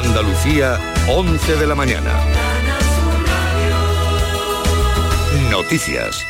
Andalucía, 0.00 0.78
11 1.08 1.56
de 1.56 1.66
la 1.66 1.74
mañana. 1.74 2.18
Noticias. 5.50 6.26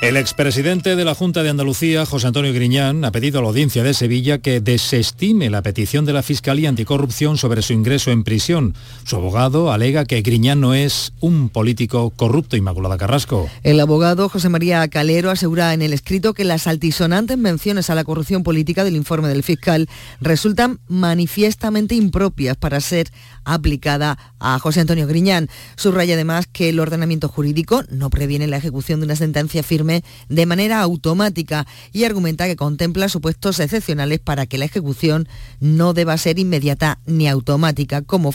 El 0.00 0.18
expresidente 0.18 0.96
de 0.96 1.04
la 1.04 1.14
Junta 1.14 1.42
de 1.42 1.48
Andalucía, 1.48 2.04
José 2.04 2.26
Antonio 2.26 2.52
Griñán, 2.52 3.06
ha 3.06 3.10
pedido 3.10 3.38
a 3.38 3.42
la 3.42 3.48
audiencia 3.48 3.82
de 3.82 3.94
Sevilla 3.94 4.36
que 4.36 4.60
desestime 4.60 5.48
la 5.48 5.62
petición 5.62 6.04
de 6.04 6.12
la 6.12 6.22
Fiscalía 6.22 6.68
Anticorrupción 6.68 7.38
sobre 7.38 7.62
su 7.62 7.72
ingreso 7.72 8.10
en 8.10 8.22
prisión. 8.22 8.74
Su 9.04 9.16
abogado 9.16 9.72
alega 9.72 10.04
que 10.04 10.20
Griñán 10.20 10.60
no 10.60 10.74
es 10.74 11.14
un 11.20 11.48
político 11.48 12.10
corrupto, 12.10 12.56
Inmaculada 12.56 12.98
Carrasco. 12.98 13.48
El 13.62 13.80
abogado 13.80 14.28
José 14.28 14.50
María 14.50 14.86
Calero 14.88 15.30
asegura 15.30 15.72
en 15.72 15.80
el 15.80 15.94
escrito 15.94 16.34
que 16.34 16.44
las 16.44 16.66
altisonantes 16.66 17.38
menciones 17.38 17.88
a 17.88 17.94
la 17.94 18.04
corrupción 18.04 18.42
política 18.42 18.84
del 18.84 18.96
informe 18.96 19.28
del 19.28 19.42
fiscal 19.42 19.88
resultan 20.20 20.80
manifiestamente 20.86 21.94
impropias 21.94 22.58
para 22.58 22.80
ser 22.82 23.10
aplicada 23.44 24.18
a 24.38 24.58
José 24.58 24.80
Antonio 24.80 25.06
Griñán. 25.06 25.48
Subraya 25.76 26.14
además 26.14 26.46
que 26.50 26.68
el 26.68 26.80
ordenamiento 26.80 27.28
jurídico 27.28 27.82
no 27.90 28.10
previene 28.10 28.46
la 28.46 28.56
ejecución 28.56 29.00
de 29.00 29.06
una 29.06 29.16
sentencia 29.16 29.62
firme 29.62 30.02
de 30.28 30.46
manera 30.46 30.80
automática 30.80 31.66
y 31.92 32.04
argumenta 32.04 32.46
que 32.46 32.56
contempla 32.56 33.08
supuestos 33.08 33.60
excepcionales 33.60 34.20
para 34.20 34.46
que 34.46 34.58
la 34.58 34.64
ejecución 34.64 35.28
no 35.60 35.94
deba 35.94 36.16
ser 36.18 36.38
inmediata 36.38 36.98
ni 37.06 37.28
automática, 37.28 38.02
como 38.02 38.32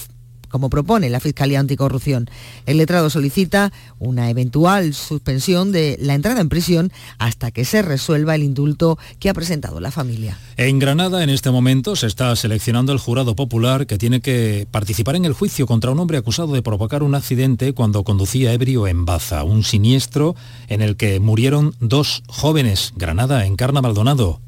como 0.49 0.69
propone 0.69 1.09
la 1.09 1.19
Fiscalía 1.19 1.59
Anticorrupción. 1.59 2.29
El 2.65 2.77
letrado 2.77 3.09
solicita 3.09 3.71
una 3.99 4.29
eventual 4.29 4.93
suspensión 4.93 5.71
de 5.71 5.97
la 6.01 6.15
entrada 6.15 6.41
en 6.41 6.49
prisión 6.49 6.91
hasta 7.17 7.51
que 7.51 7.65
se 7.65 7.81
resuelva 7.81 8.35
el 8.35 8.43
indulto 8.43 8.97
que 9.19 9.29
ha 9.29 9.33
presentado 9.33 9.79
la 9.79 9.91
familia. 9.91 10.37
En 10.57 10.79
Granada, 10.79 11.23
en 11.23 11.29
este 11.29 11.51
momento, 11.51 11.95
se 11.95 12.07
está 12.07 12.35
seleccionando 12.35 12.91
el 12.91 12.99
jurado 12.99 13.35
popular 13.35 13.87
que 13.87 13.97
tiene 13.97 14.21
que 14.21 14.67
participar 14.71 15.15
en 15.15 15.25
el 15.25 15.33
juicio 15.33 15.67
contra 15.67 15.91
un 15.91 15.99
hombre 15.99 16.17
acusado 16.17 16.53
de 16.53 16.61
provocar 16.61 17.03
un 17.03 17.15
accidente 17.15 17.73
cuando 17.73 18.03
conducía 18.03 18.53
ebrio 18.53 18.87
en 18.87 19.05
Baza, 19.05 19.43
un 19.43 19.63
siniestro 19.63 20.35
en 20.67 20.81
el 20.81 20.97
que 20.97 21.19
murieron 21.19 21.75
dos 21.79 22.23
jóvenes. 22.27 22.93
Granada 22.95 23.45
encarna 23.45 23.81
Maldonado. 23.81 24.41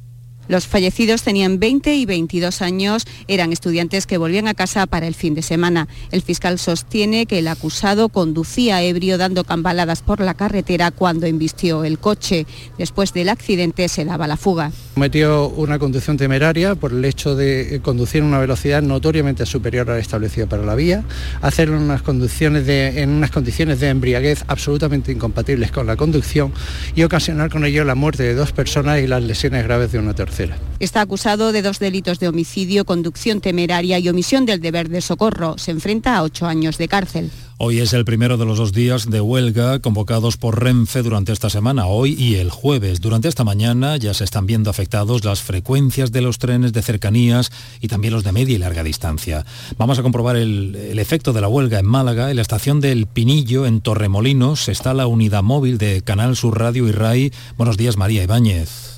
Los 0.48 0.68
fallecidos 0.68 1.22
tenían 1.22 1.60
20 1.60 1.96
y 1.96 2.06
22 2.06 2.62
años, 2.62 3.06
eran 3.28 3.54
estudiantes 3.54 4.06
que 4.06 4.18
volvían 4.18 4.48
a 4.48 4.54
casa 4.54 4.86
para 4.86 5.08
el 5.08 5.16
fin 5.16 5.34
de 5.34 5.42
semana. 5.42 5.88
El 6.12 6.22
fiscal 6.22 6.60
sostiene 6.60 7.26
que 7.26 7.40
el 7.40 7.48
acusado 7.48 8.10
conducía 8.10 8.82
ebrio 8.82 9.18
dando 9.18 9.44
cambaladas 9.44 10.02
por 10.02 10.20
la 10.20 10.34
carretera 10.34 10.92
cuando 10.92 11.26
embistió 11.26 11.84
el 11.84 12.00
coche. 12.00 12.46
Después 12.78 13.14
del 13.14 13.30
accidente 13.30 13.88
se 13.88 14.04
daba 14.04 14.28
la 14.28 14.36
fuga. 14.36 14.72
Cometió 14.96 15.48
una 15.50 15.80
conducción 15.80 16.18
temeraria 16.18 16.76
por 16.76 16.92
el 16.92 17.06
hecho 17.06 17.36
de 17.36 17.80
conducir 17.84 18.24
a 18.24 18.26
una 18.26 18.40
velocidad 18.40 18.82
notoriamente 18.82 19.46
superior 19.46 19.90
a 19.90 19.94
la 19.94 20.00
establecida 20.00 20.48
para 20.48 20.64
la 20.64 20.76
vía, 20.76 21.04
hacerlo 21.42 21.78
en 21.78 21.84
unas, 21.84 22.02
condiciones 22.02 22.66
de, 22.66 23.02
en 23.02 23.10
unas 23.12 23.32
condiciones 23.32 23.80
de 23.80 23.90
embriaguez 23.90 24.44
absolutamente 24.48 25.12
incompatibles 25.12 25.72
con 25.72 25.88
la 25.88 25.96
conducción 25.96 26.52
y 26.96 27.04
ocasionar 27.04 27.50
con 27.50 27.64
ello 27.66 27.86
la 27.86 27.96
muerte 27.96 28.24
de 28.24 28.34
dos 28.34 28.52
personas 28.52 29.00
y 29.00 29.08
las 29.08 29.24
lesiones 29.24 29.64
graves 29.64 29.92
de 29.92 30.00
una 30.00 30.14
tercera. 30.14 30.31
Está 30.80 31.02
acusado 31.02 31.52
de 31.52 31.62
dos 31.62 31.80
delitos 31.80 32.20
de 32.20 32.28
homicidio, 32.28 32.86
conducción 32.86 33.42
temeraria 33.42 34.00
y 34.00 34.10
omisión 34.10 34.46
del 34.46 34.62
deber 34.62 34.90
de 34.90 35.02
socorro. 35.02 35.58
Se 35.58 35.72
enfrenta 35.72 36.18
a 36.18 36.24
ocho 36.24 36.48
años 36.48 36.78
de 36.78 36.88
cárcel. 36.88 37.30
Hoy 37.58 37.80
es 37.80 37.94
el 37.94 38.06
primero 38.06 38.38
de 38.38 38.46
los 38.46 38.58
dos 38.58 38.74
días 38.74 39.08
de 39.08 39.22
huelga 39.22 39.78
convocados 39.80 40.38
por 40.38 40.64
Renfe 40.64 41.04
durante 41.04 41.32
esta 41.32 41.52
semana, 41.52 41.86
hoy 41.86 42.16
y 42.18 42.36
el 42.38 42.50
jueves. 42.50 43.02
Durante 43.02 43.28
esta 43.28 43.44
mañana 43.44 43.98
ya 43.98 44.16
se 44.16 44.24
están 44.24 44.48
viendo 44.48 44.72
afectados 44.72 45.24
las 45.24 45.44
frecuencias 45.44 46.12
de 46.12 46.22
los 46.22 46.40
trenes 46.40 46.74
de 46.74 46.82
cercanías 46.82 47.52
y 47.80 47.88
también 47.88 48.16
los 48.16 48.24
de 48.24 48.32
media 48.32 48.56
y 48.56 48.58
larga 48.58 48.84
distancia. 48.84 49.46
Vamos 49.78 50.00
a 50.00 50.02
comprobar 50.02 50.38
el, 50.38 50.76
el 50.76 50.98
efecto 50.98 51.34
de 51.34 51.42
la 51.42 51.48
huelga 51.48 51.78
en 51.78 51.86
Málaga. 51.86 52.32
En 52.32 52.38
la 52.38 52.42
estación 52.42 52.82
del 52.82 53.06
Pinillo, 53.06 53.68
en 53.68 53.82
Torremolinos, 53.82 54.68
está 54.68 54.96
la 54.96 55.06
unidad 55.06 55.44
móvil 55.44 55.78
de 55.78 56.02
Canal 56.02 56.36
Sur 56.36 56.60
Radio 56.60 56.88
y 56.88 56.92
RAI. 56.92 57.32
Buenos 57.58 57.78
días, 57.78 57.96
María 57.96 58.24
Ibáñez. 58.24 58.91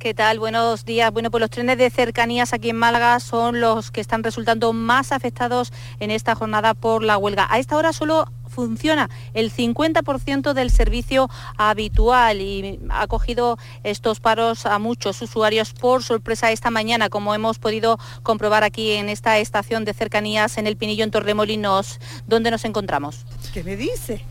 ¿Qué 0.00 0.14
tal? 0.14 0.38
Buenos 0.38 0.86
días. 0.86 1.12
Bueno, 1.12 1.30
pues 1.30 1.42
los 1.42 1.50
trenes 1.50 1.76
de 1.76 1.90
cercanías 1.90 2.54
aquí 2.54 2.70
en 2.70 2.76
Málaga 2.76 3.20
son 3.20 3.60
los 3.60 3.90
que 3.90 4.00
están 4.00 4.24
resultando 4.24 4.72
más 4.72 5.12
afectados 5.12 5.74
en 5.98 6.10
esta 6.10 6.34
jornada 6.34 6.72
por 6.72 7.02
la 7.02 7.18
huelga. 7.18 7.46
A 7.50 7.58
esta 7.58 7.76
hora 7.76 7.92
solo 7.92 8.24
funciona 8.48 9.10
el 9.34 9.52
50% 9.52 10.54
del 10.54 10.70
servicio 10.70 11.28
habitual 11.58 12.40
y 12.40 12.80
ha 12.88 13.06
cogido 13.08 13.58
estos 13.84 14.20
paros 14.20 14.64
a 14.64 14.78
muchos 14.78 15.20
usuarios 15.20 15.74
por 15.74 16.02
sorpresa 16.02 16.50
esta 16.50 16.70
mañana, 16.70 17.10
como 17.10 17.34
hemos 17.34 17.58
podido 17.58 17.98
comprobar 18.22 18.64
aquí 18.64 18.92
en 18.92 19.10
esta 19.10 19.36
estación 19.36 19.84
de 19.84 19.92
cercanías 19.92 20.56
en 20.56 20.66
el 20.66 20.78
Pinillo 20.78 21.04
en 21.04 21.10
Torremolinos, 21.10 22.00
donde 22.26 22.50
nos 22.50 22.64
encontramos. 22.64 23.26
¿Qué 23.52 23.62
me 23.62 23.76
dice? 23.76 24.24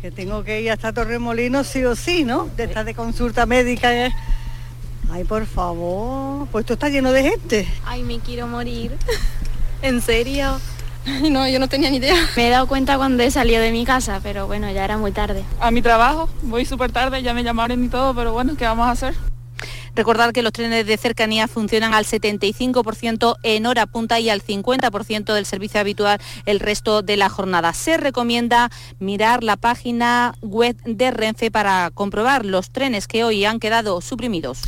Que 0.00 0.10
tengo 0.10 0.42
que 0.44 0.62
ir 0.62 0.70
hasta 0.70 0.94
Torremolinos 0.94 1.66
sí 1.66 1.84
o 1.84 1.94
sí, 1.94 2.24
¿no? 2.24 2.48
De 2.56 2.64
esta 2.64 2.84
de 2.84 2.94
consulta 2.94 3.44
médica. 3.44 3.94
¿eh? 3.94 4.10
Ay, 5.12 5.24
por 5.24 5.44
favor, 5.44 6.48
pues 6.50 6.62
esto 6.62 6.72
está 6.72 6.88
lleno 6.88 7.12
de 7.12 7.22
gente. 7.22 7.68
Ay, 7.84 8.02
me 8.02 8.18
quiero 8.18 8.46
morir. 8.46 8.96
¿En 9.82 10.00
serio? 10.00 10.58
No, 11.30 11.46
yo 11.46 11.58
no 11.58 11.68
tenía 11.68 11.90
ni 11.90 11.98
idea. 11.98 12.14
Me 12.34 12.46
he 12.46 12.50
dado 12.50 12.66
cuenta 12.66 12.96
cuando 12.96 13.22
he 13.22 13.30
salido 13.30 13.60
de 13.60 13.72
mi 13.72 13.84
casa, 13.84 14.20
pero 14.22 14.46
bueno, 14.46 14.70
ya 14.70 14.84
era 14.84 14.96
muy 14.96 15.12
tarde. 15.12 15.44
A 15.60 15.70
mi 15.70 15.82
trabajo, 15.82 16.30
voy 16.42 16.64
súper 16.64 16.92
tarde, 16.92 17.22
ya 17.22 17.34
me 17.34 17.44
llamaron 17.44 17.84
y 17.84 17.88
todo, 17.88 18.14
pero 18.14 18.32
bueno, 18.32 18.56
¿qué 18.56 18.64
vamos 18.64 18.86
a 18.86 18.92
hacer? 18.92 19.14
Recordar 19.94 20.32
que 20.32 20.40
los 20.40 20.52
trenes 20.52 20.86
de 20.86 20.96
cercanía 20.96 21.46
funcionan 21.46 21.92
al 21.92 22.06
75% 22.06 23.36
en 23.42 23.66
hora 23.66 23.84
punta 23.84 24.18
y 24.18 24.30
al 24.30 24.42
50% 24.42 25.34
del 25.34 25.44
servicio 25.44 25.78
habitual 25.78 26.20
el 26.46 26.58
resto 26.58 27.02
de 27.02 27.18
la 27.18 27.28
jornada. 27.28 27.74
Se 27.74 27.98
recomienda 27.98 28.70
mirar 28.98 29.44
la 29.44 29.58
página 29.58 30.34
web 30.40 30.74
de 30.86 31.10
Renfe 31.10 31.50
para 31.50 31.90
comprobar 31.90 32.46
los 32.46 32.70
trenes 32.70 33.06
que 33.06 33.24
hoy 33.24 33.44
han 33.44 33.60
quedado 33.60 34.00
suprimidos. 34.00 34.62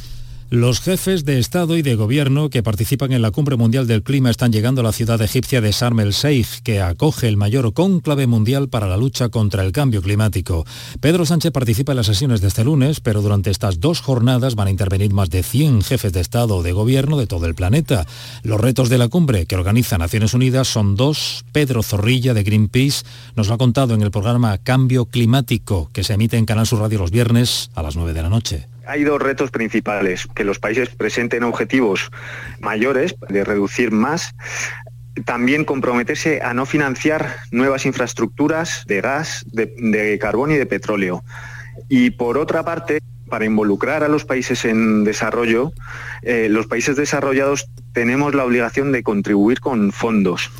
Los 0.54 0.80
jefes 0.80 1.24
de 1.24 1.40
Estado 1.40 1.76
y 1.76 1.82
de 1.82 1.96
Gobierno 1.96 2.48
que 2.48 2.62
participan 2.62 3.10
en 3.10 3.22
la 3.22 3.32
Cumbre 3.32 3.56
Mundial 3.56 3.88
del 3.88 4.04
Clima 4.04 4.30
están 4.30 4.52
llegando 4.52 4.82
a 4.82 4.84
la 4.84 4.92
ciudad 4.92 5.20
egipcia 5.20 5.60
de 5.60 5.72
Sharm 5.72 5.98
el 5.98 6.12
Sheikh, 6.12 6.62
que 6.62 6.80
acoge 6.80 7.26
el 7.26 7.36
mayor 7.36 7.72
cónclave 7.72 8.28
mundial 8.28 8.68
para 8.68 8.86
la 8.86 8.96
lucha 8.96 9.30
contra 9.30 9.64
el 9.64 9.72
cambio 9.72 10.00
climático. 10.00 10.64
Pedro 11.00 11.26
Sánchez 11.26 11.50
participa 11.50 11.90
en 11.90 11.96
las 11.96 12.06
sesiones 12.06 12.40
de 12.40 12.46
este 12.46 12.62
lunes, 12.62 13.00
pero 13.00 13.20
durante 13.20 13.50
estas 13.50 13.80
dos 13.80 14.00
jornadas 14.00 14.54
van 14.54 14.68
a 14.68 14.70
intervenir 14.70 15.12
más 15.12 15.28
de 15.28 15.42
100 15.42 15.82
jefes 15.82 16.12
de 16.12 16.20
Estado 16.20 16.58
o 16.58 16.62
de 16.62 16.70
Gobierno 16.70 17.16
de 17.16 17.26
todo 17.26 17.46
el 17.46 17.56
planeta. 17.56 18.06
Los 18.44 18.60
retos 18.60 18.88
de 18.88 18.98
la 18.98 19.08
cumbre 19.08 19.46
que 19.46 19.56
organiza 19.56 19.98
Naciones 19.98 20.34
Unidas 20.34 20.68
son 20.68 20.94
dos. 20.94 21.44
Pedro 21.50 21.82
Zorrilla 21.82 22.32
de 22.32 22.44
Greenpeace 22.44 23.02
nos 23.34 23.48
lo 23.48 23.54
ha 23.54 23.58
contado 23.58 23.94
en 23.94 24.02
el 24.02 24.12
programa 24.12 24.56
Cambio 24.58 25.06
Climático, 25.06 25.90
que 25.92 26.04
se 26.04 26.12
emite 26.12 26.36
en 26.36 26.46
Canal 26.46 26.68
Sur 26.68 26.78
Radio 26.78 27.00
los 27.00 27.10
viernes 27.10 27.72
a 27.74 27.82
las 27.82 27.96
9 27.96 28.12
de 28.12 28.22
la 28.22 28.28
noche. 28.28 28.73
Hay 28.86 29.04
dos 29.04 29.20
retos 29.20 29.50
principales, 29.50 30.26
que 30.34 30.44
los 30.44 30.58
países 30.58 30.90
presenten 30.90 31.42
objetivos 31.42 32.10
mayores 32.60 33.14
de 33.28 33.44
reducir 33.44 33.90
más 33.90 34.34
también 35.24 35.64
comprometerse 35.64 36.40
a 36.42 36.54
no 36.54 36.66
financiar 36.66 37.36
nuevas 37.50 37.86
infraestructuras 37.86 38.84
de 38.86 39.00
gas, 39.00 39.44
de, 39.52 40.18
carbón 40.20 40.50
y 40.50 40.56
de 40.56 40.66
petróleo. 40.66 41.22
Y 41.88 42.10
por 42.10 42.36
otra 42.36 42.64
parte, 42.64 43.00
para 43.28 43.44
involucrar 43.44 44.02
a 44.02 44.08
los 44.08 44.24
países 44.24 44.64
en 44.64 45.04
desarrollo, 45.04 45.72
eh, 46.22 46.48
los 46.50 46.66
países 46.66 46.96
desarrollados 46.96 47.68
tenemos 47.92 48.34
la 48.34 48.44
obligación 48.44 48.92
de 48.92 49.02
contribuir 49.02 49.60
con 49.60 49.92
fondos. 49.92 50.50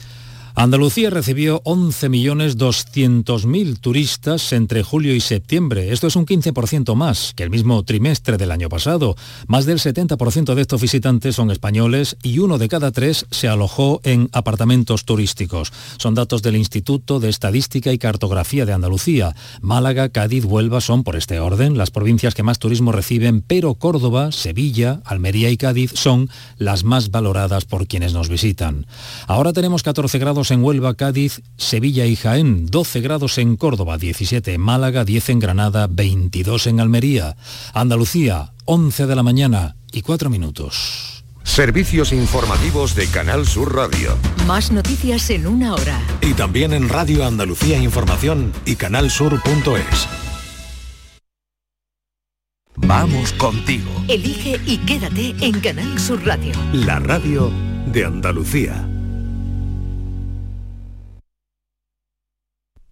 Andalucía 0.57 1.11
recibió 1.11 1.61
11.200.000 1.65 3.81
turistas 3.81 4.53
entre 4.53 4.85
julio 4.85 5.13
y 5.13 5.21
septiembre. 5.21 5.93
Esto 5.93 6.07
es 6.07 6.15
un 6.15 6.27
15% 6.27 6.95
más 6.95 7.33
que 7.35 7.43
el 7.43 7.51
mismo 7.51 7.83
trimestre 7.83 8.37
del 8.37 8.53
año 8.53 8.69
pasado. 8.69 9.17
Más 9.49 9.67
del 9.67 9.81
70% 9.81 10.55
de 10.55 10.63
estos 10.63 10.81
visitantes 10.81 11.35
son 11.35 11.51
españoles 11.51 12.17
y 12.23 12.39
uno 12.39 12.59
de 12.59 12.69
cada 12.69 12.93
tres 12.93 13.27
se 13.33 13.49
alojó 13.49 14.01
en 14.05 14.29
apartamentos 14.31 15.05
turísticos. 15.05 15.73
Son 15.99 16.15
datos 16.15 16.43
del 16.43 16.55
Instituto 16.55 17.19
de 17.19 17.31
Estadística 17.31 17.93
y 17.93 17.99
Cartografía 17.99 18.65
de 18.65 18.75
Andalucía. 18.75 19.35
Málaga, 19.61 20.09
Cádiz, 20.11 20.45
Huelva 20.45 20.81
son, 20.81 21.03
por 21.03 21.17
este 21.17 21.41
orden, 21.41 21.77
las 21.77 21.91
provincias 21.91 22.37
que 22.37 22.45
más 22.45 22.61
turismo 22.61 22.93
reciben, 22.93 23.43
pero 23.43 23.75
Córdoba, 23.75 24.31
Sevilla, 24.31 25.01
Almería 25.05 25.51
y 25.51 25.57
Cádiz 25.57 25.91
son 25.95 26.31
las 26.59 26.85
más 26.85 27.11
valoradas 27.11 27.65
por 27.65 27.89
quienes 27.89 28.13
nos 28.13 28.29
visitan. 28.29 28.87
Ahora 29.27 29.53
tenemos 29.53 29.83
14 29.83 30.21
grados 30.45 30.51
en 30.51 30.63
Huelva, 30.63 30.95
Cádiz, 30.95 31.41
Sevilla 31.57 32.05
y 32.05 32.17
Jaén, 32.17 32.67
12 32.67 33.01
grados 33.01 33.39
en 33.39 33.57
Córdoba, 33.57 33.97
17 33.97 34.53
en 34.53 34.61
Málaga, 34.61 35.07
10 35.07 35.31
en 35.31 35.39
Granada, 35.39 35.87
22 35.91 36.67
en 36.67 36.81
Almería. 36.81 37.37
Andalucía, 37.73 38.53
11 38.67 39.07
de 39.07 39.17
la 39.17 39.23
mañana 39.23 39.77
y 39.91 40.03
4 40.03 40.29
minutos. 40.29 41.25
Servicios 41.45 42.13
informativos 42.13 42.95
de 42.95 43.07
Canal 43.07 43.47
Sur 43.47 43.75
Radio. 43.75 44.19
Más 44.47 44.71
noticias 44.71 45.31
en 45.31 45.47
una 45.47 45.73
hora. 45.73 45.99
Y 46.21 46.35
también 46.35 46.75
en 46.75 46.91
Radio 46.91 47.25
Andalucía 47.25 47.79
Información 47.79 48.53
y 48.67 48.77
canalsur.es. 48.77 50.09
Vamos 52.77 53.33
contigo. 53.33 53.91
Elige 54.09 54.61
y 54.67 54.77
quédate 54.79 55.35
en 55.41 55.61
Canal 55.61 55.99
Sur 55.99 56.23
Radio. 56.27 56.53
La 56.73 56.99
radio 56.99 57.51
de 57.87 58.05
Andalucía. 58.05 58.87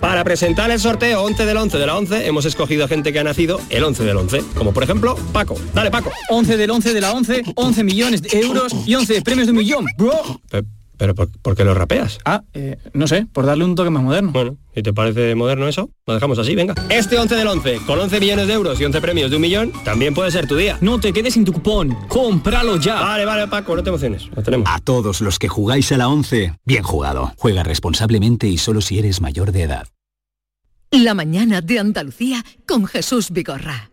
Para 0.00 0.24
presentar 0.24 0.70
el 0.70 0.80
sorteo 0.80 1.22
11 1.22 1.44
del 1.44 1.56
11 1.56 1.78
de 1.78 1.86
la 1.86 1.96
11 1.96 2.26
hemos 2.26 2.44
escogido 2.46 2.84
a 2.84 2.88
gente 2.88 3.12
que 3.12 3.18
ha 3.18 3.24
nacido 3.24 3.60
el 3.68 3.84
11 3.84 4.04
del 4.04 4.16
11, 4.16 4.42
como 4.56 4.72
por 4.72 4.82
ejemplo 4.82 5.14
Paco. 5.32 5.56
Dale 5.74 5.90
Paco. 5.90 6.10
11 6.30 6.56
del 6.56 6.70
11 6.70 6.94
de 6.94 7.00
la 7.00 7.12
11, 7.12 7.42
11 7.54 7.84
millones 7.84 8.22
de 8.22 8.40
euros 8.40 8.74
y 8.86 8.94
11 8.94 9.22
premios 9.22 9.46
de 9.46 9.52
un 9.52 9.58
millón, 9.58 9.86
bro. 9.98 10.40
Pero, 11.00 11.14
¿por, 11.14 11.56
qué 11.56 11.64
lo 11.64 11.72
rapeas? 11.72 12.18
Ah, 12.26 12.42
eh, 12.52 12.76
no 12.92 13.08
sé, 13.08 13.26
por 13.32 13.46
darle 13.46 13.64
un 13.64 13.74
toque 13.74 13.88
más 13.88 14.02
moderno. 14.02 14.32
Bueno, 14.32 14.58
¿y 14.76 14.82
te 14.82 14.92
parece 14.92 15.34
moderno 15.34 15.66
eso? 15.66 15.88
Lo 16.06 16.12
dejamos 16.12 16.38
así, 16.38 16.54
venga. 16.54 16.74
Este 16.90 17.18
11 17.18 17.36
del 17.36 17.46
11, 17.46 17.78
con 17.86 17.98
11 17.98 18.20
millones 18.20 18.46
de 18.46 18.52
euros 18.52 18.78
y 18.78 18.84
11 18.84 19.00
premios 19.00 19.30
de 19.30 19.36
un 19.36 19.40
millón, 19.40 19.72
también 19.82 20.12
puede 20.12 20.30
ser 20.30 20.46
tu 20.46 20.56
día. 20.56 20.76
No 20.82 21.00
te 21.00 21.14
quedes 21.14 21.32
sin 21.32 21.46
tu 21.46 21.54
cupón, 21.54 21.96
cómpralo 22.08 22.76
ya. 22.76 23.00
Vale, 23.00 23.24
vale, 23.24 23.48
Paco, 23.48 23.74
no 23.74 23.82
te 23.82 23.88
emociones, 23.88 24.28
lo 24.36 24.42
tenemos. 24.42 24.68
A 24.70 24.78
todos 24.80 25.22
los 25.22 25.38
que 25.38 25.48
jugáis 25.48 25.90
a 25.90 25.96
la 25.96 26.06
11, 26.08 26.52
bien 26.66 26.82
jugado. 26.82 27.32
Juega 27.38 27.62
responsablemente 27.62 28.46
y 28.46 28.58
solo 28.58 28.82
si 28.82 28.98
eres 28.98 29.22
mayor 29.22 29.52
de 29.52 29.62
edad. 29.62 29.88
La 30.90 31.14
mañana 31.14 31.62
de 31.62 31.78
Andalucía 31.78 32.44
con 32.66 32.84
Jesús 32.84 33.30
Vigorra. 33.30 33.89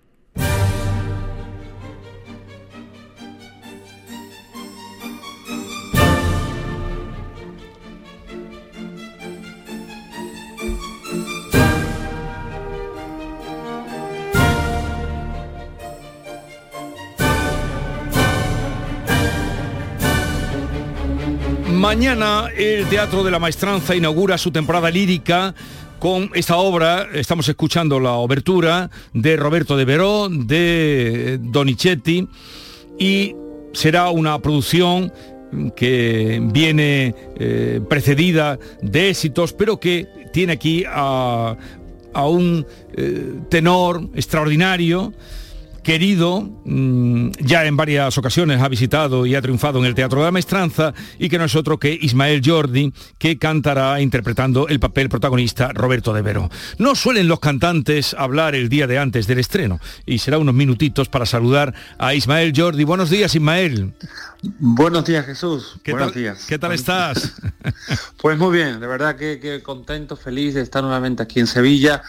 Mañana 21.77 22.49
el 22.57 22.87
Teatro 22.87 23.23
de 23.23 23.29
la 23.29 23.37
Maestranza 23.37 23.95
inaugura 23.95 24.39
su 24.39 24.49
temporada 24.49 24.89
lírica 24.89 25.53
con 25.99 26.31
esta 26.33 26.57
obra, 26.57 27.07
estamos 27.13 27.47
escuchando 27.49 27.99
la 27.99 28.13
obertura 28.13 28.89
de 29.13 29.37
Roberto 29.37 29.77
de 29.77 29.85
Veró, 29.85 30.27
de 30.27 31.37
Donizetti, 31.39 32.27
y 32.97 33.35
será 33.73 34.09
una 34.09 34.39
producción 34.39 35.13
que 35.75 36.41
viene 36.51 37.13
eh, 37.37 37.79
precedida 37.87 38.57
de 38.81 39.09
éxitos, 39.09 39.53
pero 39.53 39.79
que 39.79 40.07
tiene 40.33 40.53
aquí 40.53 40.83
a, 40.87 41.55
un 42.15 42.65
eh, 42.95 43.33
tenor 43.49 44.09
extraordinario 44.15 45.13
querido, 45.87 46.41
mm, 46.65 47.29
ya 47.39 47.63
en 47.63 47.77
varias 47.77 48.17
ocasiones 48.17 48.61
ha 48.61 48.67
visitado 48.67 49.25
y 49.25 49.35
ha 49.35 49.41
triunfado 49.41 49.79
en 49.79 49.85
el 49.85 49.95
Teatro 49.95 50.19
de 50.19 50.25
la 50.25 50.31
Maestranza 50.33 50.93
y 51.17 51.29
que 51.29 51.37
no 51.37 51.45
es 51.45 51.55
otro 51.55 51.79
que 51.79 51.97
Ismael 52.01 52.41
Jordi, 52.43 52.91
que 53.17 53.37
cantará 53.37 54.01
interpretando 54.01 54.67
el 54.67 54.81
papel 54.81 55.07
protagonista 55.07 55.71
Roberto 55.71 56.11
de 56.11 56.21
Vero. 56.21 56.49
No 56.77 56.93
suelen 56.93 57.29
los 57.29 57.39
cantantes 57.39 58.13
hablar 58.19 58.53
el 58.53 58.67
día 58.67 58.85
de 58.85 58.99
antes 58.99 59.27
del 59.27 59.39
estreno 59.39 59.79
y 60.05 60.19
será 60.19 60.39
unos 60.39 60.53
minutitos 60.53 61.07
para 61.07 61.25
saludar 61.25 61.73
a 61.97 62.13
Ismael 62.13 62.51
Jordi. 62.53 62.83
Buenos 62.83 63.09
días, 63.09 63.33
Ismael. 63.33 63.93
Buenos 64.59 65.05
días, 65.05 65.25
Jesús. 65.25 65.79
¿Qué 65.83 65.93
Buenos 65.93 66.11
tal, 66.11 66.21
días. 66.21 66.45
¿Qué 66.49 66.59
tal 66.59 66.73
estás? 66.73 67.31
pues 68.21 68.37
muy 68.37 68.57
bien, 68.57 68.81
de 68.81 68.87
verdad 68.87 69.15
que, 69.15 69.39
que 69.39 69.63
contento, 69.63 70.17
feliz 70.17 70.53
de 70.53 70.63
estar 70.63 70.83
nuevamente 70.83 71.23
aquí 71.23 71.39
en 71.39 71.47
Sevilla 71.47 72.03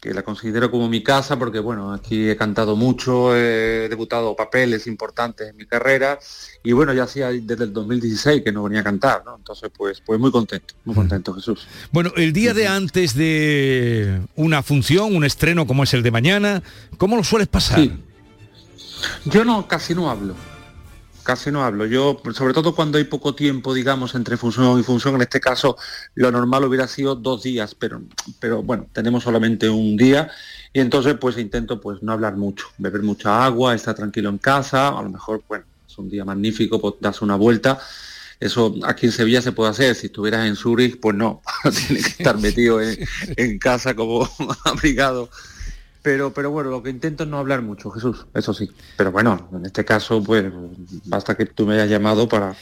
que 0.00 0.14
la 0.14 0.22
considero 0.22 0.70
como 0.70 0.88
mi 0.88 1.02
casa 1.02 1.38
porque 1.38 1.58
bueno, 1.58 1.92
aquí 1.92 2.30
he 2.30 2.36
cantado 2.36 2.74
mucho, 2.74 3.36
he 3.36 3.88
debutado 3.88 4.34
papeles 4.34 4.86
importantes 4.86 5.50
en 5.50 5.56
mi 5.56 5.66
carrera 5.66 6.18
y 6.64 6.72
bueno, 6.72 6.94
ya 6.94 7.02
hacía 7.02 7.28
desde 7.28 7.64
el 7.64 7.72
2016 7.72 8.42
que 8.42 8.50
no 8.50 8.62
venía 8.62 8.80
a 8.80 8.84
cantar, 8.84 9.22
¿no? 9.26 9.36
Entonces 9.36 9.70
pues, 9.76 10.00
pues 10.00 10.18
muy 10.18 10.30
contento, 10.30 10.74
muy 10.84 10.94
contento 10.94 11.34
Jesús. 11.34 11.66
Bueno, 11.92 12.12
el 12.16 12.32
día 12.32 12.54
de 12.54 12.66
antes 12.66 13.14
de 13.14 14.22
una 14.36 14.62
función, 14.62 15.14
un 15.14 15.24
estreno 15.24 15.66
como 15.66 15.84
es 15.84 15.92
el 15.92 16.02
de 16.02 16.10
mañana, 16.10 16.62
¿cómo 16.96 17.16
lo 17.16 17.22
sueles 17.22 17.48
pasar? 17.48 17.80
Yo 19.26 19.44
no, 19.44 19.68
casi 19.68 19.94
no 19.94 20.10
hablo 20.10 20.34
casi 21.30 21.52
no 21.52 21.62
hablo. 21.62 21.86
Yo, 21.86 22.20
sobre 22.34 22.52
todo 22.52 22.74
cuando 22.74 22.98
hay 22.98 23.04
poco 23.04 23.36
tiempo, 23.36 23.72
digamos, 23.72 24.16
entre 24.16 24.36
función 24.36 24.80
y 24.80 24.82
función, 24.82 25.14
en 25.14 25.22
este 25.22 25.38
caso 25.38 25.76
lo 26.16 26.32
normal 26.32 26.64
hubiera 26.64 26.88
sido 26.88 27.14
dos 27.14 27.44
días, 27.44 27.76
pero, 27.76 28.02
pero 28.40 28.64
bueno, 28.64 28.88
tenemos 28.92 29.22
solamente 29.22 29.70
un 29.70 29.96
día 29.96 30.28
y 30.72 30.80
entonces 30.80 31.14
pues 31.20 31.38
intento 31.38 31.80
pues 31.80 32.02
no 32.02 32.10
hablar 32.10 32.36
mucho, 32.36 32.66
beber 32.78 33.04
mucha 33.04 33.44
agua, 33.44 33.76
estar 33.76 33.94
tranquilo 33.94 34.28
en 34.28 34.38
casa, 34.38 34.88
a 34.88 35.02
lo 35.02 35.08
mejor, 35.08 35.44
bueno, 35.46 35.64
es 35.86 35.96
un 35.98 36.10
día 36.10 36.24
magnífico, 36.24 36.80
pues 36.80 36.94
das 36.98 37.22
una 37.22 37.36
vuelta. 37.36 37.78
Eso 38.40 38.74
aquí 38.82 39.06
en 39.06 39.12
Sevilla 39.12 39.40
se 39.40 39.52
puede 39.52 39.70
hacer, 39.70 39.94
si 39.94 40.06
estuvieras 40.06 40.48
en 40.48 40.56
Zurich, 40.56 40.98
pues 40.98 41.14
no, 41.14 41.42
tienes 41.62 42.06
que 42.06 42.22
estar 42.22 42.38
metido 42.38 42.80
en, 42.80 42.98
en 43.36 43.56
casa 43.60 43.94
como 43.94 44.28
abrigado 44.64 45.30
pero, 46.02 46.32
pero 46.32 46.50
bueno, 46.50 46.70
lo 46.70 46.82
que 46.82 46.90
intento 46.90 47.24
es 47.24 47.28
no 47.28 47.38
hablar 47.38 47.62
mucho, 47.62 47.90
Jesús, 47.90 48.26
eso 48.34 48.54
sí. 48.54 48.68
Pero 48.96 49.12
bueno, 49.12 49.48
en 49.52 49.66
este 49.66 49.84
caso, 49.84 50.22
pues 50.22 50.44
basta 51.04 51.36
que 51.36 51.46
tú 51.46 51.66
me 51.66 51.74
hayas 51.74 51.90
llamado 51.90 52.28
para, 52.28 52.54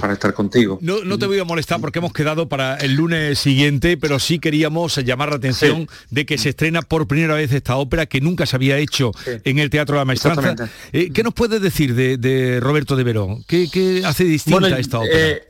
para 0.00 0.12
estar 0.12 0.32
contigo. 0.34 0.78
No, 0.80 1.04
no 1.04 1.18
te 1.18 1.26
voy 1.26 1.38
a 1.38 1.44
molestar 1.44 1.80
porque 1.80 1.98
hemos 1.98 2.12
quedado 2.12 2.48
para 2.48 2.76
el 2.76 2.94
lunes 2.94 3.38
siguiente, 3.38 3.96
pero 3.96 4.18
sí 4.18 4.38
queríamos 4.38 4.96
llamar 4.96 5.30
la 5.30 5.36
atención 5.36 5.88
de 6.10 6.26
que 6.26 6.38
se 6.38 6.50
estrena 6.50 6.82
por 6.82 7.06
primera 7.06 7.34
vez 7.34 7.52
esta 7.52 7.76
ópera 7.76 8.06
que 8.06 8.20
nunca 8.20 8.46
se 8.46 8.56
había 8.56 8.78
hecho 8.78 9.12
en 9.26 9.58
el 9.58 9.70
Teatro 9.70 9.96
de 9.96 10.00
la 10.00 10.04
Maestranza. 10.04 10.54
Eh, 10.92 11.10
¿Qué 11.12 11.22
nos 11.22 11.34
puedes 11.34 11.60
decir 11.60 11.94
de, 11.94 12.58
Roberto 12.60 12.96
de 12.96 13.04
Verón? 13.04 13.44
¿Qué, 13.46 14.02
hace 14.04 14.24
distinta 14.24 14.78
esta 14.78 14.98
ópera? 14.98 15.18
Eh, 15.18 15.48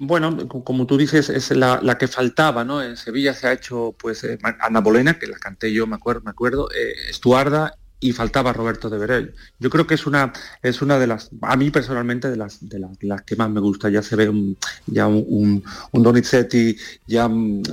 bueno, 0.00 0.48
como 0.48 0.86
tú 0.86 0.96
dices, 0.96 1.28
es 1.28 1.50
la, 1.50 1.96
que 1.98 2.08
faltaba, 2.08 2.64
¿no? 2.64 2.82
En 2.82 2.96
Sevilla 2.96 3.34
se 3.34 3.46
ha 3.46 3.52
hecho, 3.52 3.94
pues, 3.98 4.24
eh, 4.24 4.38
Ana 4.60 4.80
Bolena, 4.80 5.18
que 5.18 5.26
la 5.26 5.36
canté 5.36 5.72
yo, 5.72 5.86
me 5.86 5.96
acuerdo, 5.96 6.22
me 6.24 6.30
acuerdo 6.30 6.70
eh, 6.70 6.94
Estuarda, 7.10 7.74
y 8.00 8.12
faltaba 8.12 8.54
Roberto 8.54 8.88
de 8.88 8.96
Verell. 8.96 9.34
Yo 9.58 9.68
creo 9.68 9.86
que 9.86 9.94
es 9.94 10.06
una, 10.06 10.32
es 10.62 10.80
una 10.80 10.98
de 10.98 11.06
las, 11.06 11.30
a 11.42 11.54
mí 11.56 11.70
personalmente, 11.70 12.30
de 12.30 12.36
las, 12.36 12.66
de 12.66 12.78
las, 13.02 13.22
que 13.22 13.36
más 13.36 13.50
me 13.50 13.60
gusta. 13.60 13.90
Ya 13.90 14.02
se 14.02 14.16
ve 14.16 14.28
un, 14.28 14.56
ya 14.86 15.06
un, 15.06 15.62
un 15.92 16.02
Donizetti 16.02 16.76
ya, 17.06 17.30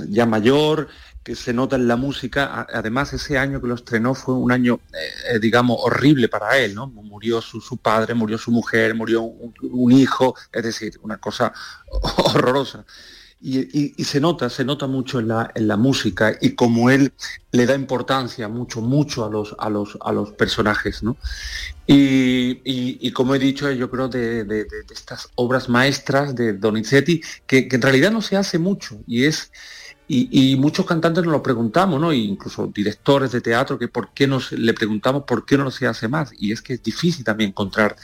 ya 0.08 0.26
mayor, 0.26 0.88
que 1.28 1.34
se 1.34 1.52
nota 1.52 1.76
en 1.76 1.86
la 1.86 1.96
música. 1.96 2.66
Además, 2.72 3.12
ese 3.12 3.36
año 3.36 3.60
que 3.60 3.66
lo 3.66 3.74
estrenó 3.74 4.14
fue 4.14 4.34
un 4.34 4.50
año, 4.50 4.80
eh, 4.94 5.34
eh, 5.34 5.38
digamos, 5.38 5.76
horrible 5.78 6.26
para 6.28 6.56
él, 6.56 6.74
¿no? 6.74 6.86
Murió 6.86 7.42
su, 7.42 7.76
padre, 7.76 8.14
murió 8.14 8.38
su 8.38 8.50
mujer, 8.50 8.94
murió 8.94 9.24
un, 9.24 9.92
hijo, 9.92 10.34
es 10.50 10.62
decir, 10.62 10.98
una 11.02 11.18
cosa 11.18 11.52
horrorosa. 12.32 12.86
Y, 13.42 13.92
se 14.04 14.20
nota, 14.20 14.48
se 14.48 14.64
nota 14.64 14.86
mucho 14.86 15.20
en 15.20 15.28
la, 15.28 15.52
en 15.54 15.68
la 15.68 15.76
música 15.76 16.34
y 16.40 16.54
como 16.54 16.88
él 16.88 17.12
le 17.52 17.66
da 17.66 17.74
importancia 17.74 18.48
mucho, 18.48 18.80
mucho 18.80 19.26
a 19.26 19.28
los, 19.28 19.54
a 19.58 19.68
los, 19.68 19.98
a 20.00 20.12
los 20.12 20.32
personajes, 20.32 21.02
¿no? 21.02 21.18
Y, 21.86 23.12
como 23.12 23.34
he 23.34 23.38
dicho, 23.38 23.70
yo 23.70 23.90
creo 23.90 24.08
de, 24.08 24.66
estas 24.90 25.28
obras 25.34 25.68
maestras 25.68 26.34
de 26.34 26.54
Donizetti, 26.54 27.20
que, 27.46 27.68
que 27.68 27.76
en 27.76 27.82
realidad 27.82 28.12
no 28.12 28.22
se 28.22 28.38
hace 28.38 28.58
mucho 28.58 28.98
y 29.06 29.24
es 29.24 29.52
y, 30.10 30.56
muchos 30.56 30.86
cantantes 30.86 31.22
nos 31.22 31.32
lo 31.32 31.42
preguntamos, 31.42 32.00
¿no? 32.00 32.12
incluso 32.14 32.66
directores 32.66 33.30
de 33.30 33.42
teatro, 33.42 33.78
que 33.78 33.88
por 33.88 34.10
qué 34.14 34.26
nos 34.26 34.52
le 34.52 34.72
preguntamos 34.72 35.24
por 35.24 35.44
qué 35.44 35.58
no 35.58 35.70
se 35.70 35.86
hace 35.86 36.08
más. 36.08 36.30
Y 36.38 36.52
es 36.52 36.62
que 36.62 36.74
es 36.74 36.82
difícil 36.82 37.24
también 37.24 37.50
encontrar 37.50 37.94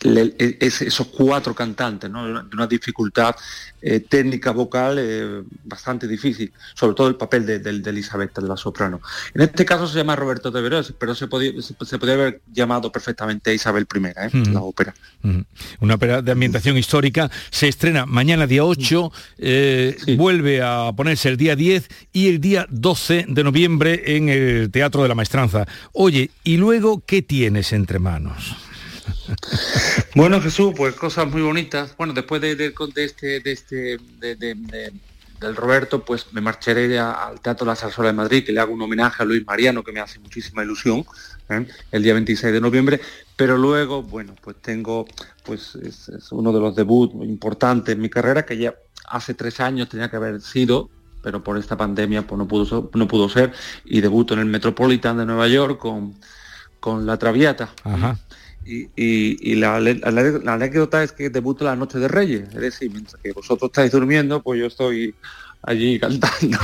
esos 0.00 1.06
cuatro 1.08 1.54
cantantes, 1.54 2.08
¿no? 2.10 2.44
de 2.44 2.54
una 2.54 2.66
dificultad 2.66 3.34
eh, 3.80 4.00
técnica 4.00 4.52
vocal 4.52 4.96
eh, 4.98 5.42
bastante 5.64 6.06
difícil, 6.06 6.52
sobre 6.74 6.94
todo 6.94 7.08
el 7.08 7.16
papel 7.16 7.46
de, 7.46 7.56
Elizabeth, 7.70 8.34
de 8.36 8.46
la 8.46 8.56
soprano. 8.56 9.00
En 9.34 9.42
este 9.42 9.64
caso 9.64 9.86
se 9.86 9.98
llama 9.98 10.16
Roberto 10.16 10.50
de 10.50 10.60
Verón, 10.60 10.84
pero 10.98 11.14
se 11.14 11.26
podía, 11.26 11.52
se, 11.60 11.96
haber 11.96 12.40
llamado 12.52 12.92
perfectamente 12.92 13.54
Isabel 13.54 13.86
I, 13.92 14.06
¿eh? 14.06 14.30
la 14.52 14.62
ópera. 14.62 14.94
Una 15.80 15.94
ópera 15.94 16.22
de 16.22 16.32
ambientación 16.32 16.76
histórica, 16.76 17.30
se 17.50 17.68
estrena 17.68 18.06
mañana 18.06 18.46
día 18.46 18.64
8, 18.64 19.12
vuelve 20.16 20.62
a 20.62 20.92
ponerse 20.96 21.28
el 21.28 21.36
día 21.36 21.56
10 21.56 21.88
y 22.12 22.28
el 22.28 22.40
día 22.40 22.66
12 22.70 23.26
de 23.28 23.44
noviembre 23.44 24.16
en 24.16 24.28
el 24.28 24.70
Teatro 24.70 25.02
de 25.02 25.08
la 25.08 25.14
Maestranza. 25.14 25.66
Oye, 25.92 26.30
¿y 26.44 26.56
luego 26.56 27.04
qué 27.04 27.22
tienes 27.22 27.72
entre 27.72 27.98
manos? 27.98 28.67
Bueno, 30.14 30.40
Jesús, 30.40 30.72
pues 30.76 30.94
cosas 30.94 31.28
muy 31.28 31.42
bonitas. 31.42 31.94
Bueno, 31.96 32.12
después 32.12 32.40
de, 32.40 32.52
este, 32.96 33.40
de 33.40 33.52
este, 33.52 33.98
de, 34.18 34.92
del 35.40 35.56
Roberto, 35.56 36.04
pues 36.04 36.26
me 36.32 36.40
marcharé 36.40 36.98
al 36.98 37.40
Teatro 37.40 37.66
La 37.66 37.76
Zarzuela 37.76 38.10
de 38.10 38.16
Madrid, 38.16 38.44
que 38.44 38.52
le 38.52 38.60
hago 38.60 38.72
un 38.72 38.82
homenaje 38.82 39.22
a 39.22 39.26
Luis 39.26 39.46
Mariano, 39.46 39.84
que 39.84 39.92
me 39.92 40.00
hace 40.00 40.18
muchísima 40.18 40.64
ilusión, 40.64 41.04
¿eh? 41.48 41.66
el 41.92 42.02
día 42.02 42.14
26 42.14 42.52
de 42.52 42.60
noviembre, 42.60 43.00
pero 43.36 43.56
luego, 43.56 44.02
bueno, 44.02 44.34
pues 44.42 44.56
tengo, 44.60 45.06
pues 45.44 45.76
es, 45.76 46.10
uno 46.32 46.52
de 46.52 46.60
los 46.60 46.74
debuts 46.74 47.14
importantes 47.24 47.94
en 47.94 48.00
mi 48.00 48.08
carrera, 48.08 48.44
que 48.44 48.56
ya 48.58 48.74
hace 49.08 49.34
tres 49.34 49.60
años 49.60 49.88
tenía 49.88 50.10
que 50.10 50.16
haber 50.16 50.40
sido, 50.40 50.90
pero 51.22 51.42
por 51.42 51.56
esta 51.58 51.76
pandemia 51.76 52.26
pues 52.26 52.38
no 52.38 52.48
pudo, 52.48 52.90
no 52.94 53.08
pudo 53.08 53.28
ser, 53.28 53.52
y 53.84 54.00
debuto 54.00 54.34
en 54.34 54.40
el 54.40 54.46
Metropolitan 54.46 55.18
de 55.18 55.26
Nueva 55.26 55.46
York 55.46 55.78
con, 55.78 56.14
con 56.80 57.06
La 57.06 57.16
Traviata. 57.16 57.70
Y, 58.68 59.54
la, 59.54 59.76
anécdota 59.76 61.02
es 61.02 61.12
que 61.12 61.30
debuto 61.30 61.64
la 61.64 61.74
noche 61.74 61.98
de 61.98 62.08
Reyes, 62.08 62.48
es 62.50 62.60
decir, 62.60 62.90
mientras 62.90 63.20
que 63.22 63.32
vosotros 63.32 63.70
estáis 63.70 63.90
durmiendo, 63.90 64.42
pues 64.42 64.60
yo 64.60 64.66
estoy 64.66 65.14
allí 65.62 65.98
cantando. 65.98 66.58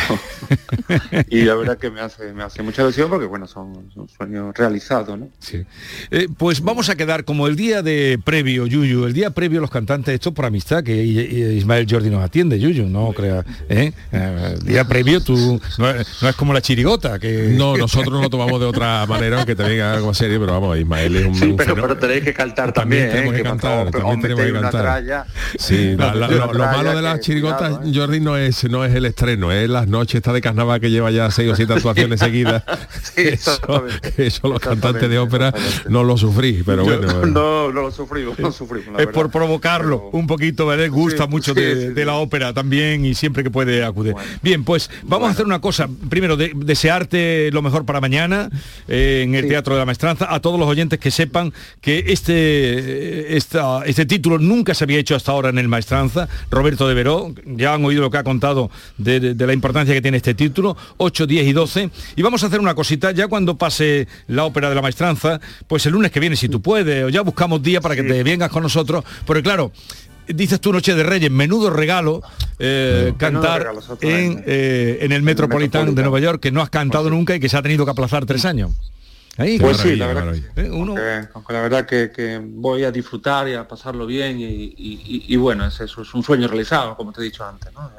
y 1.29 1.43
la 1.43 1.55
verdad 1.55 1.79
que 1.79 1.91
me 1.91 2.01
hace, 2.01 2.33
me 2.33 2.43
hace 2.43 2.63
mucha 2.63 2.83
ilusión 2.83 3.11
porque 3.11 3.27
bueno, 3.27 3.47
son, 3.47 3.91
sueños 4.17 4.55
realizados, 4.57 5.19
¿no? 5.19 5.29
Sí. 5.39 5.65
Eh, 6.11 6.29
pues 6.37 6.61
vamos 6.61 6.89
a 6.89 6.97
quedar 6.97 7.25
como 7.25 7.47
el 7.47 7.57
día 7.57 7.83
de 7.83 8.19
previo, 8.23 8.67
Yuyu, 8.67 9.07
el 9.07 9.13
día 9.13 9.31
previo 9.31 9.61
los 9.61 9.71
cantantes, 9.71 10.15
esto 10.15 10.33
por 10.33 10.45
amistad, 10.45 10.83
que 10.83 11.03
Ismael 11.05 11.87
Jordi 11.89 12.11
nos 12.11 12.23
atiende, 12.23 12.59
Yuyu, 12.59 12.89
no 12.89 13.13
crea. 13.13 13.45
¿eh? 13.69 13.93
Eh, 14.13 14.55
el 14.55 14.67
día 14.67 14.85
previo 14.85 15.21
tú 15.21 15.61
no, 15.79 15.91
es 15.91 16.37
como 16.37 16.53
la 16.53 16.61
chirigota, 16.61 17.19
que. 17.19 17.55
No, 17.57 17.77
nosotros 17.77 18.21
lo 18.23 18.31
tomamos 18.31 18.61
de 18.61 18.67
otra 18.67 19.07
manera, 19.07 19.39
aunque 19.39 19.57
te 19.57 19.63
venga 19.63 19.95
algo 19.95 20.15
serio, 20.15 20.41
pero 20.41 20.53
vamos, 20.53 20.79
Ismael 20.79 21.17
es 21.17 21.27
un. 21.27 21.35
Sí, 21.35 21.55
pero, 21.57 21.97
tenéis 21.97 22.25
que 22.25 22.33
cantar 22.33 22.73
también. 22.73 23.11
tenemos 23.11 23.35
que, 23.35 23.43
cantar, 23.43 23.91
también 23.91 24.21
tenemos 24.21 24.45
que 24.45 24.53
cantar. 24.53 25.27
Sí, 25.59 25.97
lo, 25.97 26.59
malo 26.59 26.97
de 26.97 27.03
las 27.03 27.21
chirigotas, 27.21 27.81
Jordi, 27.93 28.21
no 28.21 28.37
es 28.37 28.65
no 28.65 28.84
es 28.85 28.95
el 28.95 29.07
estreno, 29.07 29.53
es 29.53 29.69
las 29.69 29.89
noches 29.89 30.17
esta 30.17 30.33
de 30.33 30.41
carnaval 30.41 30.81
que 30.81 30.91
lleva 30.91 31.11
ya 31.11 31.31
seis 31.31 31.51
o 31.51 31.57
siete 31.57 31.73
actuaciones 31.75 32.21
seguidas. 32.21 32.63
eso, 33.17 34.49
los 34.49 34.61
cantantes 34.61 35.09
de 35.09 35.19
ópera 35.19 35.53
no 35.89 36.05
lo 36.05 36.17
sufrí, 36.17 36.63
pero 36.65 36.85
bueno. 36.85 37.27
No, 37.27 37.73
no 37.73 37.83
lo 37.83 37.91
sufrimos, 37.91 38.39
no 38.39 38.53
sufrimos. 38.53 39.01
es 39.01 39.07
por 39.09 39.31
provocarlo 39.31 40.11
un 40.13 40.27
poquito, 40.27 40.67
¿verdad? 40.67 40.89
Gusta 40.91 41.27
mucho 41.27 41.55
de, 41.55 42.05
la 42.05 42.15
ópera 42.15 42.53
también 42.53 43.05
y 43.05 43.15
siempre 43.15 43.43
que 43.43 43.51
puede 43.51 43.85
acudir. 43.85 44.15
Bien, 44.43 44.65
pues 44.65 44.91
vamos 45.03 45.29
a 45.29 45.33
hacer 45.33 45.47
una 45.47 45.61
cosa. 45.61 45.89
Primero, 46.09 46.37
desearte 46.37 47.51
lo 47.53 47.63
mejor 47.63 47.85
para 47.85 48.01
mañana 48.01 48.51
eh, 48.89 49.23
en 49.25 49.35
el 49.35 49.49
Teatro 49.49 49.75
de 49.75 49.81
la 49.81 49.87
Maestranza. 49.87 50.33
A 50.33 50.41
todos 50.41 50.59
los 50.59 50.69
oyentes 50.69 50.99
que 50.99 51.11
sepan 51.11 51.53
que 51.81 52.05
este, 52.09 53.37
esta, 53.37 53.85
este 53.87 54.07
título 54.07 54.39
nunca 54.39 54.75
se 54.75 54.85
había 54.85 54.99
hecho 54.99 55.17
hasta 55.17 55.33
ahora 55.33 55.49
en 55.49 55.59
el 55.59 55.69
Maestranza. 55.69 56.29
Roberto 56.51 56.89
de 56.89 56.95
Veró, 56.95 57.35
ya 57.47 57.75
han 57.75 57.85
oído 57.85 58.03
lo 58.03 58.11
que 58.11 58.19
ha 58.19 58.25
contado 58.25 58.71
de, 58.99 59.35
la 59.35 59.53
importancia 59.53 59.95
que 59.95 60.03
tiene 60.03 60.19
este 60.19 60.35
título, 60.35 60.77
8, 60.97 61.27
10 61.27 61.47
y 61.47 61.53
12. 61.53 61.91
Y 62.17 62.23
vamos 62.23 62.43
a 62.43 62.47
hacer 62.47 62.61
una 62.61 62.75
cosita, 62.75 63.13
ya 63.13 63.29
cuando 63.29 63.57
pase 63.57 64.09
la 64.29 64.45
ópera 64.45 64.69
de 64.69 64.75
la 64.75 64.83
maestranza, 64.83 65.41
pues 65.67 65.87
el 65.87 65.93
lunes 65.93 66.11
que 66.11 66.21
viene, 66.21 66.37
si 66.37 66.49
tú 66.49 66.63
puedes, 66.63 67.05
o 67.05 67.09
ya 67.09 67.23
buscamos 67.23 67.63
día 67.63 67.81
para 67.81 67.97
que 67.97 68.03
te 68.03 68.23
vengas 68.23 68.51
con 68.51 68.63
nosotros, 68.63 69.05
porque 69.27 69.43
claro, 69.43 69.73
dices 70.27 70.61
tú 70.61 70.73
Noche 70.73 70.95
de 70.95 71.03
Reyes, 71.03 71.31
menudo 71.31 71.71
regalo 71.71 72.23
eh, 72.59 73.13
cantar 73.19 73.73
en, 74.01 74.43
eh, 74.47 74.99
en, 75.01 75.13
el 75.13 75.23
Metropolitan 75.23 75.95
de 75.95 76.03
Nueva 76.03 76.21
York, 76.21 76.41
que 76.41 76.51
no 76.51 76.63
has 76.63 76.71
cantado 76.71 77.11
nunca 77.11 77.35
y 77.35 77.41
que 77.41 77.49
se 77.49 77.57
ha 77.57 77.63
tenido 77.63 77.85
que 77.85 77.91
aplazar 77.91 78.25
tres 78.27 78.45
años. 78.45 78.71
pues 79.37 79.79
sí, 79.79 79.97
la 79.97 80.07
verdad, 80.07 80.35
que, 80.55 80.71
Uno... 80.71 80.95
la 80.95 81.61
verdad 81.61 81.87
que, 81.87 82.41
voy 82.43 82.85
a 82.85 82.91
disfrutar 82.91 83.49
y 83.49 83.55
a 83.55 83.67
pasarlo 83.67 84.07
bien 84.07 84.37
y, 84.39 85.37
bueno, 85.37 85.67
es, 85.67 85.81
es 85.81 86.15
un 86.15 86.23
sueño 86.23 86.49
realizado, 86.49 86.97
como 86.97 87.13
te 87.13 87.21
he 87.21 87.25
dicho 87.25 87.45
antes. 87.45 87.73
¿no? 87.75 87.91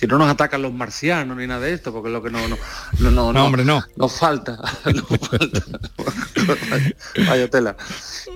Si 0.00 0.06
no 0.06 0.16
nos 0.16 0.30
atacan 0.30 0.62
los 0.62 0.72
marcianos 0.72 1.36
ni 1.36 1.46
nada 1.46 1.60
de 1.60 1.74
esto, 1.74 1.92
porque 1.92 2.08
es 2.08 2.12
lo 2.14 2.22
que 2.22 2.30
no, 2.30 2.48
no, 2.48 2.56
no, 3.00 3.10
no, 3.10 3.32
no 3.34 3.44
hombre, 3.44 3.66
no. 3.66 3.84
Nos 3.96 4.18
falta. 4.18 4.58
Vaya 7.28 7.50
tela. 7.50 7.76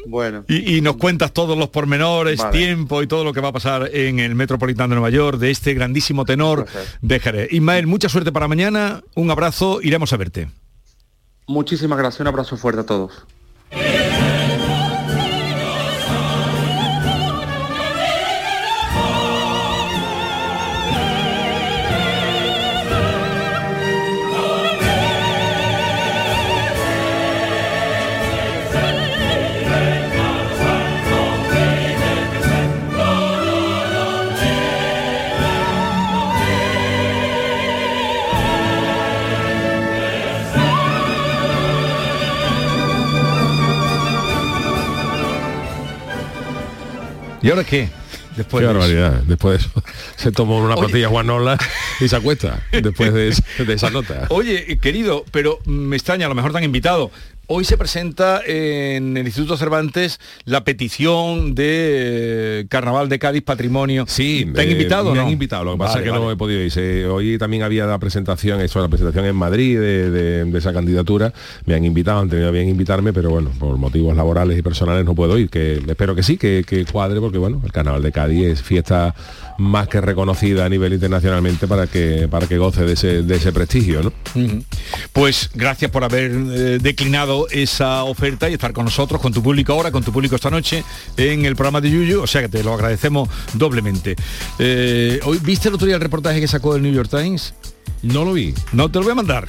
Bueno. 0.06 0.44
Y, 0.46 0.82
nos 0.82 0.96
cuentas 0.96 1.32
todos 1.32 1.56
los 1.56 1.70
pormenores, 1.70 2.38
tiempo 2.50 3.02
y 3.02 3.06
todo 3.06 3.24
lo 3.24 3.32
que 3.32 3.40
va 3.40 3.48
a 3.48 3.52
pasar 3.52 3.88
en 3.94 4.18
el 4.18 4.34
Metropolitano 4.34 4.90
de 4.90 4.96
Nueva 4.96 5.08
York 5.08 5.38
de 5.38 5.50
este 5.50 5.72
grandísimo 5.72 6.26
tenor 6.26 6.66
de 7.00 7.18
Jerez. 7.18 7.50
Ismael, 7.50 7.86
mucha 7.86 8.10
suerte 8.10 8.30
para 8.30 8.46
mañana, 8.46 9.02
un 9.14 9.30
abrazo, 9.30 9.80
iremos 9.80 10.12
a 10.12 10.18
verte. 10.18 10.50
Muchísimas 11.46 11.98
gracias, 11.98 12.20
un 12.20 12.26
abrazo 12.26 12.58
fuerte 12.58 12.82
a 12.82 12.84
todos. 12.84 13.24
¿Y 47.44 47.50
ahora 47.50 47.62
qué? 47.62 47.90
Después 48.36 48.62
Qué 48.62 48.66
barbaridad. 48.66 49.22
Después 49.26 49.60
de 49.60 49.66
eso, 49.66 49.82
se 50.16 50.32
tomó 50.32 50.64
una 50.64 50.76
patilla 50.76 51.08
guanola 51.08 51.58
y 52.00 52.08
se 52.08 52.16
acuesta 52.16 52.66
después 52.72 53.12
de, 53.12 53.36
de, 53.64 53.74
esa 53.74 53.90
nota. 53.90 54.26
Oye, 54.30 54.78
querido, 54.78 55.26
pero 55.30 55.58
me 55.66 55.94
extraña, 55.94 56.24
a 56.24 56.30
lo 56.30 56.34
mejor 56.34 56.52
te 56.52 56.58
han 56.58 56.64
invitado. 56.64 57.10
Hoy 57.46 57.66
se 57.66 57.76
presenta 57.76 58.40
en 58.46 59.18
el 59.18 59.26
Instituto 59.26 59.58
Cervantes 59.58 60.18
la 60.46 60.64
petición 60.64 61.54
de 61.54 62.60
eh, 62.60 62.66
Carnaval 62.70 63.10
de 63.10 63.18
Cádiz 63.18 63.42
Patrimonio. 63.42 64.06
Sí, 64.08 64.50
¿te 64.54 64.62
han 64.62 64.70
invitado? 64.70 65.14
Me 65.14 65.20
han 65.20 65.28
invitado, 65.28 65.62
lo 65.62 65.72
que 65.72 65.78
pasa 65.78 65.98
es 65.98 66.04
que 66.04 66.10
no 66.10 66.30
he 66.30 66.36
podido 66.36 66.62
ir. 66.62 67.06
Hoy 67.06 67.36
también 67.36 67.62
había 67.62 67.84
la 67.84 67.98
presentación, 67.98 68.62
eso, 68.62 68.80
la 68.80 68.88
presentación 68.88 69.26
en 69.26 69.36
Madrid 69.36 69.78
de, 69.78 70.50
esa 70.56 70.72
candidatura. 70.72 71.34
Me 71.66 71.74
han 71.74 71.84
invitado, 71.84 72.20
han 72.20 72.30
tenido 72.30 72.50
bien 72.50 72.66
invitarme, 72.68 73.12
pero 73.12 73.28
bueno, 73.28 73.50
por 73.58 73.76
motivos 73.76 74.16
laborales 74.16 74.58
y 74.58 74.62
personales 74.62 75.04
no 75.04 75.14
puedo 75.14 75.36
ir. 75.36 75.50
Que 75.50 75.82
espero 75.86 76.14
que 76.14 76.22
sí, 76.22 76.38
que, 76.38 76.64
que 76.66 76.86
cuadre, 76.86 77.20
porque 77.20 77.36
bueno, 77.36 77.60
el 77.62 77.72
Carnaval 77.72 78.02
de 78.02 78.10
Cádiz 78.10 78.46
es 78.46 78.62
fiesta 78.62 79.14
más 79.58 79.88
que 79.88 80.00
reconocida 80.00 80.64
a 80.64 80.68
nivel 80.68 80.94
internacionalmente 80.94 81.66
para 81.66 81.86
que, 81.86 82.28
para 82.28 82.46
que 82.46 82.58
goce 82.58 82.84
de 82.84 82.92
ese, 82.94 83.22
de 83.22 83.36
ese 83.36 83.52
prestigio. 83.52 84.02
¿no? 84.02 84.12
Pues 85.12 85.50
gracias 85.54 85.90
por 85.90 86.04
haber 86.04 86.32
eh, 86.32 86.78
declinado 86.80 87.46
esa 87.50 88.04
oferta 88.04 88.50
y 88.50 88.54
estar 88.54 88.72
con 88.72 88.84
nosotros, 88.84 89.20
con 89.20 89.32
tu 89.32 89.42
público 89.42 89.72
ahora, 89.72 89.90
con 89.90 90.02
tu 90.02 90.12
público 90.12 90.36
esta 90.36 90.50
noche 90.50 90.84
en 91.16 91.44
el 91.44 91.56
programa 91.56 91.80
de 91.80 91.90
Yuyu, 91.90 92.22
o 92.22 92.26
sea 92.26 92.42
que 92.42 92.48
te 92.48 92.62
lo 92.64 92.74
agradecemos 92.74 93.28
doblemente. 93.54 94.16
Eh, 94.58 95.20
hoy 95.24 95.38
¿Viste 95.42 95.68
el 95.68 95.74
otro 95.74 95.86
día 95.86 95.96
el 95.96 96.02
reportaje 96.02 96.40
que 96.40 96.48
sacó 96.48 96.74
el 96.74 96.82
New 96.82 96.92
York 96.92 97.10
Times? 97.10 97.54
No 98.02 98.24
lo 98.24 98.32
vi. 98.32 98.54
No, 98.72 98.90
te 98.90 98.98
lo 98.98 99.04
voy 99.04 99.12
a 99.12 99.16
mandar 99.16 99.46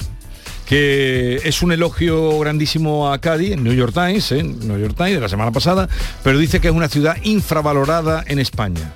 que 0.66 1.36
es 1.44 1.62
un 1.62 1.70
elogio 1.70 2.38
grandísimo 2.40 3.12
a 3.12 3.20
Cádiz, 3.20 3.52
en 3.52 3.62
New 3.62 3.72
York 3.72 3.94
Times, 3.94 4.32
en 4.32 4.50
¿eh? 4.50 4.56
New 4.62 4.78
York 4.78 4.94
Times 4.96 5.14
de 5.14 5.20
la 5.20 5.28
semana 5.28 5.52
pasada, 5.52 5.88
pero 6.24 6.38
dice 6.38 6.60
que 6.60 6.68
es 6.68 6.74
una 6.74 6.88
ciudad 6.88 7.16
infravalorada 7.22 8.24
en 8.26 8.40
España. 8.40 8.92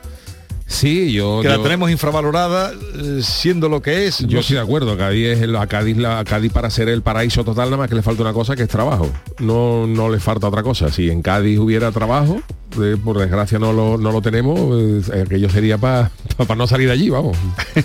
Sí, 0.70 1.12
yo... 1.12 1.40
Que 1.42 1.48
la 1.48 1.60
tenemos 1.60 1.90
infravalorada 1.90 2.72
eh, 2.72 3.20
siendo 3.22 3.68
lo 3.68 3.82
que 3.82 4.06
es. 4.06 4.20
Yo 4.20 4.40
sí 4.40 4.54
de 4.54 4.60
acuerdo, 4.60 4.96
Cádiz 4.96 5.26
es 5.26 5.42
el, 5.42 5.56
a 5.56 5.66
Cádiz, 5.66 5.96
la, 5.96 6.22
Cádiz 6.24 6.52
para 6.52 6.70
ser 6.70 6.88
el 6.88 7.02
paraíso 7.02 7.44
total 7.44 7.66
nada 7.66 7.76
más 7.76 7.88
que 7.88 7.96
le 7.96 8.02
falta 8.02 8.22
una 8.22 8.32
cosa 8.32 8.54
que 8.54 8.62
es 8.62 8.68
trabajo. 8.68 9.10
No, 9.40 9.88
no 9.88 10.08
le 10.08 10.20
falta 10.20 10.46
otra 10.46 10.62
cosa. 10.62 10.88
Si 10.88 11.10
en 11.10 11.22
Cádiz 11.22 11.58
hubiera 11.58 11.90
trabajo, 11.90 12.40
por 12.70 13.18
desgracia 13.18 13.58
no 13.58 13.72
lo, 13.72 13.98
no 13.98 14.12
lo 14.12 14.22
tenemos, 14.22 14.58
eh, 15.12 15.22
aquello 15.26 15.50
sería 15.50 15.78
para 15.78 16.10
no 16.56 16.66
salir 16.66 16.86
de 16.86 16.92
allí, 16.92 17.10
vamos. 17.10 17.36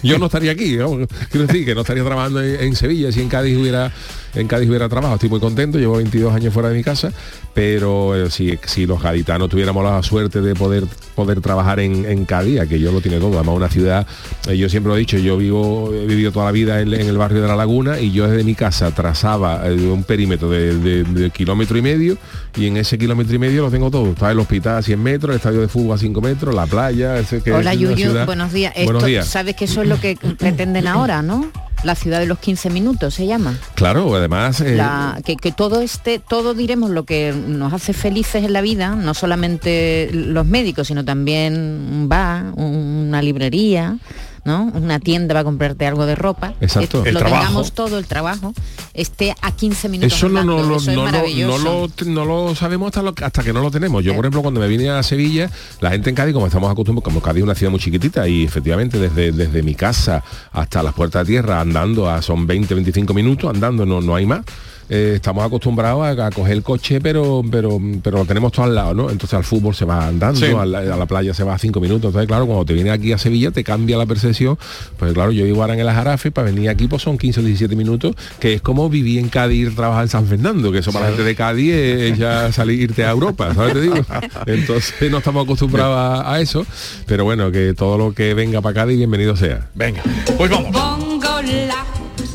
Yo 0.04 0.18
no 0.18 0.28
estaría 0.28 0.52
aquí. 0.52 0.78
Quiero 0.78 1.48
decir 1.48 1.66
que 1.66 1.76
no 1.76 1.82
estaría 1.82 2.04
trabajando 2.04 2.42
en, 2.42 2.76
Sevilla 2.76 3.12
si 3.12 3.22
en 3.22 3.30
Cádiz 3.30 3.58
hubiera 3.58 3.92
en 4.36 4.48
Cádiz 4.48 4.70
hubiera 4.70 4.90
trabajo. 4.90 5.16
Estoy 5.16 5.30
muy 5.30 5.40
contento, 5.40 5.78
llevo 5.80 5.98
22 5.98 6.34
años 6.34 6.54
fuera 6.54 6.70
de 6.70 6.76
mi 6.76 6.84
casa, 6.84 7.12
pero 7.54 8.16
eh, 8.16 8.30
si, 8.30 8.58
si 8.66 8.86
los 8.86 9.02
gaditanos 9.02 9.50
tuviéramos 9.50 9.84
la 9.84 10.04
suerte 10.04 10.42
de 10.42 10.56
poder 10.56 10.86
poder 11.16 11.42
trabajar 11.42 11.80
en, 11.80 12.26
Cádiz, 12.26 12.62
que 12.68 12.80
yo 12.80 12.92
lo 12.92 13.02
tiene 13.02 13.20
todo, 13.20 13.36
además 13.36 13.56
una 13.56 13.70
ciudad, 13.70 14.06
eh, 14.48 14.58
yo 14.58 14.70
siempre 14.70 14.90
lo 14.90 14.98
he 14.98 15.00
dicho, 15.00 15.18
yo 15.18 15.38
vivo, 15.38 15.92
he 15.94 16.06
vivido 16.06 16.32
toda 16.32 16.46
la 16.46 16.52
vida 16.52 16.82
en, 16.82 16.94
el 16.94 17.18
barrio 17.18 17.42
de 17.42 17.48
la 17.48 17.56
Laguna 17.56 18.00
y 18.00 18.12
yo 18.12 18.28
desde 18.28 18.44
mi 18.44 18.56
casa 18.56 18.92
trazaba 18.92 19.64
un 19.66 20.04
perímetro 20.04 20.50
de, 20.50 21.32
kilómetro 21.34 21.78
y 21.78 21.82
medio 21.82 22.18
y 22.56 22.68
en 22.68 22.78
ese 22.78 22.98
kilómetro 22.98 23.36
y 23.36 23.40
medio 23.40 23.64
lo 23.64 23.72
tengo 23.72 23.92
todo. 23.92 24.12
Está 24.12 24.32
el 24.32 24.40
hospital 24.40 24.78
a 24.78 24.82
100 24.82 25.02
metros, 25.02 25.32
el 25.32 25.38
estadio 25.38 25.62
de 25.62 25.68
fútbol 25.68 25.96
a 25.96 25.98
5 25.98 26.22
metros, 26.22 26.56
la 26.56 26.66
playa. 26.66 27.18
Ese 27.18 27.42
que 27.42 27.52
Hola 27.52 27.74
Yuyu, 27.74 28.26
buenos 28.26 28.54
días. 28.54 28.74
buenos 28.86 29.06
días. 29.06 29.28
Sabes 29.28 29.56
que 29.56 29.66
eso 29.66 29.82
es 29.82 29.88
lo 29.88 30.00
que 30.00 30.18
pretenden 30.40 30.88
ahora, 30.88 31.22
¿no? 31.22 31.52
La 31.84 31.94
ciudad 31.94 32.20
de 32.20 32.26
los 32.26 32.40
15 32.40 32.70
minutos 32.70 33.14
se 33.14 33.28
llama. 33.28 33.58
Claro, 33.76 34.16
además... 34.16 34.62
Eh, 34.62 34.82
que, 35.24 35.52
todo 35.52 35.82
este, 35.82 36.20
todo 36.20 36.54
diremos 36.54 36.90
lo 36.90 37.04
que 37.04 37.34
nos 37.34 37.74
hace 37.74 37.94
felices 37.94 38.44
en 38.44 38.54
la 38.54 38.62
vida, 38.62 38.96
no 38.96 39.14
solamente 39.14 40.10
los 40.12 40.48
médicos, 40.48 40.88
sino 40.88 41.06
también 41.06 41.54
un 41.54 42.10
bar, 42.10 42.46
una 42.56 43.22
librería, 43.22 43.98
¿no? 44.46 44.72
Una 44.74 45.00
tienda 45.00 45.34
va 45.34 45.40
a 45.42 45.44
comprarte 45.44 45.86
algo 45.86 46.06
de 46.06 46.16
ropa. 46.16 46.54
Exacto. 46.62 47.00
lo 47.00 47.06
El 47.06 47.18
tengamos 47.18 47.74
todo, 47.74 47.98
el 47.98 48.06
trabajo, 48.06 48.54
esté 48.94 49.36
a 49.42 49.52
15 49.52 49.90
minutos. 49.90 50.14
Eso 50.14 50.30
no, 50.30 50.44
no, 50.44 50.62
lo- 50.64 50.78
eso 50.78 50.92
es 50.92 50.96
no, 50.96 51.06
lo, 51.06 51.12
no, 51.12 51.58
lo, 51.58 51.90
no 52.06 52.26
lo 52.26 52.56
sabemos 52.56 52.88
hasta, 52.88 53.02
lo- 53.02 53.14
hasta 53.22 53.44
que 53.44 53.52
no 53.52 53.62
lo 53.62 53.72
tenemos. 53.72 54.04
Yo, 54.04 54.14
por 54.16 54.24
ejemplo, 54.24 54.42
cuando 54.42 54.60
me 54.62 54.68
vine 54.68 54.90
a 54.90 55.02
Sevilla, 55.04 55.50
la 55.82 55.90
gente 55.92 56.10
en 56.12 56.16
Cádiz, 56.16 56.34
como 56.34 56.46
estamos 56.46 56.72
acostumbrados, 56.72 57.04
como 57.04 57.22
Cádiz 57.22 57.40
es 57.40 57.44
una 57.44 57.56
ciudad 57.56 57.72
muy 57.72 57.80
chiquitita 57.80 58.28
y 58.28 58.44
efectivamente 58.46 59.00
desde, 59.00 59.32
desde 59.32 59.64
mi 59.64 59.74
casa 59.76 60.24
hasta 60.54 60.84
las 60.84 60.94
puertas 60.94 61.26
de 61.26 61.34
tierra 61.34 61.60
andando 61.60 62.10
a, 62.10 62.22
son 62.22 62.46
20, 62.48 62.74
25 62.76 63.14
minutos, 63.14 63.50
andando 63.50 63.86
no, 63.86 64.00
no 64.02 64.16
hay 64.16 64.26
más. 64.28 64.42
Eh, 64.90 65.14
estamos 65.16 65.44
acostumbrados 65.44 66.04
a, 66.06 66.28
a 66.28 66.32
coger 66.32 66.54
el 66.54 66.64
coche, 66.64 67.02
pero, 67.02 67.42
pero, 67.50 67.80
pero 68.04 68.20
lo 68.20 68.26
tenemos 68.26 68.52
todo 68.52 68.66
al 68.66 68.76
lado, 68.76 68.94
¿no? 68.94 69.10
Entonces 69.10 69.34
al 69.34 69.44
fútbol 69.44 69.74
se 69.74 69.84
va 69.86 70.08
andando, 70.08 70.40
Sí. 70.40 70.46
a, 70.46 70.66
la, 70.66 70.80
a 70.80 70.98
la 70.98 71.06
playa 71.08 71.34
se 71.34 71.44
va 71.44 71.56
a 71.56 71.58
cinco 71.58 71.80
minutos. 71.80 72.06
Entonces, 72.10 72.28
claro, 72.28 72.46
cuando 72.46 72.66
te 72.66 72.74
vienes 72.74 72.94
aquí 72.94 73.12
a 73.12 73.18
Sevilla 73.18 73.50
te 73.52 73.64
cambia 73.64 73.98
la 73.98 74.06
percepción. 74.06 74.58
Pues 74.98 75.14
claro, 75.14 75.32
yo 75.32 75.44
vivo 75.46 75.62
ahora 75.62 75.74
en 75.74 75.80
el 75.80 75.90
Ajarafe, 75.90 76.32
para 76.32 76.46
venir 76.52 76.70
aquí 76.70 76.88
pues 76.88 77.02
son 77.02 77.18
15 77.18 77.40
o 77.40 77.44
17 77.44 77.76
minutos, 77.76 78.16
que 78.40 78.54
es 78.54 78.62
como 78.62 78.90
vivir 78.90 79.20
en 79.20 79.30
Cádiz 79.30 79.72
y 79.72 79.76
trabajar 79.76 80.04
en 80.04 80.10
San 80.10 80.28
Fernando, 80.28 80.72
que 80.72 80.80
eso 80.80 80.92
para 80.92 81.06
la 81.06 81.12
gente 81.12 81.24
de 81.24 81.36
Cádiz 81.36 81.74
es 81.74 82.18
ya 82.18 82.52
salir 82.52 82.80
irte 82.82 83.04
a 83.06 83.12
Europa, 83.12 83.54
¿sabes? 83.56 83.74
Te 83.74 83.82
digo. 83.82 83.96
Entonces 84.46 85.10
no 85.10 85.18
estamos 85.18 85.46
acostumbrados 85.46 85.98
a, 85.98 86.32
a 86.34 86.40
eso, 86.42 86.66
pero 87.08 87.24
bueno, 87.24 87.52
que 87.52 87.74
todo 87.74 87.98
lo 87.98 88.14
que 88.14 88.34
venga 88.36 88.62
para 88.62 88.76
Cádiz, 88.76 88.98
bienvenido 88.98 89.36
sea. 89.36 89.68
Venga, 89.74 90.04
pues 90.38 90.50
vamos. 90.52 90.72
Bongo 90.72 91.42
la, 91.42 91.86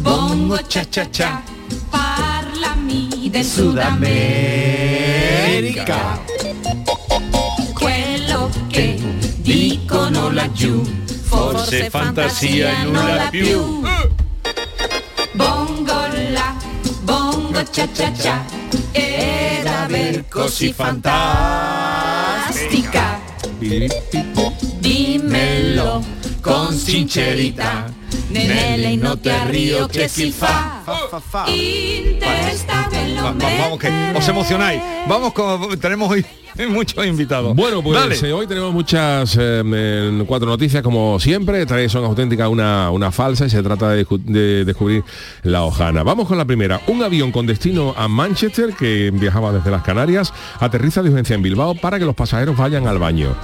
bongo 0.02 0.56
cha 0.68 0.84
cha 0.88 1.10
cha, 1.10 1.42
parlami 3.30 3.30
del 3.30 3.44
Sudamerica. 3.44 6.20
Quello 7.72 8.50
che 8.68 9.00
dicono 9.38 10.30
laggiù, 10.30 10.82
forse 11.22 11.88
fantasia 11.88 12.82
non 12.82 12.92
la 12.92 13.28
più. 13.30 13.80
Bongo 15.32 16.06
la, 16.32 16.56
bongo 17.02 17.62
cha 17.70 17.88
cha 17.92 18.10
cha, 18.12 18.44
ed 18.92 19.66
aver 19.66 20.26
così 20.28 20.72
fantastica. 20.72 23.20
Dimmelo 24.78 26.02
con 26.40 26.72
sincerità, 26.72 27.92
notte 28.96 29.32
a 29.32 29.44
Rio 29.44 29.86
che 29.88 30.08
si 30.08 30.30
fa, 30.30 30.82
vamos, 30.86 31.10
que 33.78 33.88
os 34.14 34.28
emocionáis. 34.28 34.80
Vamos, 35.08 35.32
con, 35.32 35.78
tenemos 35.78 36.10
hoy 36.10 36.24
muchos 36.68 37.04
invitados. 37.06 37.54
Bueno, 37.56 37.82
pues 37.82 37.98
Dale. 37.98 38.16
eh, 38.28 38.32
hoy 38.32 38.46
tenemos 38.46 38.72
muchas 38.72 39.36
eh, 39.40 40.24
cuatro 40.26 40.48
noticias 40.48 40.82
como 40.82 41.18
siempre. 41.18 41.64
Tres 41.66 41.90
son 41.92 42.04
auténticas, 42.04 42.48
una, 42.48 42.90
una 42.90 43.10
falsa 43.10 43.46
y 43.46 43.50
se 43.50 43.62
trata 43.62 43.90
de, 43.90 44.06
descu- 44.06 44.22
de 44.24 44.64
descubrir 44.64 45.02
la 45.42 45.62
hojana. 45.62 46.02
Vamos 46.02 46.28
con 46.28 46.38
la 46.38 46.44
primera. 46.44 46.80
Un 46.86 47.02
avión 47.02 47.32
con 47.32 47.46
destino 47.46 47.94
a 47.96 48.08
Manchester 48.08 48.74
que 48.78 49.10
viajaba 49.12 49.52
desde 49.52 49.70
las 49.70 49.82
Canarias 49.82 50.32
aterriza 50.58 51.02
de 51.02 51.10
urgencia 51.10 51.34
en 51.34 51.42
Bilbao 51.42 51.74
para 51.74 51.98
que 51.98 52.04
los 52.04 52.14
pasajeros 52.14 52.56
vayan 52.56 52.86
al 52.86 52.98
baño. 52.98 53.34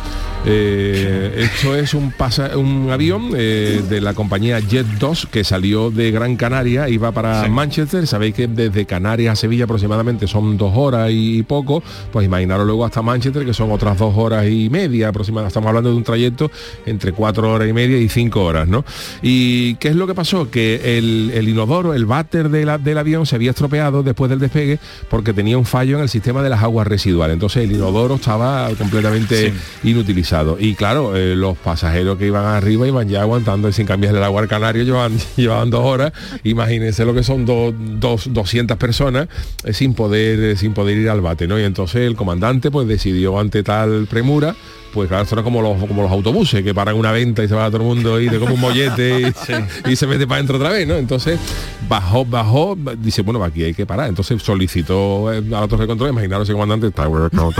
Eh, 0.45 1.49
esto 1.53 1.75
es 1.75 1.95
un, 1.95 2.13
pasa- 2.13 2.57
un 2.57 2.91
avión 2.91 3.31
eh, 3.35 3.83
de 3.89 4.01
la 4.01 4.15
compañía 4.15 4.61
Jet 4.61 4.76
2 4.85 5.29
que 5.31 5.45
salió 5.45 5.91
de 5.91 6.11
Gran 6.11 6.37
Canaria 6.37 6.89
va 6.99 7.13
para 7.13 7.49
Manchester. 7.49 8.07
Sabéis 8.07 8.35
que 8.35 8.47
desde 8.49 8.87
Canarias 8.87 9.33
a 9.33 9.37
Sevilla 9.37 9.65
aproximadamente 9.65 10.27
son 10.27 10.57
dos 10.57 10.73
horas 10.75 11.11
y 11.13 11.43
poco. 11.43 11.83
Pues 12.13 12.27
imaginaros 12.27 12.67
luego 12.67 12.85
hasta 12.85 13.03
Manchester 13.03 13.45
que 13.45 13.53
son 13.55 13.71
otras 13.73 13.99
dos 13.99 14.15
horas 14.17 14.47
y 14.49 14.69
media 14.71 15.09
aproximadamente. 15.09 15.49
Estamos 15.49 15.69
hablando 15.69 15.91
de 15.91 15.97
un 15.97 16.05
trayecto 16.05 16.51
entre 16.87 17.13
cuatro 17.13 17.53
horas 17.53 17.69
y 17.69 17.73
media 17.73 17.99
y 17.99 18.09
cinco 18.09 18.45
horas, 18.45 18.67
¿no? 18.69 18.85
¿Y 19.23 19.75
qué 19.77 19.89
es 19.89 19.97
lo 19.97 20.07
que 20.07 20.15
pasó? 20.15 20.51
Que 20.51 20.99
el, 20.99 21.31
el 21.35 21.49
inodoro, 21.49 21.95
el 21.95 22.07
váter 22.07 22.49
de 22.49 22.65
la- 22.65 22.79
del 22.79 22.99
avión 22.99 23.27
se 23.27 23.37
había 23.37 23.51
estropeado 23.51 24.03
después 24.03 24.29
del 24.31 24.39
despegue 24.39 24.79
porque 25.11 25.33
tenía 25.33 25.59
un 25.59 25.65
fallo 25.65 25.97
en 25.97 26.03
el 26.03 26.09
sistema 26.09 26.43
de 26.43 26.51
las 26.51 26.63
aguas 26.63 26.87
residuales. 26.87 27.35
Entonces 27.35 27.65
el 27.65 27.73
inodoro 27.73 28.17
estaba 28.17 28.69
completamente 28.79 29.53
inutilizado. 29.85 30.57
Y 30.59 30.75
claro, 30.75 31.17
eh, 31.17 31.35
los 31.37 31.57
pasajeros 31.59 32.19
que 32.19 32.27
iban 32.27 32.45
arriba 32.45 32.87
iban 32.87 33.09
ya 33.09 33.23
aguantando 33.23 33.69
y 33.69 33.73
sin 33.73 33.87
cambiarle 33.87 34.19
el 34.19 34.25
agua 34.25 34.43
al 34.43 34.49
llevaban, 34.75 35.13
llevaban 35.37 35.71
dos 35.71 35.85
horas. 35.85 36.13
Imagínense 36.45 37.05
lo 37.05 37.15
que 37.15 37.23
son 37.23 37.45
dos, 37.47 37.73
dos- 37.79 38.33
200 38.33 38.77
personas 38.77 39.29
eh, 39.65 39.73
sin 39.73 39.95
poder 39.95 40.39
eh, 40.41 40.57
sin 40.57 40.73
poder 40.75 40.97
ir 40.99 41.09
al 41.11 41.21
bate, 41.21 41.47
¿no? 41.47 41.59
Y 41.59 41.65
entonces 41.65 42.03
el 42.03 42.17
comandante 42.17 42.71
pues 42.71 42.87
decidió 42.89 43.39
ante 43.39 43.63
tal 43.63 44.07
premura 44.09 44.55
pues 44.95 45.11
claro, 45.11 45.27
era 45.31 45.43
como 45.43 45.61
los, 45.61 45.77
como 45.85 46.01
los 46.03 46.11
autobuses 46.11 46.63
que 46.63 46.73
paran 46.73 46.95
una 46.97 47.13
venta 47.13 47.45
y 47.45 47.49
se 47.49 47.55
va 47.55 47.67
todo 47.67 47.83
el 47.83 47.87
mundo 47.87 48.19
y 48.19 48.31
te 48.31 48.39
come 48.39 48.55
un 48.55 48.61
mollete 48.61 49.21
y, 49.21 49.91
y 49.93 49.97
se 49.97 50.07
mete 50.07 50.27
para 50.27 50.37
adentro 50.37 50.57
otra 50.57 50.71
vez, 50.71 50.89
¿no? 50.89 50.95
Entonces 50.95 51.39
bajó, 51.87 52.25
bajó, 52.25 52.79
dice, 52.99 53.21
bueno, 53.21 53.45
aquí 53.45 53.63
hay 53.63 53.75
que 53.75 53.85
parar. 53.85 54.09
Entonces 54.09 54.41
solicitó 54.43 55.31
eh, 55.35 55.43
a 55.55 55.61
la 55.61 55.69
torre 55.69 55.83
de 55.83 55.89
control, 55.89 56.11
imaginaros 56.11 56.49
ese 56.49 56.55
comandante, 56.55 56.87
está 56.87 57.09
bueno, 57.09 57.29
no, 57.33 57.53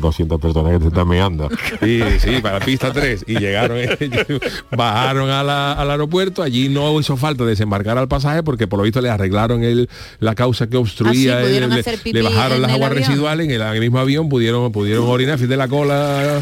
200 0.00 0.40
personas 0.40 0.72
que 0.72 0.80
se 0.80 0.88
están 0.88 1.06
meando. 1.06 1.48
Y 1.80 2.00
sí, 2.18 2.40
para 2.42 2.58
pista 2.58 2.92
3. 2.92 3.24
Y 3.28 3.38
llegaron, 3.38 3.78
bajaron 4.76 5.30
a 5.30 5.44
la- 5.44 5.72
aeropuerto, 6.02 6.42
allí 6.42 6.68
no 6.68 6.98
hizo 7.00 7.16
falta 7.16 7.44
desembarcar 7.44 7.98
al 7.98 8.08
pasaje 8.08 8.42
porque 8.42 8.66
por 8.66 8.78
lo 8.78 8.84
visto 8.84 9.00
le 9.00 9.10
arreglaron 9.10 9.62
el, 9.64 9.88
la 10.20 10.34
causa 10.34 10.66
que 10.66 10.76
obstruía, 10.76 11.38
Ah, 11.38 11.44
sí, 11.46 11.56
el- 11.56 11.70
le, 11.70 12.12
le 12.12 12.22
bajaron 12.22 12.60
las 12.62 12.70
el 12.70 12.74
aguas 12.76 12.90
avión. 12.90 13.06
residuales 13.08 13.46
en 13.46 13.52
el, 13.52 13.60
en 13.62 13.68
el 13.68 13.80
mismo 13.80 13.98
avión, 13.98 14.28
pudieron, 14.28 14.70
pudieron 14.72 15.04
orinar, 15.06 15.38
fin 15.38 15.48
de 15.48 15.56
la 15.56 15.68
cola. 15.68 16.40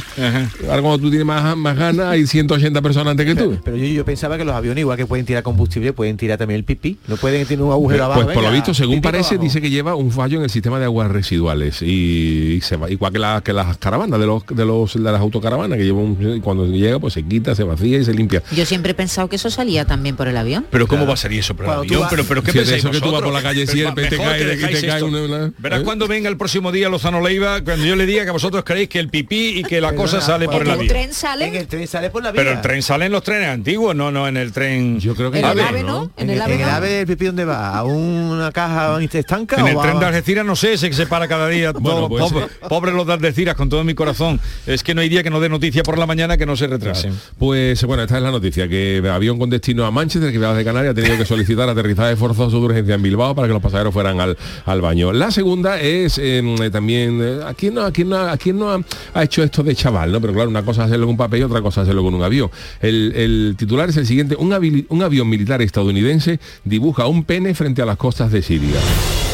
Ahora 0.68 0.83
cuando 0.83 0.99
tú 0.99 1.09
tienes 1.11 1.27
más, 1.27 1.57
más 1.57 1.77
ganas, 1.77 2.07
hay 2.07 2.27
180 2.27 2.83
personas 2.83 3.12
antes 3.12 3.27
que 3.27 3.35
tú. 3.35 3.59
Pero 3.64 3.77
yo, 3.77 3.85
yo 3.87 4.05
pensaba 4.05 4.37
que 4.38 4.44
los 4.44 4.55
aviones, 4.55 4.83
igual 4.83 4.96
que 4.96 5.07
pueden 5.07 5.27
tirar 5.27 5.42
combustible, 5.42 5.92
pueden 5.92 6.16
tirar 6.16 6.38
también 6.38 6.59
el 6.59 6.64
pipí. 6.64 6.99
No 7.09 7.16
pueden 7.16 7.46
tener 7.46 7.62
un 7.64 7.73
agujero 7.73 8.05
abajo. 8.05 8.23
Pues 8.23 8.35
por 8.35 8.42
lo 8.44 8.51
visto, 8.53 8.75
según 8.75 9.01
parece, 9.01 9.35
abajo. 9.35 9.44
dice 9.44 9.61
que 9.61 9.70
lleva 9.70 9.94
un 9.94 10.11
fallo 10.11 10.38
en 10.38 10.44
el 10.44 10.51
sistema 10.51 10.79
de 10.79 10.85
aguas 10.87 11.11
residuales 11.11 11.83
y, 11.83 12.55
y 12.57 12.61
se 12.61 12.77
va, 12.77 12.90
igual 12.90 13.12
que, 13.12 13.18
la- 13.18 13.40
que 13.44 13.53
las 13.53 13.77
caravanas 13.79 14.18
de 14.20 14.27
los 14.27 14.46
de 14.46 14.64
los 14.64 14.94
de 14.94 15.01
las 15.01 15.20
autocaravanas 15.20 15.79
que 15.79 15.85
lleva 15.85 15.99
un, 16.01 16.40
cuando 16.42 16.66
llega 16.66 16.99
pues 16.99 17.14
se 17.14 17.23
quita, 17.23 17.55
se 17.55 17.64
vacía 17.64 17.99
y 17.99 18.05
se 18.05 18.14
limpia. 18.14 18.42
Yo 18.55 18.64
siempre 18.66 18.92
he 18.92 18.94
pensado 18.94 19.29
que 19.29 19.37
eso 19.37 19.49
salía 19.50 19.84
también 19.84 20.16
por 20.16 20.28
el 20.28 20.36
avión. 20.36 20.66
Pero 20.70 20.86
¿cómo 20.86 21.06
va 21.06 21.14
a 21.14 21.16
ser 21.16 21.32
eso? 21.32 21.54
Pero, 21.56 21.72
el 21.72 21.78
avión, 21.80 22.00
vas- 22.02 22.10
pero, 22.10 22.24
pero 22.24 22.42
¿qué 22.42 22.52
pensáis 22.52 22.78
eso 22.78 22.90
que 22.90 23.00
tú 23.00 23.10
vas 23.12 23.22
por 23.22 23.32
la 23.32 23.42
calle 23.42 23.62
y 23.62 23.66
te 23.66 23.72
cae- 23.72 23.94
que 23.94 24.44
te 24.44 24.56
dejáis 24.56 24.84
cae 24.84 25.02
una- 25.02 25.22
una- 25.22 25.52
Verás 25.58 25.80
¿eh? 25.80 25.84
cuando 25.84 26.06
venga 26.08 26.28
el 26.28 26.36
próximo 26.36 26.72
día 26.72 26.88
Lozano 26.88 27.20
Leiva, 27.20 27.62
cuando 27.62 27.84
yo 27.84 27.96
le 27.96 28.06
diga 28.06 28.24
que 28.24 28.30
vosotros 28.30 28.64
creéis 28.64 28.88
que 28.88 28.98
el 28.98 29.08
pipí 29.08 29.58
y 29.58 29.62
que 29.64 29.80
la 29.80 29.94
cosa 29.94 30.20
sale 30.20 30.46
por 30.46 30.62
el 30.62 30.68
¿El 30.68 30.70
avión. 30.74 30.88
tren 30.88 31.12
sale? 31.14 31.46
En 31.48 31.54
el 31.56 31.66
tren 31.66 31.86
sale 31.86 32.10
por 32.10 32.22
la 32.22 32.32
vía. 32.32 32.40
Pero 32.42 32.52
el 32.52 32.60
tren 32.60 32.82
sale 32.82 33.06
en 33.06 33.12
los 33.12 33.22
trenes 33.22 33.48
antiguos, 33.48 33.94
no, 33.94 34.10
no 34.10 34.26
en 34.28 34.36
el 34.36 34.52
tren. 34.52 35.00
Yo 35.00 35.14
creo 35.14 35.28
¿En 35.28 35.44
el 35.44 35.60
ave 35.60 35.82
no? 35.82 36.10
¿En 36.16 36.30
el 36.30 36.40
ave 36.40 37.00
el 37.00 37.06
pipí 37.06 37.26
dónde 37.26 37.44
va? 37.44 37.76
¿A 37.76 37.84
una 37.84 38.50
caja 38.52 38.98
estanca 39.02 39.56
En 39.60 39.66
el 39.68 39.78
tren 39.78 39.98
de 40.00 40.06
Algeciras 40.06 40.44
no 40.44 40.56
sé, 40.56 40.74
ese 40.74 40.88
que 40.88 40.96
se 40.96 41.06
para 41.06 41.28
cada 41.28 41.48
día. 41.48 41.72
Pues- 41.80 42.30
pobre, 42.30 42.46
pobre 42.68 42.92
los 42.92 43.06
de 43.06 43.12
Algeciras, 43.14 43.54
con 43.54 43.68
todo 43.68 43.84
mi 43.84 43.94
corazón. 43.94 44.40
Es 44.66 44.82
que 44.82 44.94
no 44.94 45.00
hay 45.00 45.08
día 45.08 45.22
que 45.22 45.30
no 45.30 45.40
dé 45.40 45.48
noticia 45.48 45.82
por 45.82 45.98
la 45.98 46.06
mañana 46.06 46.36
que 46.36 46.46
no 46.46 46.56
se 46.56 46.66
retrasen. 46.66 47.18
Pues 47.38 47.82
bueno, 47.84 48.02
esta 48.02 48.16
es 48.16 48.22
la 48.22 48.30
noticia, 48.30 48.68
que 48.68 49.02
avión 49.12 49.38
con 49.40 49.50
destino 49.50 49.85
a 49.85 49.90
Manchester, 49.90 50.31
que 50.31 50.38
de 50.38 50.64
Canarias, 50.64 50.92
ha 50.92 50.94
tenido 50.94 51.16
que 51.16 51.24
solicitar 51.24 51.68
aterrizaje 51.68 52.14
forzoso 52.14 52.61
de 52.61 52.66
urgencia 52.66 52.94
en 52.94 53.03
Bilbao 53.03 53.35
para 53.35 53.48
que 53.48 53.55
los 53.55 53.62
pasajeros 53.62 53.92
fueran 53.92 54.20
al, 54.20 54.37
al 54.66 54.81
baño. 54.81 55.12
La 55.12 55.33
segunda 55.33 55.81
es 55.81 56.18
eh, 56.22 56.42
también, 56.70 57.20
eh, 57.20 57.40
¿a 57.44 57.55
quién 57.55 57.74
no, 57.74 57.83
a 57.83 57.90
quién 57.90 58.09
no, 58.09 58.16
a 58.16 58.37
quién 58.37 58.59
no 58.59 58.85
ha, 59.14 59.22
hecho 59.22 59.42
esto 59.42 59.64
de 59.64 59.74
chaval? 59.74 60.12
¿no? 60.12 60.20
Pero 60.20 60.33
claro, 60.33 60.48
una 60.48 60.62
cosa 60.62 60.83
es 60.83 60.87
hacerlo 60.88 61.07
con 61.07 61.16
papel 61.16 61.40
y 61.40 61.42
otra 61.42 61.61
cosa 61.62 61.81
hacerlo 61.81 62.03
con 62.05 62.14
un 62.14 62.22
avión. 62.22 62.50
El, 62.81 63.55
titular 63.59 63.88
es 63.88 63.96
el 63.96 64.07
siguiente, 64.07 64.37
un 64.37 65.03
avión 65.03 65.29
militar 65.29 65.61
estadounidense 65.62 66.38
dibuja 66.64 67.07
un 67.07 67.24
pene 67.24 67.55
frente 67.55 67.83
a 67.83 67.87
las 67.87 67.96
costas 67.96 68.31
de 68.31 68.42
Siria. 68.42 68.81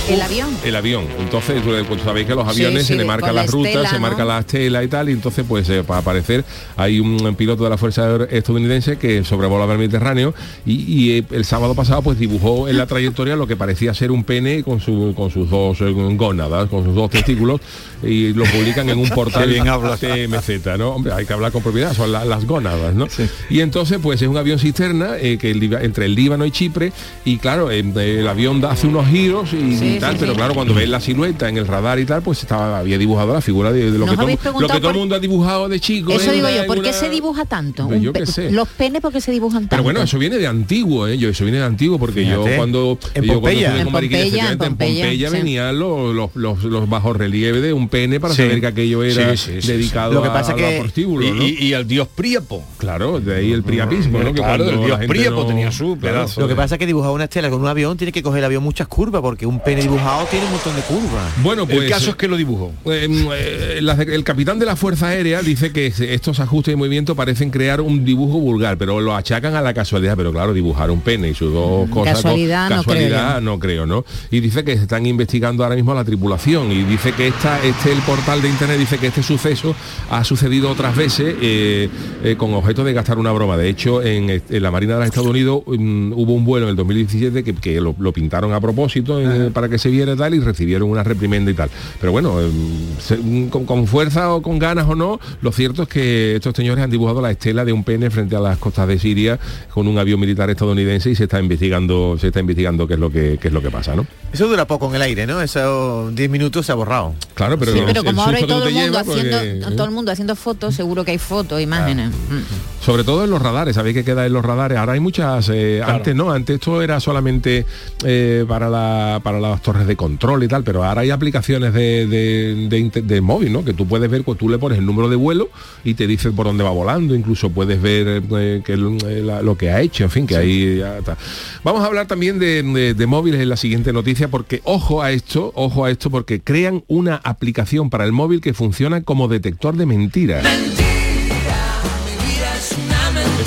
El 0.09 0.23
avión. 0.23 0.51
El 0.65 0.77
avión. 0.77 1.05
Entonces, 1.19 1.61
tú- 1.65 1.71
pues, 1.89 2.01
sabéis 2.03 2.27
que 2.29 2.35
los 2.37 2.47
aviones 2.47 2.83
Sí, 2.83 2.89
se 2.93 2.95
le 2.97 3.05
marcan 3.05 3.35
la 3.35 3.43
las 3.43 3.51
rutas, 3.51 3.71
estela, 3.73 3.89
se 3.91 3.97
¿no? 3.97 4.01
marca 4.03 4.25
la 4.25 4.39
estela 4.39 4.85
y 4.85 4.89
tal, 4.89 5.09
y 5.09 5.13
entonces, 5.13 5.45
pues, 5.49 5.69
eh, 5.69 5.83
para 5.83 6.01
aparecer, 6.01 6.45
hay 6.77 7.01
un 7.01 7.35
piloto 7.35 7.65
de 7.65 7.71
la 7.71 7.77
Fuerza 7.77 8.17
estadounidense 8.31 8.99
que 8.99 9.25
sobrevolaba 9.25 9.73
el 9.73 9.79
Mediterráneo 9.81 10.33
y, 10.65 10.75
y, 10.75 11.19
eh, 11.19 11.25
el 11.33 11.45
sábado 11.45 11.75
pasado, 11.75 12.03
pues, 12.03 12.19
dibujó 12.21 12.69
en 12.69 12.77
la 12.79 12.87
trayectoria 12.87 13.35
lo 13.35 13.49
que 13.49 13.57
parecía 13.57 13.93
ser 13.95 14.13
un 14.13 14.23
pene 14.23 14.63
con, 14.63 14.81
su, 14.81 15.13
con 15.17 15.31
sus 15.31 15.51
dos 15.51 15.81
eh, 15.81 15.91
gónadas, 16.15 16.69
con 16.69 16.85
sus 16.85 16.95
dos 16.95 17.11
testículos, 17.11 17.61
y 18.03 18.33
lo 18.33 18.45
publican 18.45 18.89
en 18.89 18.99
un 18.99 19.09
portal 19.15 19.49
bien 19.49 19.67
hablas. 19.67 19.99
TMZ, 19.99 20.77
¿no? 20.79 20.91
Hombre, 20.91 21.15
hay 21.15 21.27
que 21.27 21.33
hablar 21.33 21.51
con 21.51 21.63
propiedad, 21.65 21.93
son 21.95 22.13
la- 22.13 22.25
las 22.25 22.45
gónadas, 22.45 22.95
¿no? 22.95 23.09
Y 23.51 23.59
entonces, 23.61 23.99
pues, 24.01 24.23
es 24.23 24.29
un 24.29 24.37
avión 24.37 24.61
cisterna 24.61 25.17
eh, 25.19 25.37
que 25.37 25.51
el 25.51 25.63
entre 25.83 26.05
el 26.05 26.15
Líbano 26.15 26.47
y 26.47 26.53
Chipre, 26.53 26.93
y 27.25 27.39
claro, 27.39 27.73
eh, 27.73 27.81
el 27.81 28.29
avión 28.29 28.61
da- 28.61 28.71
hace 28.71 28.87
unos 28.87 29.09
giros 29.09 29.53
y, 29.53 29.96
Sí, 30.01 30.17
pero 30.21 30.35
claro, 30.35 30.55
cuando 30.55 30.75
ves 30.75 30.89
la 30.89 31.01
silueta 31.01 31.49
en 31.49 31.57
el 31.59 31.67
radar 31.67 31.99
y 31.99 32.05
tal, 32.05 32.23
pues 32.23 32.41
estaba, 32.41 32.79
había 32.79 32.99
dibujado 32.99 33.33
la 33.35 33.41
figura 33.41 33.73
de, 33.73 33.91
de 33.91 33.99
lo, 33.99 34.07
que 34.07 34.17
todo, 34.17 34.61
lo 34.61 34.69
que 34.69 34.81
todo 34.81 34.91
el 34.91 34.97
mundo 34.99 35.15
ha 35.15 35.19
dibujado 35.19 35.69
de 35.69 35.81
chico. 35.81 36.13
Eso 36.13 36.33
digo 36.33 36.49
yo, 36.49 36.67
¿por 36.67 36.79
una... 36.79 36.89
qué 36.89 36.93
se 36.95 37.09
dibuja 37.11 37.45
tanto? 37.45 37.87
Pues 37.89 38.01
yo 38.03 38.13
qué 38.13 38.27
sé. 38.27 38.51
Los 38.51 38.69
penes, 38.69 39.01
¿por 39.03 39.13
qué 39.13 39.21
se 39.21 39.31
dibujan 39.33 39.63
tanto? 39.63 39.71
Pero 39.71 39.83
bueno, 39.83 40.03
eso 40.03 40.19
viene 40.19 40.37
de 40.39 40.47
antiguo, 40.47 41.07
¿eh? 41.09 41.19
Yo, 41.19 41.29
eso 41.29 41.45
viene 41.45 41.59
de 41.59 41.65
antiguo, 41.65 41.99
porque 41.99 42.21
Fíjate. 42.25 42.51
yo 42.51 42.57
cuando... 42.57 42.99
En 43.15 43.25
yo 43.25 43.35
Pompeya. 43.35 43.41
cuando 43.41 43.49
estuve 43.61 43.79
En 43.79 43.85
con 43.85 43.93
Mariquilla, 43.93 44.21
Pompeya, 44.21 44.21
en 44.21 44.27
efectivamente, 44.27 44.65
en 44.67 44.71
Pompeya, 44.77 45.05
Pompeya 45.05 45.31
sí. 45.31 45.37
venían 45.37 45.79
los, 45.79 46.15
los, 46.15 46.31
los, 46.37 46.65
los 46.65 46.89
bajos 46.89 47.17
relieves 47.17 47.63
de 47.63 47.73
un 47.73 47.89
pene 47.89 48.21
para 48.21 48.35
Sí. 48.35 48.43
saber 48.43 48.61
que 48.61 48.67
aquello 48.67 49.03
era 49.03 49.37
Sí, 49.37 49.53
sí, 49.55 49.63
sí, 49.63 49.69
dedicado 49.69 50.11
sí. 50.11 50.15
Lo 50.17 50.23
que 50.23 50.29
a- 50.29 50.33
pasa 50.33 50.53
a 50.53 50.57
que- 50.57 50.85
Y, 50.97 51.05
¿no? 51.05 51.43
y- 51.47 51.57
y 51.61 51.73
al 51.75 51.87
dios 51.87 52.09
Príapo. 52.15 52.65
Claro, 52.79 53.21
de 53.21 53.37
ahí 53.37 53.53
el 53.53 53.63
priapismo, 53.63 54.19
¿no? 54.21 54.33
Claro, 54.33 54.65
el 54.69 54.81
dios 55.09 55.33
no- 55.33 55.47
tenía 55.47 55.71
su 55.73 55.97
pedazo. 55.99 56.41
Lo 56.41 56.49
que 56.49 56.55
pasa 56.55 56.75
es 56.75 56.79
que 56.79 56.87
dibujar 56.87 57.11
una 57.13 57.25
estela 57.25 57.51
con 57.51 57.61
un 57.61 57.69
avión 57.69 57.97
tiene 57.97 58.13
que 58.13 58.23
coger 58.23 58.39
el 58.41 58.45
avión 58.47 58.63
muchas 58.63 58.89
curvas 58.89 59.23
porque 59.23 59.47
un 59.47 59.61
pene 59.61 59.83
dibujado 59.89 60.27
tiene 60.27 60.47
un 60.47 60.53
montón 60.53 60.75
de 60.77 60.83
curvas. 60.83 61.33
Bueno, 61.43 61.67
pues 61.67 61.83
el 61.83 61.91
caso 61.91 62.11
es 62.11 62.17
que 62.17 62.29
lo 62.29 62.37
dibujó. 62.37 62.73
Eh, 62.87 63.09
eh, 63.35 63.79
la- 63.83 63.95
el 63.95 64.25
capitán 64.25 64.59
de 64.59 64.67
la 64.67 64.77
Fuerza 64.77 65.09
Aérea 65.09 65.43
dice 65.43 65.73
que 65.73 65.87
estos 65.87 66.41
ajustes 66.41 66.73
de 66.73 66.77
movimiento 66.77 67.15
parecen 67.15 67.51
crear 67.51 67.81
un 67.81 68.05
dibujo 68.05 68.39
vulgar, 68.39 68.79
pero 68.79 69.01
lo 69.01 69.15
achacan 69.15 69.55
a 69.55 69.63
la 69.63 69.73
casualidad. 69.75 70.17
Pero 70.17 70.33
claro, 70.33 70.53
dibujar 70.53 70.91
un 70.91 71.01
pene 71.01 71.29
y 71.31 71.35
sus 71.35 71.53
dos 71.53 71.89
cosas. 71.91 72.15
Mm, 72.19 72.23
Casualidad 72.23 72.71
no 72.71 72.77
casualidad 72.77 73.29
creo 73.37 73.41
no 73.41 73.59
creo, 73.59 73.87
¿no? 73.87 74.05
Y 74.31 74.41
dice 74.41 74.65
que 74.65 74.77
se 74.77 74.83
están 74.83 75.07
investigando 75.07 75.63
ahora 75.63 75.77
mismo 75.77 75.93
a 75.93 75.95
la 75.95 76.05
tripulación 76.05 76.71
y 76.73 76.83
dice 76.85 77.13
que 77.13 77.29
esta, 77.29 77.63
este 77.63 77.93
el 77.93 77.99
portal 78.01 78.43
de 78.43 78.49
internet 78.49 78.79
dice 78.79 78.99
que 78.99 79.07
este 79.09 79.23
suceso 79.23 79.75
ha 80.11 80.25
sucedido 80.25 80.71
otras 80.71 80.97
veces 80.97 81.35
eh, 81.41 81.89
eh, 82.25 82.35
con 82.37 82.53
objeto 82.55 82.85
de 82.85 82.93
gastar 82.93 83.19
una 83.19 83.33
broma. 83.33 83.57
De 83.57 83.69
hecho, 83.69 84.03
en, 84.03 84.31
en 84.31 84.63
la 84.63 84.71
Marina 84.71 84.95
de 84.95 85.01
los 85.01 85.07
Estados 85.09 85.29
Unidos 85.29 85.63
mm, 85.67 86.13
hubo 86.13 86.33
un 86.35 86.45
vuelo 86.45 86.67
en 86.67 86.71
el 86.71 86.77
2017 86.77 87.45
que, 87.45 87.55
que 87.55 87.81
lo, 87.81 87.95
lo 87.99 88.13
pintaron 88.13 88.53
a 88.53 88.61
propósito 88.61 89.21
eh, 89.21 89.51
para 89.53 89.69
que 89.69 89.76
se 89.79 89.91
viera 89.91 90.13
y 90.13 90.17
tal 90.17 90.35
y 90.35 90.41
recibieron 90.41 90.91
una 90.91 91.03
reprimenda 91.03 91.51
y 91.51 91.55
tal. 91.55 91.71
Pero 92.01 92.13
bueno, 92.13 92.37
mm, 92.37 93.49
con, 93.49 93.65
con 93.65 93.87
fuerza 93.87 94.33
o 94.33 94.43
con 94.43 94.59
ganas 94.59 94.87
o 94.89 94.95
no, 94.95 95.21
lo 95.43 95.53
cierto 95.53 95.83
es 95.83 95.89
que 95.89 96.37
estos 96.37 96.55
señores 96.55 96.83
han 96.85 96.91
dibujado 96.91 97.21
la 97.21 97.31
estela 97.31 97.65
de 97.65 97.73
un 97.73 97.85
pene 97.85 98.11
frente 98.11 98.37
a 98.37 98.41
las 98.41 98.59
costas 98.59 98.89
de 98.89 98.99
Siria 98.99 99.39
con 99.73 99.87
un 99.89 99.99
avión 99.99 100.21
militar 100.21 100.51
estadounidense 100.51 101.11
y 101.11 101.15
se 101.15 101.25
está 101.25 101.41
investigando, 101.41 102.17
se 102.19 102.29
está 102.29 102.41
investigando 102.41 102.87
qué 102.87 102.95
es 102.95 103.01
lo 103.01 103.11
que 103.11 103.39
qué 103.41 103.49
es 103.49 103.55
lo 103.55 103.63
que 103.63 103.71
pasa, 103.71 103.95
¿no? 103.95 104.07
Eso 104.33 104.49
dura 104.49 104.67
poco 104.67 104.89
en 104.89 104.97
el 104.97 105.03
aire, 105.03 105.27
¿no? 105.27 105.41
Eso 105.41 106.11
10 106.13 106.31
minutos 106.31 106.67
se 106.67 106.73
ha 106.73 106.75
borrado. 106.75 107.15
Claro, 107.35 107.59
pero, 107.59 107.73
sí, 107.73 107.81
pero 107.87 108.01
el 108.01 108.07
como 108.07 108.23
ahora 108.23 108.39
hay 108.39 108.47
todo 108.47 108.67
el 108.67 108.75
mundo 108.75 108.81
llevas, 108.81 109.09
haciendo, 109.09 109.37
porque, 109.37 109.51
¿eh? 109.51 109.77
todo 109.77 109.85
el 109.85 109.91
mundo 109.93 110.13
haciendo 110.13 110.37
fotos, 110.37 110.75
seguro 110.75 111.05
que 111.05 111.13
hay 111.13 111.19
fotos, 111.19 111.61
imágenes. 111.61 112.11
Mm. 112.11 112.85
Sobre 112.85 113.05
todo 113.05 113.25
en 113.25 113.31
los 113.31 113.41
radares, 113.41 113.77
sabéis 113.77 113.95
que 113.95 114.05
queda 114.05 114.27
en 114.27 114.33
los 114.33 114.45
radares. 114.45 114.79
Ahora 114.79 114.93
hay 114.93 115.01
muchas, 115.01 115.49
eh, 115.53 115.83
antes 115.85 116.15
no, 116.15 116.31
antes 116.33 116.57
esto 116.57 116.83
era 116.83 117.01
solamente 117.01 117.65
eh, 118.05 118.45
para, 118.47 118.69
la, 118.69 119.21
para 119.23 119.41
las 119.41 119.63
torres 119.67 119.87
de 119.87 119.97
control 119.97 120.45
y 120.45 120.49
tal, 120.49 120.65
pero 120.65 120.83
ahora 120.85 121.03
hay 121.03 121.11
aplicaciones 121.11 121.75
de, 121.75 122.07
de, 122.07 122.67
de 122.69 122.79
inter- 122.79 123.03
de 123.05 123.21
móvil, 123.21 123.53
¿no? 123.53 123.65
Que 123.65 123.73
tú 123.75 123.87
puedes 123.87 124.09
ver, 124.11 124.23
pues 124.25 124.39
tú 124.39 124.49
le 124.49 124.59
pones 124.59 124.79
el 124.79 124.87
número 124.87 125.09
de 125.09 125.17
vuelo 125.17 125.51
y 125.85 125.95
te 125.95 126.07
dice 126.07 126.31
por 126.31 126.47
dónde 126.47 126.65
va 126.65 126.71
volando, 126.71 127.15
incluso 127.15 127.51
puedes 127.51 127.83
ver 127.83 128.23
eh, 128.31 128.63
que 128.65 128.73
el- 128.73 128.99
eh, 129.07 129.23
la- 129.25 129.43
lo 129.43 129.59
que 129.59 129.71
ha 129.71 129.81
hecho, 129.83 130.05
en 130.05 130.11
fin, 130.11 130.27
que 130.27 130.37
ahí 130.37 130.79
ya 130.79 130.99
está. 130.99 131.19
Vamos 131.65 131.83
a 131.83 131.87
hablar 131.87 132.07
también 132.07 132.39
de, 132.39 132.63
de- 132.63 132.95
de 132.95 133.07
móviles 133.07 133.41
en 133.41 133.49
la 133.49 133.57
siguiente 133.57 133.93
noticia, 133.93 134.29
porque 134.29 134.61
ojo 134.65 135.03
a 135.03 135.11
esto, 135.13 135.53
ojo 135.57 135.85
a 135.85 135.91
esto, 135.91 136.09
porque 136.11 136.41
crean 136.41 136.85
una 136.87 137.17
aplicación 137.17 137.91
para 137.91 138.05
el 138.05 138.13
móvil 138.13 138.41
que 138.41 138.55
funciona 138.55 139.03
como 139.03 139.29
detector 139.29 139.77
de 139.77 139.87
mentiras. 139.87 140.47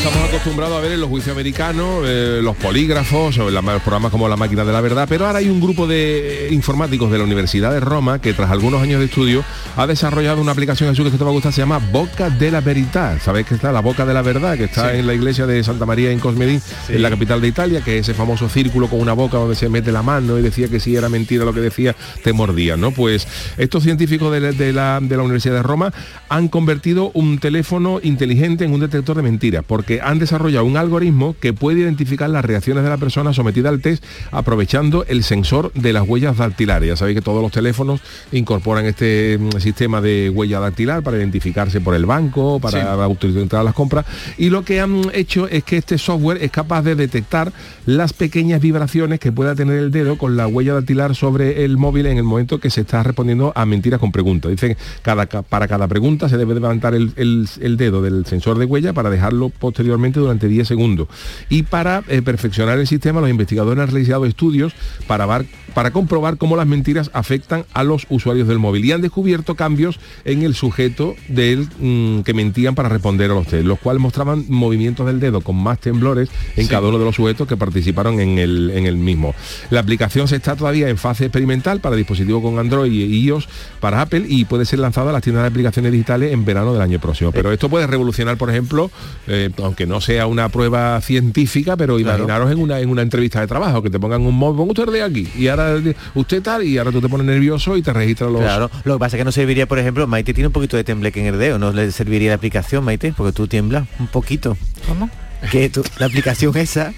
Estamos 0.09 0.29
acostumbrados 0.29 0.75
a 0.77 0.81
ver 0.81 0.91
en 0.93 1.01
los 1.01 1.09
juicios 1.09 1.31
americanos 1.33 2.03
eh, 2.07 2.39
los 2.41 2.55
polígrafos 2.55 3.37
o 3.37 3.47
en 3.47 3.53
la- 3.53 3.61
los 3.61 3.81
programas 3.83 4.11
como 4.11 4.27
La 4.27 4.35
Máquina 4.37 4.65
de 4.65 4.73
la 4.73 4.81
Verdad, 4.81 5.05
pero 5.07 5.27
ahora 5.27 5.37
hay 5.37 5.49
un 5.49 5.61
grupo 5.61 5.85
de 5.85 6.47
eh, 6.47 6.53
informáticos 6.53 7.11
de 7.11 7.19
la 7.19 7.23
Universidad 7.25 7.71
de 7.71 7.79
Roma 7.79 8.19
que 8.19 8.33
tras 8.33 8.49
algunos 8.49 8.81
años 8.81 8.99
de 8.99 9.05
estudio 9.05 9.43
ha 9.77 9.85
desarrollado 9.85 10.41
una 10.41 10.51
aplicación 10.51 10.89
Jesús, 10.89 11.11
que 11.11 11.17
te 11.17 11.23
va 11.23 11.29
a 11.29 11.33
gustar, 11.33 11.53
se 11.53 11.61
llama 11.61 11.77
Boca 11.91 12.31
de 12.31 12.49
la 12.49 12.59
Verità. 12.59 13.19
¿Sabéis 13.19 13.45
que 13.45 13.53
está 13.53 13.71
la 13.71 13.81
Boca 13.81 14.03
de 14.05 14.13
la 14.15 14.23
Verdad? 14.23 14.57
Que 14.57 14.63
está 14.63 14.95
en 14.95 15.05
la 15.05 15.13
iglesia 15.13 15.45
de 15.45 15.63
Santa 15.63 15.85
María 15.85 16.09
en 16.11 16.19
Cosmedín, 16.19 16.59
en 16.89 17.01
la 17.03 17.11
capital 17.11 17.39
de 17.39 17.47
Italia, 17.47 17.81
que 17.81 17.99
es 17.99 18.07
ese 18.09 18.15
famoso 18.15 18.49
círculo 18.49 18.87
con 18.87 18.99
una 19.01 19.13
boca 19.13 19.37
donde 19.37 19.55
se 19.55 19.69
mete 19.69 19.91
la 19.91 20.01
mano 20.01 20.39
y 20.39 20.41
decía 20.41 20.67
que 20.69 20.79
si 20.79 20.95
era 20.95 21.07
mentira 21.09 21.45
lo 21.45 21.53
que 21.53 21.61
decía, 21.61 21.95
te 22.23 22.33
mordía, 22.33 22.75
¿no? 22.77 22.89
Pues 22.91 23.27
estos 23.57 23.83
científicos 23.83 24.31
de 24.33 24.39
la, 24.39 24.51
de 24.53 24.73
la- 24.73 24.99
de 25.01 25.15
la 25.17 25.21
Universidad 25.23 25.53
de 25.55 25.63
Roma 25.63 25.93
han 26.29 26.47
convertido 26.47 27.11
un 27.13 27.37
teléfono 27.37 27.99
inteligente 28.01 28.65
en 28.65 28.73
un 28.73 28.79
detector 28.79 29.15
de 29.15 29.21
mentiras, 29.21 29.63
porque 29.67 29.98
han 30.01 30.19
desarrollado 30.19 30.65
un 30.65 30.77
algoritmo 30.77 31.35
que 31.39 31.53
puede 31.53 31.79
identificar 31.79 32.29
las 32.29 32.45
reacciones 32.45 32.83
de 32.83 32.89
la 32.89 32.97
persona 32.97 33.33
sometida 33.33 33.69
al 33.69 33.81
test 33.81 34.03
aprovechando 34.31 35.05
el 35.07 35.23
sensor 35.23 35.71
de 35.73 35.93
las 35.93 36.07
huellas 36.07 36.37
dactilares. 36.37 36.87
Ya 36.89 36.95
sabéis 36.95 37.15
que 37.17 37.21
todos 37.21 37.41
los 37.41 37.51
teléfonos 37.51 38.01
incorporan 38.31 38.85
este 38.85 39.37
mm, 39.39 39.59
sistema 39.59 40.01
de 40.01 40.29
huella 40.33 40.59
dactilar 40.59 41.03
para 41.03 41.17
identificarse 41.17 41.81
por 41.81 41.95
el 41.95 42.05
banco, 42.05 42.59
para 42.59 42.93
autorizar 43.03 43.63
las 43.63 43.73
compras. 43.73 44.05
Y 44.37 44.49
lo 44.49 44.63
que 44.63 44.79
han 44.79 45.01
hecho 45.13 45.47
es 45.47 45.63
que 45.63 45.77
este 45.77 45.97
software 45.97 46.41
es 46.43 46.51
capaz 46.51 46.81
de 46.83 46.95
detectar 46.95 47.51
las 47.85 48.13
pequeñas 48.13 48.61
vibraciones 48.61 49.19
que 49.19 49.31
pueda 49.31 49.55
tener 49.55 49.77
el 49.79 49.91
dedo 49.91 50.17
con 50.17 50.37
la 50.37 50.47
huella 50.47 50.73
dactilar 50.73 51.15
sobre 51.15 51.65
el 51.65 51.77
móvil 51.77 52.05
en 52.05 52.17
el 52.17 52.23
momento 52.23 52.59
que 52.59 52.69
se 52.69 52.81
está 52.81 53.03
respondiendo 53.03 53.51
a 53.55 53.65
mentiras 53.65 53.99
con 53.99 54.11
preguntas. 54.11 54.51
Dicen 54.51 54.77
cada, 55.01 55.25
ca- 55.25 55.41
para 55.41 55.67
cada 55.67 55.87
pregunta 55.87 56.29
se 56.29 56.37
debe 56.37 56.53
levantar 56.53 56.93
el, 56.95 57.11
el- 57.15 57.47
el 57.61 57.77
dedo 57.77 58.01
del 58.01 58.25
sensor 58.25 58.57
de 58.57 58.65
huella 58.65 58.93
para 58.93 59.09
dejarlo 59.09 59.49
posteriormente 59.79 60.19
durante 60.19 60.49
10 60.49 60.67
segundos. 60.67 61.07
Y 61.47 61.63
para 61.63 62.03
eh, 62.09 62.21
perfeccionar 62.21 62.77
el 62.79 62.87
sistema, 62.87 63.21
los 63.21 63.29
investigadores 63.29 63.81
han 63.81 63.89
realizado 63.89 64.25
estudios 64.25 64.73
para, 65.07 65.25
var- 65.25 65.45
para 65.73 65.91
comprobar 65.91 66.35
cómo 66.37 66.57
las 66.57 66.67
mentiras 66.67 67.09
afectan 67.13 67.63
a 67.73 67.83
los 67.85 68.05
usuarios 68.09 68.47
del 68.49 68.59
móvil 68.59 68.83
y 68.83 68.91
han 68.91 68.99
descubierto 69.01 69.55
cambios 69.55 69.97
en 70.25 70.43
el 70.43 70.53
sujeto 70.53 71.15
del 71.29 71.69
mm, 71.79 72.21
que 72.23 72.33
mentían 72.33 72.75
para 72.75 72.89
responder 72.89 73.31
a 73.31 73.35
los 73.35 73.47
test, 73.47 73.65
los 73.65 73.79
cuales 73.79 74.01
mostraban 74.01 74.43
movimientos 74.49 75.05
del 75.05 75.21
dedo 75.21 75.39
con 75.39 75.55
más 75.55 75.79
temblores 75.79 76.27
en 76.57 76.67
cada 76.67 76.89
uno 76.89 76.99
de 76.99 77.05
los 77.05 77.15
sujetos 77.15 77.47
que 77.47 77.55
participaron 77.55 78.19
en 78.19 78.37
el, 78.37 78.71
en 78.71 78.85
el 78.85 78.97
mismo. 78.97 79.33
La 79.69 79.79
aplicación 79.79 80.27
se 80.27 80.35
está 80.35 80.57
todavía 80.57 80.89
en 80.89 80.97
fase 80.97 81.25
experimental 81.25 81.79
para 81.79 81.95
dispositivos 81.95 82.41
con 82.43 82.59
Android 82.59 82.91
y 82.91 83.19
iOS 83.27 83.47
para 83.79 84.01
Apple 84.01 84.25
y 84.27 84.43
puede 84.43 84.65
ser 84.65 84.79
lanzada 84.79 85.11
a 85.11 85.13
las 85.13 85.21
tiendas 85.23 85.43
de 85.43 85.47
aplicaciones 85.49 85.93
digitales 85.93 86.33
en 86.33 86.43
verano 86.43 86.73
del 86.73 86.81
año 86.81 86.99
próximo. 86.99 87.31
Pero 87.31 87.53
esto 87.53 87.69
puede 87.69 87.87
revolucionar, 87.87 88.35
por 88.37 88.49
ejemplo, 88.49 88.91
eh, 89.27 89.49
aunque 89.69 89.85
no 89.85 90.01
sea 90.01 90.25
una 90.27 90.49
prueba 90.49 90.99
científica, 91.01 91.77
pero 91.77 91.99
imaginaros 91.99 92.51
en 92.51 92.59
una, 92.59 92.79
en 92.79 92.89
una 92.89 93.01
entrevista 93.03 93.39
de 93.39 93.47
trabajo, 93.47 93.81
que 93.83 93.89
te 93.89 93.99
pongan 93.99 94.21
un 94.23 94.35
móvil, 94.35 94.67
usted 94.69 94.87
de 94.91 95.03
aquí, 95.03 95.27
y 95.37 95.47
ahora 95.47 95.75
usted 96.15 96.41
tal, 96.41 96.63
y 96.63 96.77
ahora 96.77 96.91
tú 96.91 96.99
te 97.01 97.07
pones 97.07 97.25
nervioso 97.27 97.77
y 97.77 97.81
te 97.81 97.93
registras 97.93 98.31
los... 98.31 98.41
Claro, 98.41 98.69
lo 98.83 98.95
que 98.95 98.99
pasa 98.99 99.15
es 99.15 99.21
que 99.21 99.25
no 99.25 99.31
serviría, 99.31 99.67
por 99.67 99.77
ejemplo, 99.79 100.07
Maite 100.07 100.33
tiene 100.33 100.47
un 100.47 100.53
poquito 100.53 100.75
de 100.75 100.83
tembleque 100.83 101.19
en 101.21 101.27
el 101.33 101.39
dedo, 101.39 101.59
no 101.59 101.71
le 101.71 101.91
serviría 101.91 102.29
la 102.29 102.35
aplicación, 102.35 102.83
Maite, 102.83 103.13
porque 103.15 103.31
tú 103.31 103.47
tiemblas 103.47 103.87
un 103.99 104.07
poquito. 104.07 104.57
¿Cómo? 104.87 105.09
Que 105.51 105.69
tú- 105.69 105.83
la 105.99 106.07
aplicación 106.07 106.57
esa 106.57 106.93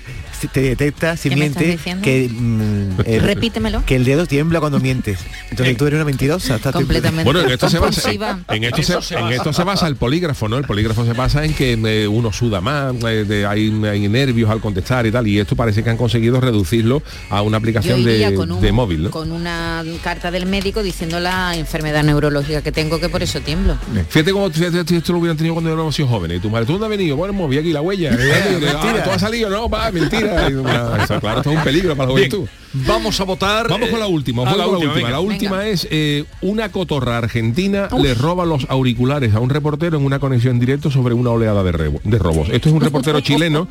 te 0.47 0.61
detecta 0.61 1.17
si 1.17 1.29
¿Qué 1.29 1.35
me 1.35 1.45
estás 1.47 1.63
mientes 1.63 2.01
que 2.03 2.29
mm, 2.29 3.01
el- 3.05 3.21
Repítemelo. 3.21 3.83
que 3.85 3.95
el 3.95 4.05
dedo 4.05 4.25
tiembla 4.25 4.59
cuando 4.59 4.79
mientes. 4.79 5.19
Entonces 5.49 5.77
tú 5.77 5.85
eres 5.87 5.97
una 5.97 6.05
mentirosa. 6.05 6.55
estás 6.55 6.73
Completamente. 6.73 7.23
Bueno, 7.23 7.41
en 7.41 7.51
esto, 7.51 7.69
se 7.69 7.79
basa, 7.79 8.11
en, 8.49 8.63
esto 8.63 9.01
se, 9.01 9.15
en 9.15 9.27
esto 9.27 9.53
se 9.53 9.63
basa 9.63 9.87
el 9.87 9.95
polígrafo, 9.95 10.47
¿no? 10.49 10.57
El 10.57 10.65
polígrafo 10.65 11.05
se 11.05 11.13
basa 11.13 11.43
en 11.45 11.53
que 11.53 11.73
eh, 11.73 12.07
uno 12.07 12.31
suda 12.33 12.61
más, 12.61 12.93
eh, 13.03 13.25
de- 13.25 13.45
hay, 13.45 13.71
hay 13.85 14.07
nervios 14.09 14.49
al 14.49 14.59
contestar 14.61 15.05
y 15.05 15.11
tal, 15.11 15.27
y 15.27 15.39
esto 15.39 15.55
parece 15.55 15.83
que 15.83 15.89
han 15.89 15.97
conseguido 15.97 16.39
reducirlo 16.41 17.01
a 17.29 17.41
una 17.41 17.57
aplicación 17.57 18.03
de, 18.03 18.33
con, 18.35 18.51
un- 18.51 18.61
de 18.61 18.71
móvil, 18.71 19.03
¿no? 19.03 19.11
con 19.11 19.31
una 19.31 19.83
carta 20.03 20.31
del 20.31 20.45
médico 20.45 20.83
diciendo 20.83 21.19
la 21.19 21.55
enfermedad 21.55 22.03
neurológica 22.03 22.61
que 22.61 22.71
tengo 22.71 22.99
que 22.99 23.09
por 23.09 23.23
eso 23.23 23.39
tiemblo. 23.41 23.77
Fíjate 24.09 24.31
cómo 24.31 24.49
fíjate 24.49 24.97
esto 24.97 25.13
lo 25.13 25.19
hubieran 25.19 25.37
tenido 25.37 25.55
cuando 25.55 25.71
éramos 25.71 25.95
jóvenes. 25.97 26.37
Y 26.37 26.39
tu 26.41 26.49
madre, 26.49 26.65
¿tú 26.65 26.73
dónde 26.73 26.85
has 26.87 26.89
venido? 26.89 27.15
Bueno, 27.15 27.33
moví 27.33 27.57
aquí 27.57 27.71
la 27.71 27.81
huella. 27.81 28.11
Ah, 28.73 29.01
¿Tú 29.03 29.09
has 29.11 29.21
salido? 29.21 29.49
No, 29.49 29.69
va, 29.69 29.91
mentira. 29.91 30.30
Eso, 30.31 31.19
claro, 31.19 31.39
esto 31.39 31.51
es 31.51 31.57
un 31.57 31.63
peligro 31.63 31.95
para 31.95 32.07
la 32.07 32.13
juventud. 32.13 32.47
Vamos 32.73 33.19
a 33.19 33.23
votar. 33.25 33.67
Vamos 33.69 33.89
con 33.89 33.99
la 33.99 34.07
última. 34.07 34.43
a 34.43 34.45
vamos 34.45 34.57
la 34.59 34.65
con 34.65 34.75
última, 34.75 34.87
la 34.87 34.91
última. 34.91 34.95
venga. 34.95 35.09
La 35.11 35.19
última 35.19 35.57
Venga. 35.57 35.67
es 35.69 35.87
eh, 35.91 36.25
una 36.41 36.71
cotorra 36.71 37.17
argentina 37.17 37.89
le 38.01 38.13
roba 38.13 38.45
los 38.45 38.65
auriculares 38.69 39.33
a 39.35 39.39
un 39.39 39.49
reportero 39.49 39.97
en 39.97 40.05
una 40.05 40.19
conexión 40.19 40.59
directo 40.59 40.89
sobre 40.89 41.13
una 41.13 41.31
oleada 41.31 41.63
de, 41.63 41.71
rebo- 41.73 42.01
de 42.03 42.17
robos. 42.17 42.49
Esto 42.49 42.69
es 42.69 42.75
un 42.75 42.81
reportero 42.81 43.19
chileno 43.21 43.67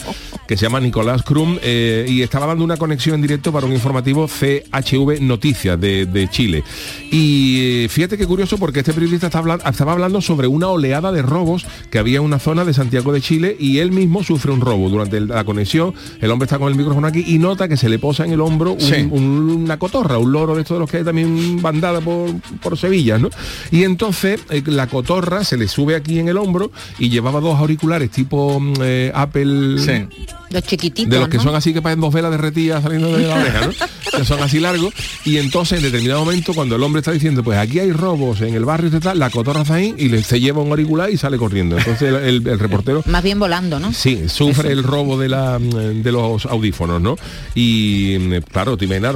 que 0.46 0.56
se 0.56 0.62
llama 0.66 0.80
Nicolás 0.80 1.22
Krum 1.22 1.58
eh, 1.62 2.06
y 2.08 2.22
estaba 2.22 2.46
dando 2.46 2.64
una 2.64 2.76
conexión 2.76 3.14
en 3.16 3.22
directo 3.22 3.52
para 3.52 3.66
un 3.66 3.72
informativo 3.72 4.26
CHV 4.28 5.20
Noticias 5.20 5.80
de, 5.80 6.06
de 6.06 6.28
Chile. 6.28 6.62
Y 7.10 7.84
eh, 7.84 7.88
fíjate 7.88 8.18
qué 8.18 8.26
curioso 8.26 8.58
porque 8.58 8.80
este 8.80 8.92
periodista 8.92 9.26
está 9.28 9.38
hablan- 9.42 9.60
estaba 9.68 9.92
hablando 9.92 10.20
sobre 10.20 10.46
una 10.46 10.68
oleada 10.68 11.10
de 11.12 11.22
robos 11.22 11.66
que 11.90 11.98
había 11.98 12.18
en 12.18 12.24
una 12.24 12.38
zona 12.38 12.64
de 12.64 12.74
Santiago 12.74 13.12
de 13.12 13.20
Chile 13.20 13.56
y 13.58 13.78
él 13.78 13.92
mismo 13.92 14.22
sufre 14.22 14.52
un 14.52 14.60
robo. 14.60 14.88
Durante 14.90 15.16
el- 15.16 15.28
la 15.28 15.44
conexión, 15.44 15.94
el 16.20 16.30
hombre 16.30 16.44
está 16.44 16.58
con 16.58 16.68
el 16.68 16.74
micrófono 16.76 17.06
aquí 17.06 17.24
y 17.26 17.38
nota 17.38 17.68
que 17.68 17.76
se 17.76 17.88
le 17.88 17.98
posa 17.98 18.24
en 18.24 18.32
el 18.32 18.40
hombro 18.40 18.72
un- 18.72 18.89
Sí. 18.96 19.08
un- 19.10 19.50
una 19.64 19.78
cotorra, 19.78 20.18
un 20.18 20.32
loro 20.32 20.54
de 20.54 20.62
estos 20.62 20.76
de 20.76 20.80
los 20.80 20.90
que 20.90 20.98
hay 20.98 21.04
también 21.04 21.60
bandada 21.62 22.00
por, 22.00 22.30
por 22.62 22.76
Sevilla, 22.78 23.18
¿no? 23.18 23.30
Y 23.70 23.84
entonces 23.84 24.40
eh, 24.50 24.62
la 24.66 24.86
cotorra 24.86 25.44
se 25.44 25.56
le 25.56 25.68
sube 25.68 25.94
aquí 25.96 26.18
en 26.18 26.28
el 26.28 26.36
hombro 26.36 26.70
y 26.98 27.08
llevaba 27.08 27.40
dos 27.40 27.58
auriculares 27.58 28.10
tipo 28.10 28.58
mm, 28.60 28.74
eh, 28.82 29.12
Apple 29.14 29.78
Los 30.50 30.64
chiquititos, 30.64 31.10
de 31.10 31.18
los 31.20 31.28
que 31.28 31.36
¿no? 31.36 31.44
son 31.44 31.54
así 31.54 31.72
que 31.72 31.80
parecen 31.82 32.00
dos 32.00 32.12
velas 32.12 32.30
derretidas 32.32 32.82
saliendo 32.82 33.16
de 33.16 33.26
la 33.26 33.34
oreja, 33.36 33.66
¿no? 33.66 33.72
que 34.18 34.24
son 34.24 34.42
así 34.42 34.58
largos, 34.58 34.92
y 35.24 35.36
entonces 35.36 35.78
en 35.78 35.84
determinado 35.84 36.24
momento 36.24 36.52
cuando 36.54 36.74
el 36.76 36.82
hombre 36.82 36.98
está 37.00 37.12
diciendo, 37.12 37.44
pues 37.44 37.56
aquí 37.58 37.78
hay 37.78 37.92
robos 37.92 38.40
en 38.40 38.54
el 38.54 38.64
barrio 38.64 38.90
y 38.94 39.00
tal, 39.00 39.18
la 39.18 39.30
cotorra 39.30 39.62
está 39.62 39.74
ahí 39.74 39.94
y 39.96 40.08
le, 40.08 40.22
se 40.24 40.40
lleva 40.40 40.60
un 40.62 40.70
auricular 40.70 41.10
y 41.10 41.16
sale 41.16 41.36
corriendo. 41.38 41.78
Entonces 41.78 42.12
el, 42.12 42.46
el 42.46 42.58
reportero... 42.58 43.02
Más 43.06 43.22
bien 43.22 43.38
volando, 43.38 43.78
¿no? 43.78 43.92
Sí, 43.92 44.28
sufre 44.28 44.72
el 44.72 44.82
robo 44.82 45.16
de, 45.18 45.28
la, 45.28 45.58
de 45.60 46.10
los 46.12 46.46
audífonos, 46.46 47.00
¿no? 47.00 47.16
Y 47.54 48.18
claro, 48.52 48.76
te 48.80 48.84
imaginas, 48.86 49.14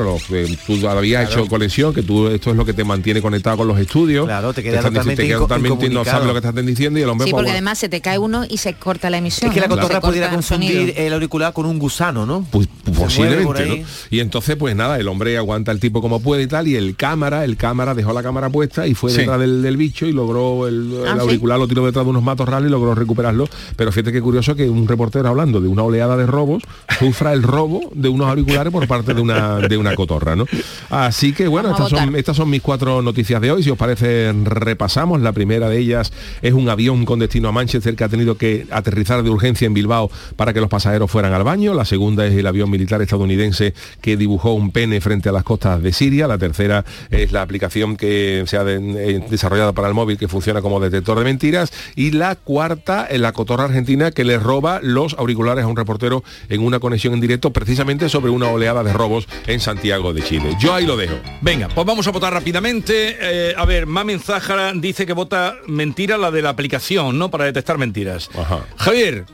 tú 0.67 0.89
habías 0.89 1.29
hecho 1.29 1.47
colección, 1.47 1.93
que 1.93 2.03
tú 2.03 2.29
esto 2.29 2.51
es 2.51 2.57
lo 2.57 2.65
que 2.65 2.73
te 2.73 2.85
mantiene 2.85 3.21
conectado 3.21 3.57
con 3.57 3.67
los 3.69 3.79
estudios. 3.81 4.27
Claro, 4.27 4.53
te 4.55 4.63
queda 4.63 4.77
están 4.77 4.93
diciendo- 4.95 5.01
totalmente 5.01 5.23
te 5.23 5.29
queda 5.29 5.37
inco- 5.39 5.43
totalmente 5.43 5.89
no 5.91 6.05
sabes 6.05 6.27
lo 6.27 6.33
que 6.33 6.47
están 6.47 6.67
diciendo 6.67 6.99
y 6.99 7.03
el 7.03 7.09
hombre 7.09 7.27
Sí, 7.27 7.31
pues, 7.33 7.39
porque 7.41 7.47
bueno, 7.51 7.57
además 7.57 7.79
se 7.79 7.89
te 7.89 8.01
cae 8.01 8.19
uno 8.19 8.45
y 8.49 8.59
se 8.59 8.75
corta 8.75 9.11
la 9.11 9.19
emisión. 9.19 9.51
Es 9.51 9.55
que 9.55 9.61
la 9.61 9.69
pudiera 10.01 10.29
el 10.29 10.35
confundir 10.35 10.95
el 10.97 11.13
auricular 11.13 11.53
con 11.53 11.67
un 11.67 11.79
gusano, 11.79 12.27
¿no? 12.27 12.47
Pues 12.51 12.69
posiblemente. 12.97 13.67
¿no? 13.67 13.87
Y 14.11 14.21
entonces, 14.21 14.57
pues 14.57 14.77
nada, 14.77 14.99
el 14.99 15.09
hombre 15.09 15.37
aguanta 15.37 15.73
el 15.73 15.81
tipo 15.81 16.01
como 16.01 16.21
puede 16.21 16.43
y 16.43 16.47
tal, 16.47 16.69
y 16.69 16.77
el 16.77 16.97
cámara, 16.97 17.45
el 17.45 17.57
cámara 17.57 17.95
dejó 17.95 18.13
la 18.13 18.23
cámara 18.23 18.51
puesta 18.51 18.87
y 18.87 18.95
fue 18.95 19.11
Sí. 19.11 19.19
detrás 19.19 19.41
del, 19.41 19.63
del 19.63 19.77
bicho 19.77 20.07
y 20.07 20.13
logró 20.13 20.67
el, 20.69 20.93
el 20.93 21.07
Ah, 21.09 21.15
¿sí? 21.15 21.21
auricular, 21.21 21.59
lo 21.59 21.67
tiró 21.69 21.85
detrás 21.87 22.05
de 22.05 22.11
unos 22.11 22.23
matorrales 22.23 22.69
y 22.69 22.71
logró 22.71 22.95
recuperarlo. 22.95 23.49
Pero 23.77 23.93
fíjate 23.93 24.13
qué 24.13 24.21
curioso 24.21 24.55
que 24.55 24.69
un 24.69 24.87
reportero 24.89 25.29
hablando 25.29 25.61
de 25.61 25.69
una 25.69 25.83
oleada 25.83 26.17
de 26.17 26.27
robos 26.27 26.63
sufra 26.99 27.33
el 27.33 27.43
robo 27.43 27.91
de 27.95 28.09
unos 28.09 28.29
auriculares 28.29 28.73
por 28.73 28.87
parte 28.87 29.15
de 29.15 29.21
una, 29.21 29.54
de 29.61 29.77
una 29.77 29.95
cotorra, 29.95 30.37
¿no? 30.37 30.47
Así 30.91 31.33
que 31.33 31.49
bueno, 31.49 31.71
estas 31.71 31.89
son, 31.91 32.07
votar. 32.07 32.17
estas 32.19 32.37
son 32.37 32.51
mis 32.51 32.63
cuatro 32.63 33.03
noticias 33.03 33.41
de 33.41 33.51
hoy. 33.53 33.63
Si 33.63 33.71
os 33.71 33.79
parece, 33.79 34.33
repasamos. 34.45 35.21
La 35.21 35.33
primera 35.33 35.69
de 35.69 35.79
ellas 35.79 36.13
es 36.43 36.53
un 36.53 36.69
avión 36.69 37.05
con 37.05 37.19
destino 37.19 37.49
a 37.49 37.53
Manchester 37.53 37.97
que 37.97 38.05
ha 38.05 38.09
tenido 38.09 38.37
que 38.37 38.67
aterrizar 38.71 39.23
de 39.23 39.31
urgencia 39.31 39.67
en 39.67 39.75
Bilbao 39.75 40.11
para 40.37 40.53
que 40.53 40.61
los 40.61 40.69
pasajeros 40.69 41.11
fueran 41.11 41.33
al 41.33 41.45
baño. 41.45 41.75
La 41.75 41.85
segunda 41.85 42.27
es 42.27 42.35
el 42.35 42.47
avión 42.47 42.71
militar 42.71 43.01
estadounidense 43.03 43.75
que 44.01 44.17
dibujó 44.17 44.53
un 44.55 44.71
pene 44.71 45.01
frente 45.01 45.29
a 45.29 45.33
las 45.33 45.45
costas 45.45 45.83
de 45.83 45.93
Siria. 45.93 46.27
La 46.29 46.39
tercera 46.39 46.85
es 47.11 47.33
la 47.33 47.43
aplicación 47.43 47.97
que 47.97 48.45
se 48.47 48.57
ha 48.57 48.65
de- 48.65 48.75
eh, 49.17 49.25
desarrollado 49.31 49.73
para 49.75 49.89
el 49.89 49.95
móvil 49.95 50.19
que 50.19 50.29
funciona 50.29 50.61
como 50.63 50.81
detector 50.81 51.19
de 51.19 51.25
mentiras. 51.25 51.73
Y 51.97 52.11
la 52.13 52.37
cuarta 52.37 53.07
es 53.07 53.21
la 53.21 53.33
cotorra 53.33 53.65
argentina 53.65 54.11
que 54.11 54.25
le 54.25 54.39
roba 54.39 54.81
los 54.83 55.15
auriculares 55.15 55.65
a 55.65 55.69
un 55.69 55.77
reportero 55.77 56.23
en 56.49 56.63
una 56.63 56.79
conexión 56.81 57.15
en 57.15 57.21
directo 57.21 57.53
precisamente 57.53 58.09
sobre 58.09 58.31
una 58.31 58.49
oleada 58.49 58.83
de 58.83 58.93
robos 58.93 59.29
en 59.47 59.61
Santiago 59.61 60.13
de 60.13 60.23
Chile. 60.23 60.57
Yo 60.61 60.75
ahí 60.75 60.87
lo 60.87 60.97
dejo. 60.97 61.15
Venga, 61.41 61.69
pues 61.69 61.87
vamos 61.87 62.07
a 62.07 62.11
votar 62.11 62.33
rápidamente. 62.33 63.17
Eh, 63.21 63.55
a 63.57 63.65
ver, 63.65 63.87
Mamen 63.87 64.21
Zájara 64.21 64.73
dice 64.75 65.07
que 65.07 65.13
vota 65.13 65.57
mentira 65.67 66.17
la 66.19 66.31
de 66.31 66.43
la 66.43 66.51
aplicación, 66.51 67.19
¿no? 67.19 67.31
Para 67.31 67.45
detectar 67.45 67.79
mentiras. 67.79 68.31
Javier, 68.77 69.25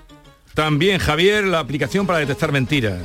también 0.54 0.98
Javier, 0.98 1.44
la 1.44 1.60
aplicación 1.60 2.06
para 2.06 2.18
detectar 2.18 2.52
mentiras. 2.52 3.00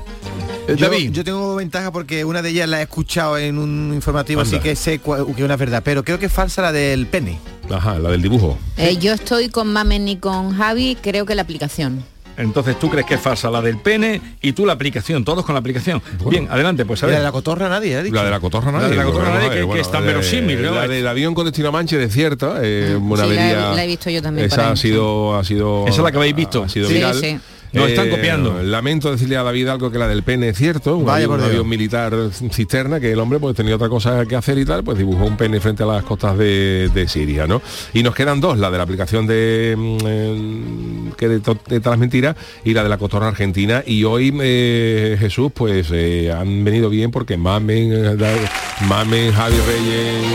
Eh, 0.67 0.75
Yo, 0.77 0.87
David. 0.89 1.11
yo 1.11 1.23
tengo 1.23 1.55
ventaja 1.55 1.91
porque 1.91 2.25
una 2.25 2.41
de 2.41 2.49
ellas 2.49 2.67
la 2.67 2.79
he 2.79 2.83
escuchado 2.83 3.37
en 3.37 3.59
un 3.59 3.91
informativo, 3.93 4.41
Anda. 4.41 4.57
así 4.57 4.63
que 4.63 4.75
sé 4.75 4.97
que 4.99 5.43
una 5.43 5.53
es 5.53 5.59
verdad, 5.59 5.83
pero 5.85 6.03
creo 6.03 6.17
que 6.17 6.25
es 6.25 6.33
falsa 6.33 6.63
la 6.63 6.71
del 6.71 7.05
pene. 7.05 7.37
Ajá, 7.69 7.99
la 7.99 8.09
del 8.09 8.23
dibujo. 8.23 8.57
Eh, 8.77 8.97
yo 8.97 9.13
estoy 9.13 9.49
con 9.49 9.71
Mamen 9.71 10.07
y 10.07 10.17
con 10.17 10.57
Javi, 10.57 10.97
creo 10.99 11.25
que 11.27 11.35
la 11.35 11.43
aplicación. 11.43 12.03
Entonces 12.37 12.77
tú 12.79 12.89
crees 12.89 13.05
que 13.05 13.13
es 13.15 13.21
falsa 13.21 13.49
la 13.49 13.61
del 13.61 13.77
pene 13.77 14.21
y 14.41 14.53
tú 14.53 14.65
la 14.65 14.73
aplicación, 14.73 15.23
todos 15.23 15.45
con 15.45 15.53
la 15.53 15.59
aplicación. 15.59 16.01
Bien, 16.29 16.47
adelante, 16.49 16.85
pues 16.85 17.01
a 17.03 17.05
ver. 17.05 17.13
la 17.13 17.19
de 17.19 17.25
la 17.25 17.31
cotorra 17.31 17.69
nadie, 17.69 17.95
ha 17.95 18.03
dicho. 18.03 18.15
La 18.15 18.23
de 18.23 18.31
la 18.31 18.39
cotorra 18.39 18.71
La 18.71 18.79
nadie. 18.79 18.89
de 18.91 18.95
la 18.97 19.03
cotorra 19.05 19.33
nadie, 19.35 19.49
que- 19.49 19.63
bueno, 19.63 19.81
es 19.81 19.89
tan 19.91 20.05
verosímil, 20.05 20.61
¿no? 20.61 20.75
La 20.75 20.87
del 20.87 21.07
avión 21.07 21.33
con 21.33 21.45
destino 21.45 21.69
a 21.69 21.71
Manche 21.71 22.01
es 22.03 22.11
cierta, 22.13 22.57
eh, 22.61 22.97
una 22.99 23.23
Sí, 23.23 23.29
la 23.29 23.35
he- 23.35 23.39
avería- 23.53 23.75
la 23.75 23.83
he 23.83 23.87
visto 23.87 24.09
yo 24.09 24.21
también 24.21 24.47
Esa 24.47 24.71
ha 24.71 24.75
sido, 24.75 25.37
ha 25.37 25.43
sido. 25.43 25.85
Esa 25.87 25.97
es 25.97 26.03
la 26.03 26.11
que 26.11 26.17
habéis 26.17 26.35
visto. 26.35 26.63
Ha 26.63 26.69
sido 26.69 26.87
Sí, 26.87 26.93
viral. 26.95 27.15
sí. 27.19 27.39
Nos 27.75 27.89
están 27.89 28.09
copiando. 28.09 28.61
Lamento 28.63 29.11
decirle 29.11 29.37
a 29.37 29.43
David 29.43 29.67
algo 29.67 29.91
que 29.91 29.99
la 29.99 30.07
del 30.07 30.23
pene 30.23 30.49
es 30.49 30.57
cierto, 30.57 30.97
un, 30.97 31.05
Vaya 31.05 31.25
avión, 31.25 31.31
por 31.31 31.39
un 31.39 31.45
avión 31.45 31.69
militar 31.69 32.13
cisterna, 32.51 32.99
que 32.99 33.11
el 33.11 33.19
hombre 33.19 33.39
pues 33.39 33.55
tenía 33.55 33.75
otra 33.75 33.89
cosa 33.89 34.25
que 34.25 34.35
hacer 34.35 34.57
y 34.57 34.65
tal, 34.65 34.83
pues 34.83 34.97
dibujó 34.97 35.25
un 35.25 35.37
pene 35.37 35.59
frente 35.59 35.83
a 35.83 35.85
las 35.85 36.03
costas 36.03 36.37
de, 36.37 36.89
de 36.93 37.07
Siria, 37.07 37.47
¿no? 37.47 37.61
Y 37.93 38.03
nos 38.03 38.15
quedan 38.15 38.41
dos, 38.41 38.57
la 38.57 38.71
de 38.71 38.77
la 38.77 38.83
aplicación 38.83 39.27
de 39.27 39.75
mm, 39.77 39.97
eh, 40.07 41.11
que 41.17 41.27
de, 41.27 41.39
de 41.39 41.79
todas 41.79 41.85
las 41.85 41.99
mentiras 41.99 42.35
y 42.63 42.73
la 42.73 42.83
de 42.83 42.89
la 42.89 42.97
cotorra 42.97 43.27
argentina. 43.27 43.83
Y 43.85 44.03
hoy 44.03 44.35
eh, 44.41 45.17
Jesús, 45.19 45.51
pues 45.53 45.87
eh, 45.91 46.31
han 46.31 46.63
venido 46.63 46.89
bien 46.89 47.11
porque 47.11 47.37
Mamen, 47.37 47.91
eh, 47.93 48.47
Mamen, 48.87 49.33
Javi 49.33 49.57
Reyes. 49.57 50.25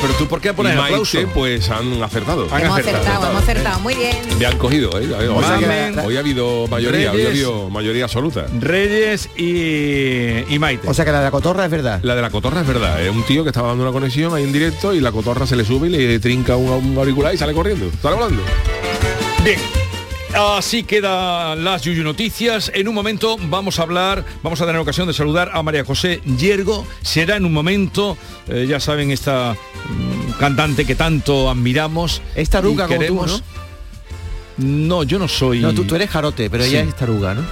Pero 0.00 0.14
tú 0.14 0.26
por 0.26 0.40
qué 0.40 0.52
pones 0.54 0.76
aplauso? 0.76 1.18
pues 1.34 1.70
han 1.70 2.02
acertado. 2.02 2.46
Han 2.50 2.62
hemos 2.62 2.78
acertado, 2.78 3.02
acertado, 3.02 3.30
hemos 3.30 3.42
acertado. 3.42 3.80
Muy 3.80 3.94
bien. 3.94 4.16
Me 4.38 4.46
han 4.46 4.58
cogido, 4.58 4.90
¿eh? 4.98 5.08
Hoy, 5.28 5.42
Mamen, 5.42 5.98
hoy 6.00 6.16
ha 6.16 6.20
habido 6.20 6.66
mayoría, 6.80 7.12
Reyes. 7.12 7.28
habido 7.28 7.70
mayoría 7.70 8.04
absoluta. 8.04 8.46
Reyes 8.58 9.28
y, 9.36 10.52
y 10.52 10.58
Maite. 10.58 10.88
O 10.88 10.94
sea 10.94 11.04
que 11.04 11.12
la 11.12 11.18
de 11.18 11.24
la 11.24 11.30
cotorra 11.30 11.64
es 11.64 11.70
verdad. 11.70 12.00
La 12.02 12.14
de 12.14 12.22
la 12.22 12.30
cotorra 12.30 12.60
es 12.60 12.66
verdad, 12.66 13.02
es 13.02 13.10
un 13.10 13.22
tío 13.24 13.42
que 13.42 13.50
estaba 13.50 13.68
dando 13.68 13.84
una 13.84 13.92
conexión 13.92 14.34
ahí 14.34 14.44
en 14.44 14.52
directo 14.52 14.94
y 14.94 15.00
la 15.00 15.12
cotorra 15.12 15.46
se 15.46 15.56
le 15.56 15.64
sube 15.64 15.88
y 15.88 15.90
le 15.90 16.18
trinca 16.18 16.56
un, 16.56 16.70
un 16.70 16.98
auricular 16.98 17.34
y 17.34 17.38
sale 17.38 17.52
corriendo. 17.52 17.86
¿Están 17.86 18.14
hablando? 18.14 18.42
Bien. 19.44 19.58
Así 20.34 20.84
quedan 20.84 21.64
las 21.64 21.82
Yuyu 21.82 22.04
Noticias. 22.04 22.70
En 22.74 22.86
un 22.86 22.94
momento 22.94 23.36
vamos 23.48 23.80
a 23.80 23.82
hablar, 23.82 24.24
vamos 24.42 24.60
a 24.60 24.66
tener 24.66 24.80
ocasión 24.80 25.08
de 25.08 25.12
saludar 25.12 25.50
a 25.52 25.62
María 25.62 25.84
José 25.84 26.20
Yergo. 26.38 26.86
Será 27.02 27.36
en 27.36 27.44
un 27.44 27.52
momento, 27.52 28.16
eh, 28.46 28.66
ya 28.68 28.78
saben, 28.78 29.10
esta 29.10 29.54
mm, 29.54 30.38
cantante 30.38 30.84
que 30.84 30.94
tanto 30.94 31.50
admiramos. 31.50 32.22
Es 32.36 32.48
taruga 32.48 32.84
y 32.84 32.88
como 32.88 32.94
tú, 32.94 33.00
queremos. 33.00 33.42
No, 34.62 35.02
yo 35.02 35.18
no 35.18 35.28
soy 35.28 35.60
No, 35.60 35.72
tú, 35.74 35.84
tú 35.84 35.94
eres 35.94 36.10
jarote, 36.10 36.48
pero 36.50 36.64
ella 36.64 36.82
es 36.82 36.94
taruga, 36.96 37.34
¿no? 37.34 37.42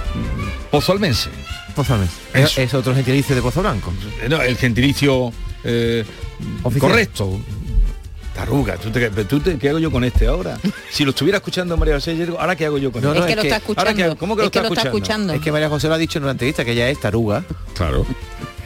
pozalmense. 0.71 1.29
Pozalmes. 1.75 2.09
Eso. 2.33 2.45
Es, 2.45 2.57
es 2.57 2.73
otro 2.73 2.93
gentilicio 2.93 3.35
de 3.35 3.41
Pozo 3.41 3.61
Blanco. 3.61 3.93
Eh, 4.21 4.27
no, 4.29 4.41
el 4.41 4.55
gentilicio 4.57 5.31
eh, 5.63 6.03
correcto. 6.79 7.39
Taruga, 8.35 8.77
¿tú 8.77 8.89
te- 8.89 9.09
tú 9.25 9.39
te- 9.39 9.57
¿qué 9.57 9.69
hago 9.69 9.79
yo 9.79 9.91
con 9.91 10.03
este 10.03 10.27
ahora? 10.27 10.57
Si 10.91 11.03
lo 11.03 11.09
estuviera 11.11 11.37
escuchando 11.37 11.75
María 11.77 11.95
José 11.95 12.15
Yergo, 12.15 12.39
¿ahora 12.39 12.55
qué 12.55 12.65
hago 12.65 12.77
yo 12.77 12.91
con 12.91 13.01
No, 13.03 13.11
él? 13.13 13.17
es 13.19 13.25
que 13.25 13.31
es 13.31 13.35
lo 13.35 13.41
que- 13.43 13.47
está 13.49 13.63
¿ahora 13.75 13.89
escuchando. 13.91 14.17
cómo 14.17 14.35
que 14.35 14.41
lo 14.41 14.45
es 14.47 14.51
que 14.51 14.57
está 14.59 14.67
lo 14.69 14.73
está 14.73 14.87
escuchando? 14.87 14.93
escuchando. 14.93 15.33
Es 15.33 15.41
que 15.41 15.51
María 15.51 15.69
José 15.69 15.87
lo 15.87 15.93
ha 15.93 15.97
dicho 15.97 16.17
en 16.19 16.23
una 16.23 16.31
entrevista 16.31 16.63
que 16.65 16.71
ella 16.71 16.89
es 16.89 16.99
taruga. 16.99 17.43
Claro. 17.75 18.05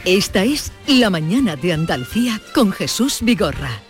Esta 0.04 0.44
es 0.44 0.70
La 0.86 1.10
mañana 1.10 1.56
de 1.56 1.72
Andalucía 1.72 2.40
con 2.54 2.72
Jesús 2.72 3.18
Vigorra. 3.22 3.80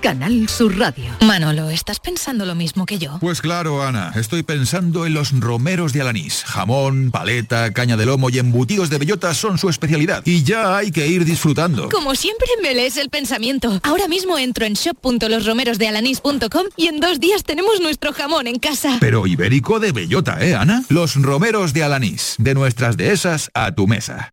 Canal 0.00 0.48
Sur 0.48 0.78
Radio. 0.78 1.04
Manolo, 1.20 1.68
¿estás 1.70 2.00
pensando 2.00 2.46
lo 2.46 2.54
mismo 2.54 2.86
que 2.86 2.98
yo? 2.98 3.18
Pues 3.20 3.40
claro, 3.40 3.82
Ana, 3.82 4.12
estoy 4.16 4.42
pensando 4.42 5.04
en 5.04 5.14
los 5.14 5.38
romeros 5.38 5.92
de 5.92 6.00
Alanís. 6.00 6.42
Jamón, 6.44 7.10
paleta, 7.10 7.72
caña 7.72 7.96
de 7.96 8.06
lomo 8.06 8.30
y 8.30 8.38
embutidos 8.38 8.88
de 8.88 8.98
bellota 8.98 9.34
son 9.34 9.58
su 9.58 9.68
especialidad. 9.68 10.22
Y 10.24 10.42
ya 10.42 10.76
hay 10.76 10.90
que 10.90 11.06
ir 11.06 11.24
disfrutando. 11.24 11.88
Como 11.90 12.14
siempre 12.14 12.48
me 12.62 12.74
lees 12.74 12.96
el 12.96 13.10
pensamiento. 13.10 13.78
Ahora 13.82 14.08
mismo 14.08 14.38
entro 14.38 14.64
en 14.64 14.74
shop.losromerosdealanís.com 14.74 16.66
y 16.76 16.86
en 16.86 17.00
dos 17.00 17.20
días 17.20 17.44
tenemos 17.44 17.80
nuestro 17.80 18.12
jamón 18.12 18.46
en 18.46 18.58
casa. 18.58 18.96
Pero 19.00 19.26
ibérico 19.26 19.80
de 19.80 19.92
bellota, 19.92 20.38
¿eh, 20.44 20.54
Ana? 20.54 20.82
Los 20.88 21.16
romeros 21.16 21.72
de 21.72 21.84
Alanís. 21.84 22.36
De 22.38 22.54
nuestras 22.54 22.96
dehesas 22.96 23.50
a 23.54 23.74
tu 23.74 23.86
mesa. 23.86 24.32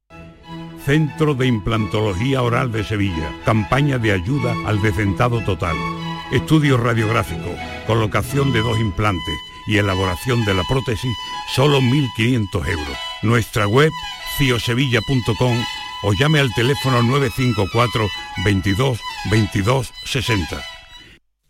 Centro 0.85 1.35
de 1.35 1.47
Implantología 1.47 2.41
Oral 2.41 2.71
de 2.71 2.83
Sevilla. 2.83 3.31
Campaña 3.45 3.97
de 3.97 4.11
ayuda 4.11 4.53
al 4.65 4.81
decentado 4.81 5.41
total. 5.41 5.75
Estudio 6.31 6.77
radiográfico, 6.77 7.55
colocación 7.85 8.51
de 8.51 8.61
dos 8.61 8.79
implantes 8.79 9.35
y 9.67 9.77
elaboración 9.77 10.43
de 10.45 10.53
la 10.53 10.63
prótesis, 10.63 11.15
solo 11.53 11.81
1.500 11.81 12.67
euros. 12.67 12.97
Nuestra 13.21 13.67
web, 13.67 13.91
ciosevilla.com 14.37 15.57
o 16.03 16.13
llame 16.13 16.39
al 16.39 16.53
teléfono 16.53 17.03
954 17.03 18.07
22 18.43 18.99
22 19.29 19.93
60. 20.05 20.70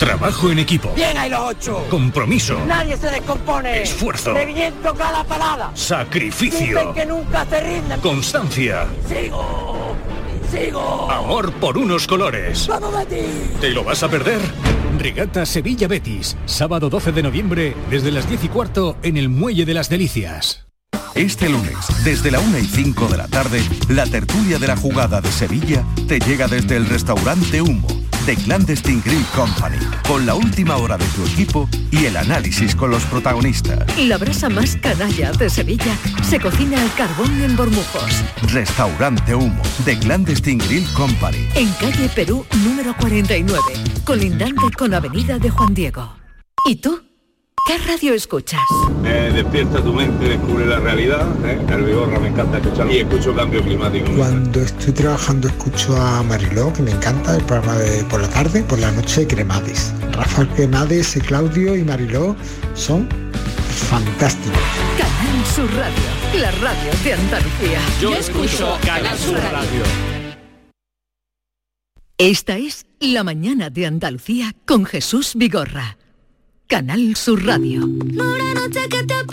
Trabajo 0.01 0.49
en 0.49 0.57
equipo. 0.57 0.91
Bien 0.95 1.15
hay 1.15 1.29
los 1.29 1.41
ocho. 1.41 1.85
Compromiso. 1.87 2.57
Nadie 2.65 2.97
se 2.97 3.07
descompone. 3.11 3.83
Esfuerzo. 3.83 4.33
Reviento 4.33 4.95
cada 4.95 5.23
parada. 5.23 5.69
Sacrificio. 5.75 6.79
Dicen 6.79 6.93
que 6.95 7.05
nunca 7.05 7.45
se 7.45 7.61
rinden. 7.61 7.99
Constancia. 8.01 8.87
Sigo. 9.07 9.95
Sigo. 10.51 11.11
Amor 11.11 11.53
por 11.53 11.77
unos 11.77 12.07
colores. 12.07 12.65
Vamos 12.67 12.91
Betis. 12.97 13.59
¿Te 13.61 13.69
lo 13.69 13.83
vas 13.83 14.01
a 14.01 14.09
perder? 14.09 14.41
Regata 14.97 15.45
Sevilla 15.45 15.87
Betis, 15.87 16.35
sábado 16.45 16.89
12 16.89 17.11
de 17.11 17.21
noviembre, 17.21 17.75
desde 17.91 18.09
las 18.11 18.27
10 18.27 18.45
y 18.45 18.49
cuarto 18.49 18.97
en 19.03 19.17
el 19.17 19.29
Muelle 19.29 19.65
de 19.65 19.75
las 19.75 19.87
Delicias. 19.87 20.70
Este 21.15 21.50
lunes, 21.50 21.76
desde 22.06 22.32
la 22.32 22.39
1 22.39 22.60
y 22.60 22.65
5 22.65 23.08
de 23.10 23.17
la 23.17 23.28
tarde, 23.28 23.62
la 23.89 24.06
tertulia 24.06 24.58
de 24.60 24.67
la 24.67 24.78
jugada 24.78 25.19
de 25.19 25.30
Sevilla 25.30 25.84
te 26.08 26.19
llega 26.19 26.47
desde 26.47 26.78
el 26.78 26.86
restaurante 26.86 27.62
Humo 27.62 27.88
de 28.26 28.36
Clandestine 28.38 29.02
Grill 29.04 29.26
Company, 29.36 29.78
con 30.08 30.26
la 30.26 30.36
última 30.36 30.78
hora 30.78 30.97
de 30.97 31.06
tu 31.08 31.26
equipo 31.26 31.67
y 31.91 32.06
el 32.06 32.15
análisis 32.15 32.76
con 32.76 32.91
los 32.91 33.04
protagonistas. 33.06 33.86
La 33.97 34.17
brasa 34.17 34.47
más 34.47 34.78
canalla 34.78 35.32
de 35.34 35.50
Sevilla 35.50 35.97
se 36.24 36.39
cocina 36.39 36.82
al 36.82 36.93
carbón 36.93 37.41
en 37.41 37.58
Bormujos. 37.58 38.24
Restaurante 38.54 39.36
Humo 39.36 39.62
de 39.86 40.00
Clandestine 40.00 40.63
Grill 40.65 40.88
Company. 40.93 41.50
En 41.56 41.71
calle 41.74 42.10
Perú 42.15 42.45
número 42.63 42.95
49, 42.95 43.62
colindante 44.06 44.71
con 44.78 44.93
Avenida 44.93 45.39
de 45.39 45.50
Juan 45.50 45.74
Diego. 45.74 46.15
¿Y 46.69 46.76
tú? 46.78 47.11
¿Qué 47.67 47.78
radio 47.78 48.13
escuchas? 48.15 48.62
Eh, 49.06 49.32
despierta 49.34 49.84
tu 49.84 49.93
mente, 49.93 50.28
descubre 50.28 50.65
la 50.65 50.80
realidad. 50.80 51.28
¿eh? 51.45 51.60
El 51.69 51.84
Vigorra 51.84 52.19
me 52.19 52.30
encanta 52.30 52.58
escuchar 52.58 52.91
y 52.91 52.97
escucho 52.97 53.36
cambio 53.36 53.62
climático. 53.63 54.12
Cuando 54.17 54.62
estoy 54.62 54.93
trabajando 54.93 55.47
escucho 55.47 55.95
a 55.95 56.24
Mariló, 56.24 56.74
que 56.74 56.82
me 56.82 56.91
encanta, 56.91 57.36
el 57.36 57.43
programa 57.43 57.78
de 57.78 58.04
por 58.06 58.21
la 58.21 58.30
tarde, 58.30 58.63
por 58.63 58.80
la 58.80 58.91
noche 58.91 59.28
Cremades. 59.28 59.93
Rafael 60.12 60.47
Cremades, 60.50 61.19
Claudio 61.28 61.76
y 61.76 61.84
Mariló 61.84 62.36
son 62.74 63.08
fantásticos. 63.89 64.60
Canal 64.97 65.45
Sur 65.45 65.71
Radio, 65.76 66.41
la 66.41 66.52
radio 66.52 66.91
de 67.04 67.13
Andalucía. 67.13 67.80
Yo 68.02 68.15
escucho 68.15 68.78
Canal 68.84 69.17
Sur 69.17 69.36
Radio. 69.36 69.84
Esta 72.17 72.58
es 72.58 72.86
La 73.00 73.24
mañana 73.24 73.69
de 73.69 73.86
Andalucía 73.86 74.56
con 74.65 74.86
Jesús 74.86 75.34
Vigorra. 75.36 75.97
Canal 76.71 77.17
Sur 77.17 77.45
Radio. 77.45 77.86
Noche 77.86 78.88
que 78.88 79.03
te 79.05 79.25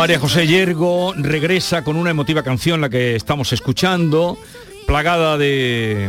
María 0.00 0.18
José 0.18 0.46
Yergo 0.46 1.12
regresa 1.14 1.84
con 1.84 1.96
una 1.96 2.08
emotiva 2.08 2.42
canción, 2.42 2.80
la 2.80 2.88
que 2.88 3.16
estamos 3.16 3.52
escuchando, 3.52 4.38
plagada 4.86 5.36
de, 5.36 6.08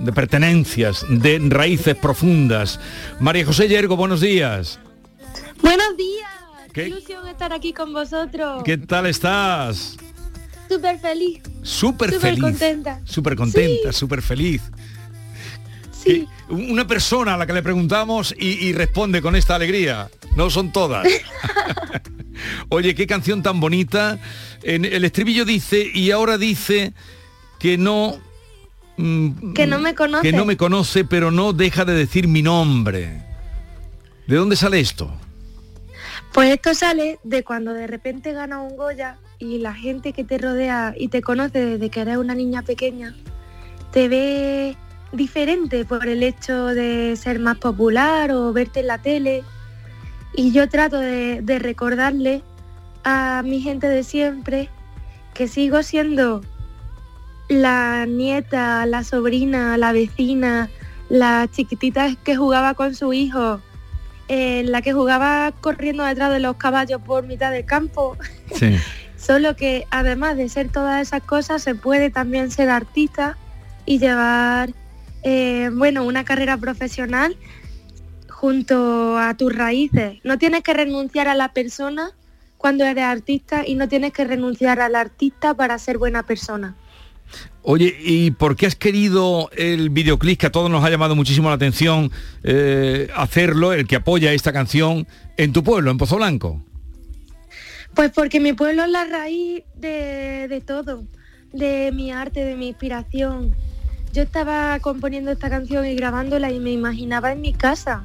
de 0.00 0.12
pertenencias, 0.14 1.04
de 1.06 1.38
raíces 1.50 1.96
profundas. 1.96 2.80
María 3.20 3.44
José 3.44 3.68
Yergo, 3.68 3.94
buenos 3.94 4.22
días. 4.22 4.80
Buenos 5.60 5.98
días. 5.98 6.30
¿Qué? 6.72 6.84
Qué 6.84 6.88
ilusión 6.88 7.28
estar 7.28 7.52
aquí 7.52 7.74
con 7.74 7.92
vosotros. 7.92 8.62
¿Qué 8.64 8.78
tal 8.78 9.04
estás? 9.04 9.98
Súper 10.70 10.98
feliz. 10.98 11.42
Súper 11.60 12.14
Súper 12.14 12.20
feliz. 12.20 12.40
contenta. 12.40 13.00
Súper 13.04 13.36
contenta, 13.36 13.92
súper 13.92 14.22
feliz. 14.22 14.62
Sí. 15.92 16.26
Una 16.48 16.86
persona 16.86 17.34
a 17.34 17.36
la 17.36 17.46
que 17.46 17.52
le 17.52 17.62
preguntamos 17.62 18.34
y, 18.38 18.66
y 18.66 18.72
responde 18.72 19.20
con 19.20 19.36
esta 19.36 19.56
alegría. 19.56 20.08
No 20.38 20.48
son 20.48 20.72
todas. 20.72 21.06
Oye, 22.70 22.94
qué 22.94 23.06
canción 23.06 23.42
tan 23.42 23.60
bonita. 23.60 24.18
En 24.62 24.84
el 24.84 25.04
estribillo 25.04 25.44
dice, 25.44 25.90
y 25.92 26.12
ahora 26.12 26.38
dice 26.38 26.94
que 27.58 27.76
no... 27.76 28.16
mm, 28.96 29.52
Que 29.52 29.66
no 29.66 29.78
me 29.80 29.94
conoce. 29.94 30.22
Que 30.22 30.36
no 30.36 30.44
me 30.44 30.56
conoce, 30.56 31.04
pero 31.04 31.30
no 31.30 31.52
deja 31.52 31.84
de 31.84 31.94
decir 31.94 32.28
mi 32.28 32.42
nombre. 32.42 33.22
¿De 34.26 34.36
dónde 34.36 34.54
sale 34.56 34.78
esto? 34.80 35.10
Pues 36.32 36.54
esto 36.54 36.72
sale 36.72 37.18
de 37.24 37.42
cuando 37.42 37.72
de 37.72 37.86
repente 37.86 38.32
gana 38.32 38.60
un 38.60 38.76
Goya 38.76 39.18
y 39.38 39.58
la 39.58 39.74
gente 39.74 40.12
que 40.12 40.24
te 40.24 40.38
rodea 40.38 40.94
y 40.96 41.08
te 41.08 41.20
conoce 41.20 41.64
desde 41.64 41.90
que 41.90 42.00
eres 42.00 42.16
una 42.16 42.34
niña 42.34 42.62
pequeña 42.62 43.14
te 43.90 44.08
ve 44.08 44.76
diferente 45.12 45.84
por 45.84 46.06
el 46.06 46.22
hecho 46.22 46.66
de 46.66 47.16
ser 47.16 47.38
más 47.38 47.56
popular 47.58 48.30
o 48.30 48.52
verte 48.52 48.80
en 48.80 48.86
la 48.86 48.98
tele. 48.98 49.42
Y 50.38 50.52
yo 50.52 50.68
trato 50.68 51.00
de, 51.00 51.40
de 51.42 51.58
recordarle 51.58 52.44
a 53.02 53.42
mi 53.44 53.60
gente 53.60 53.88
de 53.88 54.04
siempre 54.04 54.68
que 55.34 55.48
sigo 55.48 55.82
siendo 55.82 56.42
la 57.48 58.06
nieta, 58.06 58.86
la 58.86 59.02
sobrina, 59.02 59.76
la 59.76 59.90
vecina, 59.90 60.70
la 61.08 61.48
chiquitita 61.50 62.14
que 62.22 62.36
jugaba 62.36 62.74
con 62.74 62.94
su 62.94 63.12
hijo, 63.12 63.60
eh, 64.28 64.62
la 64.64 64.80
que 64.80 64.92
jugaba 64.92 65.52
corriendo 65.60 66.04
detrás 66.04 66.32
de 66.32 66.38
los 66.38 66.54
caballos 66.54 67.02
por 67.02 67.26
mitad 67.26 67.50
del 67.50 67.64
campo. 67.64 68.16
Sí. 68.54 68.76
Solo 69.16 69.56
que 69.56 69.88
además 69.90 70.36
de 70.36 70.48
ser 70.48 70.68
todas 70.68 71.02
esas 71.02 71.24
cosas, 71.24 71.64
se 71.64 71.74
puede 71.74 72.10
también 72.10 72.52
ser 72.52 72.70
artista 72.70 73.36
y 73.86 73.98
llevar, 73.98 74.70
eh, 75.24 75.68
bueno, 75.72 76.04
una 76.04 76.22
carrera 76.24 76.56
profesional 76.58 77.36
junto 78.38 79.18
a 79.18 79.34
tus 79.34 79.52
raíces. 79.52 80.20
No 80.22 80.38
tienes 80.38 80.62
que 80.62 80.72
renunciar 80.72 81.26
a 81.26 81.34
la 81.34 81.52
persona 81.52 82.12
cuando 82.56 82.84
eres 82.84 83.02
artista 83.02 83.66
y 83.66 83.74
no 83.74 83.88
tienes 83.88 84.12
que 84.12 84.24
renunciar 84.24 84.80
al 84.80 84.94
artista 84.94 85.54
para 85.54 85.76
ser 85.80 85.98
buena 85.98 86.22
persona. 86.22 86.76
Oye, 87.62 87.96
¿y 88.00 88.30
por 88.30 88.54
qué 88.54 88.66
has 88.66 88.76
querido 88.76 89.50
el 89.56 89.90
videoclip 89.90 90.38
que 90.38 90.46
a 90.46 90.52
todos 90.52 90.70
nos 90.70 90.84
ha 90.84 90.88
llamado 90.88 91.16
muchísimo 91.16 91.48
la 91.48 91.56
atención 91.56 92.12
eh, 92.44 93.08
hacerlo, 93.16 93.72
el 93.72 93.88
que 93.88 93.96
apoya 93.96 94.32
esta 94.32 94.52
canción, 94.52 95.08
en 95.36 95.52
tu 95.52 95.64
pueblo, 95.64 95.90
en 95.90 95.98
Pozo 95.98 96.16
Blanco? 96.16 96.62
Pues 97.94 98.12
porque 98.12 98.38
mi 98.38 98.52
pueblo 98.52 98.84
es 98.84 98.90
la 98.90 99.04
raíz 99.04 99.64
de, 99.74 100.46
de 100.48 100.60
todo, 100.60 101.04
de 101.52 101.90
mi 101.92 102.12
arte, 102.12 102.44
de 102.44 102.54
mi 102.54 102.68
inspiración. 102.68 103.56
Yo 104.12 104.22
estaba 104.22 104.78
componiendo 104.78 105.32
esta 105.32 105.50
canción 105.50 105.84
y 105.84 105.96
grabándola 105.96 106.52
y 106.52 106.60
me 106.60 106.70
imaginaba 106.70 107.32
en 107.32 107.40
mi 107.40 107.52
casa, 107.52 108.04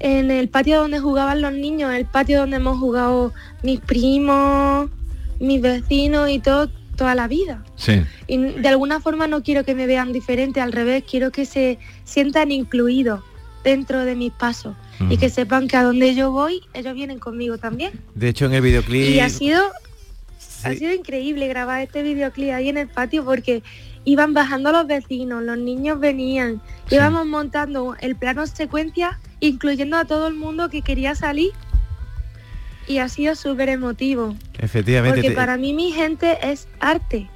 en 0.00 0.30
el 0.30 0.48
patio 0.48 0.80
donde 0.80 1.00
jugaban 1.00 1.42
los 1.42 1.52
niños, 1.52 1.92
el 1.92 2.06
patio 2.06 2.40
donde 2.40 2.56
hemos 2.56 2.78
jugado 2.78 3.32
mis 3.62 3.80
primos, 3.80 4.90
mis 5.40 5.60
vecinos 5.60 6.30
y 6.30 6.38
todo, 6.38 6.70
toda 6.96 7.14
la 7.14 7.28
vida. 7.28 7.64
Sí. 7.76 8.02
Y 8.26 8.38
de 8.38 8.68
alguna 8.68 9.00
forma 9.00 9.26
no 9.26 9.42
quiero 9.42 9.64
que 9.64 9.74
me 9.74 9.86
vean 9.86 10.12
diferente, 10.12 10.60
al 10.60 10.72
revés, 10.72 11.04
quiero 11.08 11.30
que 11.30 11.46
se 11.46 11.78
sientan 12.04 12.52
incluidos 12.52 13.20
dentro 13.64 14.04
de 14.04 14.14
mis 14.14 14.32
pasos 14.32 14.74
y 15.10 15.16
que 15.16 15.30
sepan 15.30 15.68
que 15.68 15.76
a 15.76 15.84
donde 15.84 16.14
yo 16.14 16.32
voy, 16.32 16.62
ellos 16.74 16.94
vienen 16.94 17.18
conmigo 17.18 17.56
también. 17.58 17.92
De 18.14 18.28
hecho, 18.28 18.46
en 18.46 18.54
el 18.54 18.62
videoclip... 18.62 19.10
Y 19.10 19.20
ha 19.20 19.28
sido, 19.28 19.62
ha 20.64 20.72
sido 20.72 20.92
increíble 20.92 21.46
grabar 21.46 21.82
este 21.82 22.02
videoclip 22.02 22.50
ahí 22.50 22.68
en 22.68 22.78
el 22.78 22.88
patio 22.88 23.24
porque 23.24 23.62
iban 24.10 24.32
bajando 24.32 24.72
los 24.72 24.86
vecinos, 24.86 25.42
los 25.42 25.58
niños 25.58 26.00
venían, 26.00 26.62
íbamos 26.90 27.26
montando 27.26 27.94
el 28.00 28.16
plano 28.16 28.46
secuencia, 28.46 29.18
incluyendo 29.40 29.96
a 29.98 30.04
todo 30.06 30.28
el 30.28 30.34
mundo 30.34 30.70
que 30.70 30.80
quería 30.82 31.14
salir. 31.14 31.50
Y 32.86 32.98
ha 32.98 33.08
sido 33.10 33.34
súper 33.34 33.68
emotivo. 33.68 34.34
Efectivamente. 34.58 35.16
Porque 35.16 35.28
te- 35.30 35.36
para 35.36 35.58
mí 35.58 35.74
mi 35.74 35.92
gente 35.92 36.38
es 36.42 36.68
arte. 36.80 37.28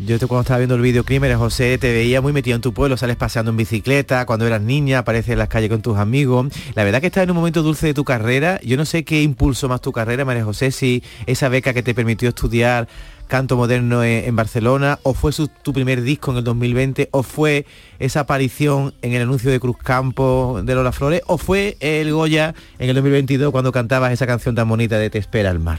Yo 0.00 0.18
te, 0.18 0.26
cuando 0.26 0.42
estaba 0.42 0.58
viendo 0.58 0.74
el 0.74 0.80
videoclip, 0.82 1.20
María 1.20 1.38
José, 1.38 1.78
te 1.78 1.92
veía 1.92 2.20
muy 2.20 2.32
metido 2.32 2.56
en 2.56 2.60
tu 2.60 2.74
pueblo, 2.74 2.96
sales 2.96 3.16
paseando 3.16 3.52
en 3.52 3.56
bicicleta, 3.56 4.26
cuando 4.26 4.44
eras 4.46 4.60
niña, 4.60 4.98
apareces 4.98 5.30
en 5.32 5.38
las 5.38 5.48
calles 5.48 5.70
con 5.70 5.82
tus 5.82 5.96
amigos. 5.98 6.48
La 6.74 6.82
verdad 6.82 7.00
que 7.00 7.06
estás 7.06 7.22
en 7.24 7.30
un 7.30 7.36
momento 7.36 7.62
dulce 7.62 7.86
de 7.86 7.94
tu 7.94 8.04
carrera. 8.04 8.60
Yo 8.64 8.76
no 8.76 8.84
sé 8.86 9.04
qué 9.04 9.22
impulsó 9.22 9.68
más 9.68 9.80
tu 9.80 9.92
carrera, 9.92 10.24
María 10.24 10.44
José, 10.44 10.72
si 10.72 11.02
esa 11.26 11.48
beca 11.48 11.72
que 11.72 11.84
te 11.84 11.94
permitió 11.94 12.28
estudiar 12.28 12.88
canto 13.28 13.56
moderno 13.56 14.02
en, 14.02 14.24
en 14.24 14.34
Barcelona, 14.36 14.98
o 15.04 15.14
fue 15.14 15.30
su- 15.32 15.46
tu 15.48 15.72
primer 15.72 16.02
disco 16.02 16.32
en 16.32 16.38
el 16.38 16.44
2020, 16.44 17.08
o 17.12 17.22
fue 17.22 17.64
esa 18.00 18.20
aparición 18.20 18.94
en 19.00 19.12
el 19.12 19.22
anuncio 19.22 19.48
de 19.50 19.60
Cruz 19.60 19.76
Campo 19.78 20.60
de 20.62 20.74
Lola 20.74 20.90
Flores, 20.92 21.22
o 21.26 21.38
fue 21.38 21.76
el 21.78 22.12
Goya 22.12 22.52
en 22.80 22.88
el 22.90 22.96
2022 22.96 23.52
cuando 23.52 23.70
cantabas 23.70 24.12
esa 24.12 24.26
canción 24.26 24.56
tan 24.56 24.68
bonita 24.68 24.98
de 24.98 25.08
Te 25.08 25.18
espera 25.18 25.50
el 25.50 25.60
mar. 25.60 25.78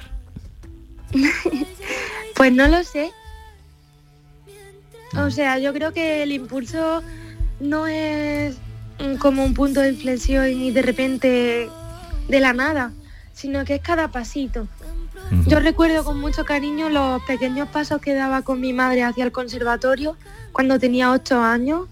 Pues 2.36 2.52
no 2.52 2.68
lo 2.68 2.84
sé. 2.84 3.12
O 5.18 5.32
sea, 5.32 5.60
yo 5.60 5.74
creo 5.74 5.94
que 5.94 6.24
el 6.24 6.32
impulso 6.32 7.02
no 7.60 7.88
es 7.88 8.58
mm, 9.00 9.16
como 9.16 9.46
un 9.46 9.54
punto 9.54 9.82
de 9.82 9.90
inflexión 9.90 10.50
y 10.50 10.72
de 10.72 10.82
repente 10.82 11.70
de 12.28 12.40
la 12.40 12.54
nada, 12.54 12.92
sino 13.34 13.64
que 13.66 13.76
es 13.76 13.82
cada 13.82 14.10
pasito. 14.10 14.68
Yo 15.48 15.60
recuerdo 15.60 16.04
con 16.04 16.20
mucho 16.20 16.46
cariño 16.46 16.90
los 16.90 17.24
pequeños 17.24 17.70
pasos 17.70 18.00
que 18.00 18.14
daba 18.14 18.44
con 18.44 18.62
mi 18.62 18.74
madre 18.74 19.04
hacia 19.04 19.24
el 19.24 19.32
conservatorio 19.32 20.18
cuando 20.52 20.78
tenía 20.78 21.12
ocho 21.12 21.40
años, 21.40 21.88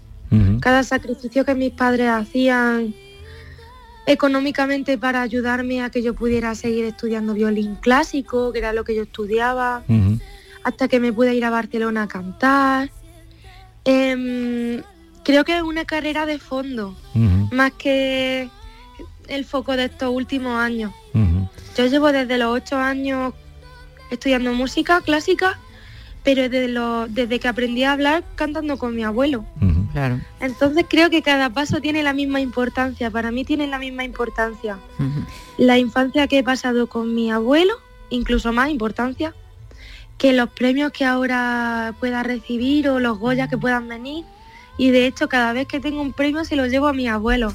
cada 0.60 0.82
sacrificio 0.82 1.44
que 1.44 1.54
mis 1.54 1.72
padres 1.72 2.10
hacían 2.10 2.94
económicamente 4.06 4.98
para 4.98 5.22
ayudarme 5.22 5.82
a 5.82 5.90
que 5.90 6.02
yo 6.02 6.14
pudiera 6.14 6.54
seguir 6.54 6.84
estudiando 6.84 7.34
violín 7.34 7.76
clásico, 7.76 8.52
que 8.52 8.58
era 8.58 8.72
lo 8.72 8.84
que 8.84 8.94
yo 8.94 9.02
estudiaba, 9.02 9.82
hasta 10.62 10.88
que 10.88 11.00
me 11.00 11.12
pude 11.12 11.34
ir 11.34 11.44
a 11.44 11.50
Barcelona 11.50 12.04
a 12.04 12.08
cantar. 12.08 12.90
Em, 13.84 14.82
creo 15.24 15.44
que 15.44 15.56
es 15.56 15.62
una 15.62 15.84
carrera 15.84 16.26
de 16.26 16.38
fondo, 16.38 16.96
más 17.50 17.72
que 17.72 18.48
el 19.28 19.44
foco 19.44 19.76
de 19.76 19.86
estos 19.86 20.10
últimos 20.10 20.58
años. 20.58 20.92
Yo 21.76 21.86
llevo 21.86 22.12
desde 22.12 22.38
los 22.38 22.54
ocho 22.54 22.76
años 22.76 23.34
estudiando 24.10 24.52
música 24.52 25.00
clásica, 25.00 25.58
pero 26.22 26.42
desde, 26.42 26.68
lo, 26.68 27.06
desde 27.08 27.38
que 27.38 27.48
aprendí 27.48 27.84
a 27.84 27.92
hablar 27.92 28.24
cantando 28.36 28.78
con 28.78 28.94
mi 28.94 29.04
abuelo. 29.04 29.44
Claro. 29.92 30.20
Entonces 30.40 30.86
creo 30.88 31.08
que 31.10 31.22
cada 31.22 31.50
paso 31.50 31.80
tiene 31.80 32.02
la 32.02 32.12
misma 32.12 32.40
importancia, 32.40 33.10
para 33.10 33.30
mí 33.30 33.44
tiene 33.44 33.66
la 33.66 33.78
misma 33.78 34.04
importancia. 34.04 34.78
La 35.58 35.78
infancia 35.78 36.26
que 36.26 36.38
he 36.38 36.44
pasado 36.44 36.86
con 36.88 37.14
mi 37.14 37.30
abuelo, 37.30 37.74
incluso 38.10 38.52
más 38.52 38.70
importancia, 38.70 39.34
que 40.18 40.32
los 40.32 40.50
premios 40.50 40.92
que 40.92 41.04
ahora 41.04 41.94
pueda 42.00 42.22
recibir 42.22 42.88
o 42.88 43.00
los 43.00 43.18
Goya 43.18 43.48
que 43.48 43.58
puedan 43.58 43.88
venir. 43.88 44.24
Y 44.76 44.90
de 44.90 45.06
hecho 45.06 45.28
cada 45.28 45.52
vez 45.52 45.66
que 45.68 45.78
tengo 45.80 46.02
un 46.02 46.12
premio 46.12 46.44
se 46.44 46.56
lo 46.56 46.66
llevo 46.66 46.88
a 46.88 46.92
mi 46.92 47.06
abuelo, 47.06 47.52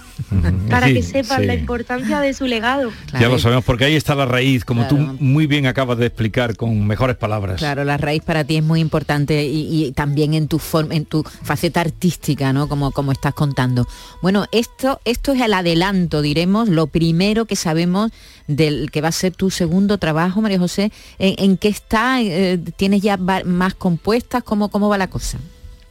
para 0.70 0.88
Sí, 0.88 0.94
que 0.94 1.04
sepan 1.04 1.42
sí. 1.42 1.48
la 1.48 1.56
importancia 1.56 2.20
de 2.22 2.34
su 2.34 2.46
legado. 2.46 2.92
Ya 3.20 3.28
lo 3.28 3.38
sabemos, 3.40 3.66
porque 3.66 3.86
ahí 3.86 3.96
está 3.96 4.16
la 4.16 4.26
raíz, 4.26 4.64
como 4.64 4.88
tú 4.88 4.98
muy 5.20 5.46
bien 5.46 5.66
acabas 5.66 5.98
de 5.98 6.06
explicar 6.06 6.56
con 6.56 6.88
mejores 6.88 7.18
palabras. 7.18 7.58
Claro, 7.58 7.84
la 7.84 7.98
raíz 7.98 8.24
para 8.24 8.44
ti 8.46 8.58
es 8.58 8.64
muy 8.64 8.80
importante 8.80 9.46
y, 9.46 9.86
y 9.86 9.92
también 9.92 10.34
en 10.34 10.48
tu 10.48 10.60
forma, 10.60 10.96
en 10.96 11.06
tu 11.06 11.24
faceta 11.24 11.82
artística, 11.82 12.54
¿no? 12.54 12.70
Como, 12.70 12.92
como 12.92 13.12
estás 13.12 13.34
contando. 13.34 13.86
Bueno, 14.22 14.46
esto, 14.52 15.02
esto 15.06 15.34
es 15.34 15.42
el 15.42 15.54
adelanto, 15.54 16.22
diremos, 16.22 16.70
lo 16.70 16.88
primero 16.88 17.46
que 17.46 17.56
sabemos 17.56 18.12
del 18.48 18.90
que 18.92 19.02
va 19.02 19.10
a 19.10 19.12
ser 19.12 19.34
tu 19.36 19.52
segundo 19.52 19.98
trabajo, 19.98 20.42
María 20.42 20.60
José. 20.60 20.92
¿En, 21.20 21.36
en 21.38 21.58
qué 21.58 21.68
está? 21.68 22.22
Eh, 22.22 22.60
¿Tienes 22.78 23.02
ya 23.02 23.18
más 23.18 23.74
compuestas? 23.76 24.44
¿Cómo, 24.44 24.70
¿Cómo 24.70 24.88
va 24.90 24.98
la 24.98 25.10
cosa? 25.10 25.38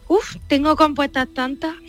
Uf, 0.09 0.37
tengo 0.49 0.75
compuestas 0.77 1.29
tantas. 1.33 1.75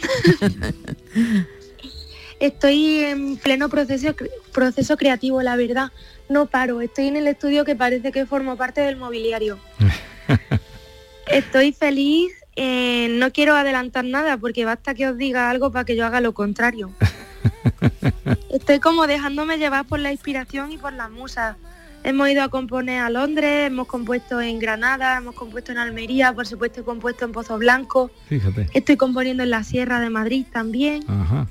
Estoy 2.39 2.99
en 2.99 3.37
pleno 3.37 3.67
proceso, 3.69 4.15
proceso 4.53 4.97
creativo, 4.97 5.41
la 5.41 5.55
verdad. 5.55 5.91
No 6.29 6.45
paro. 6.45 6.81
Estoy 6.81 7.07
en 7.07 7.17
el 7.17 7.27
estudio 7.27 7.65
que 7.65 7.75
parece 7.75 8.11
que 8.11 8.25
formo 8.25 8.55
parte 8.55 8.81
del 8.81 8.95
mobiliario. 8.97 9.59
Estoy 11.27 11.73
feliz. 11.73 12.31
eh, 12.55 13.07
no 13.11 13.31
quiero 13.31 13.55
adelantar 13.55 14.03
nada 14.03 14.37
porque 14.37 14.65
basta 14.65 14.93
que 14.93 15.07
os 15.07 15.17
diga 15.17 15.49
algo 15.49 15.71
para 15.71 15.85
que 15.85 15.95
yo 15.95 16.05
haga 16.05 16.19
lo 16.21 16.33
contrario. 16.33 16.91
Estoy 18.49 18.79
como 18.79 19.07
dejándome 19.07 19.57
llevar 19.57 19.85
por 19.85 19.99
la 19.99 20.11
inspiración 20.11 20.71
y 20.71 20.77
por 20.77 20.93
las 20.93 21.09
musas. 21.09 21.55
Hemos 22.03 22.29
ido 22.29 22.43
a 22.43 22.49
componer 22.49 23.01
a 23.01 23.09
Londres, 23.09 23.67
hemos 23.67 23.87
compuesto 23.87 24.39
en 24.39 24.57
Granada, 24.59 25.17
hemos 25.17 25.35
compuesto 25.35 25.71
en 25.71 25.77
Almería, 25.79 26.33
por 26.33 26.47
supuesto 26.47 26.81
he 26.81 26.83
compuesto 26.83 27.25
en 27.25 27.31
Pozo 27.33 27.57
Blanco. 27.57 28.09
Fíjate. 28.27 28.69
Estoy 28.73 28.95
componiendo 28.95 29.43
en 29.43 29.49
la 29.49 29.63
Sierra 29.63 29.99
de 29.99 30.09
Madrid 30.09 30.45
también, 30.51 31.03
Ajá. 31.07 31.47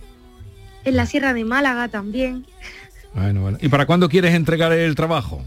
en 0.85 0.97
la 0.97 1.05
Sierra 1.07 1.35
de 1.35 1.45
Málaga 1.45 1.89
también. 1.89 2.47
Bueno, 3.15 3.43
bueno. 3.43 3.59
¿Y 3.61 3.69
para 3.69 3.85
cuándo 3.87 4.09
quieres 4.09 4.35
entregar 4.35 4.73
el 4.73 4.95
trabajo? 4.95 5.43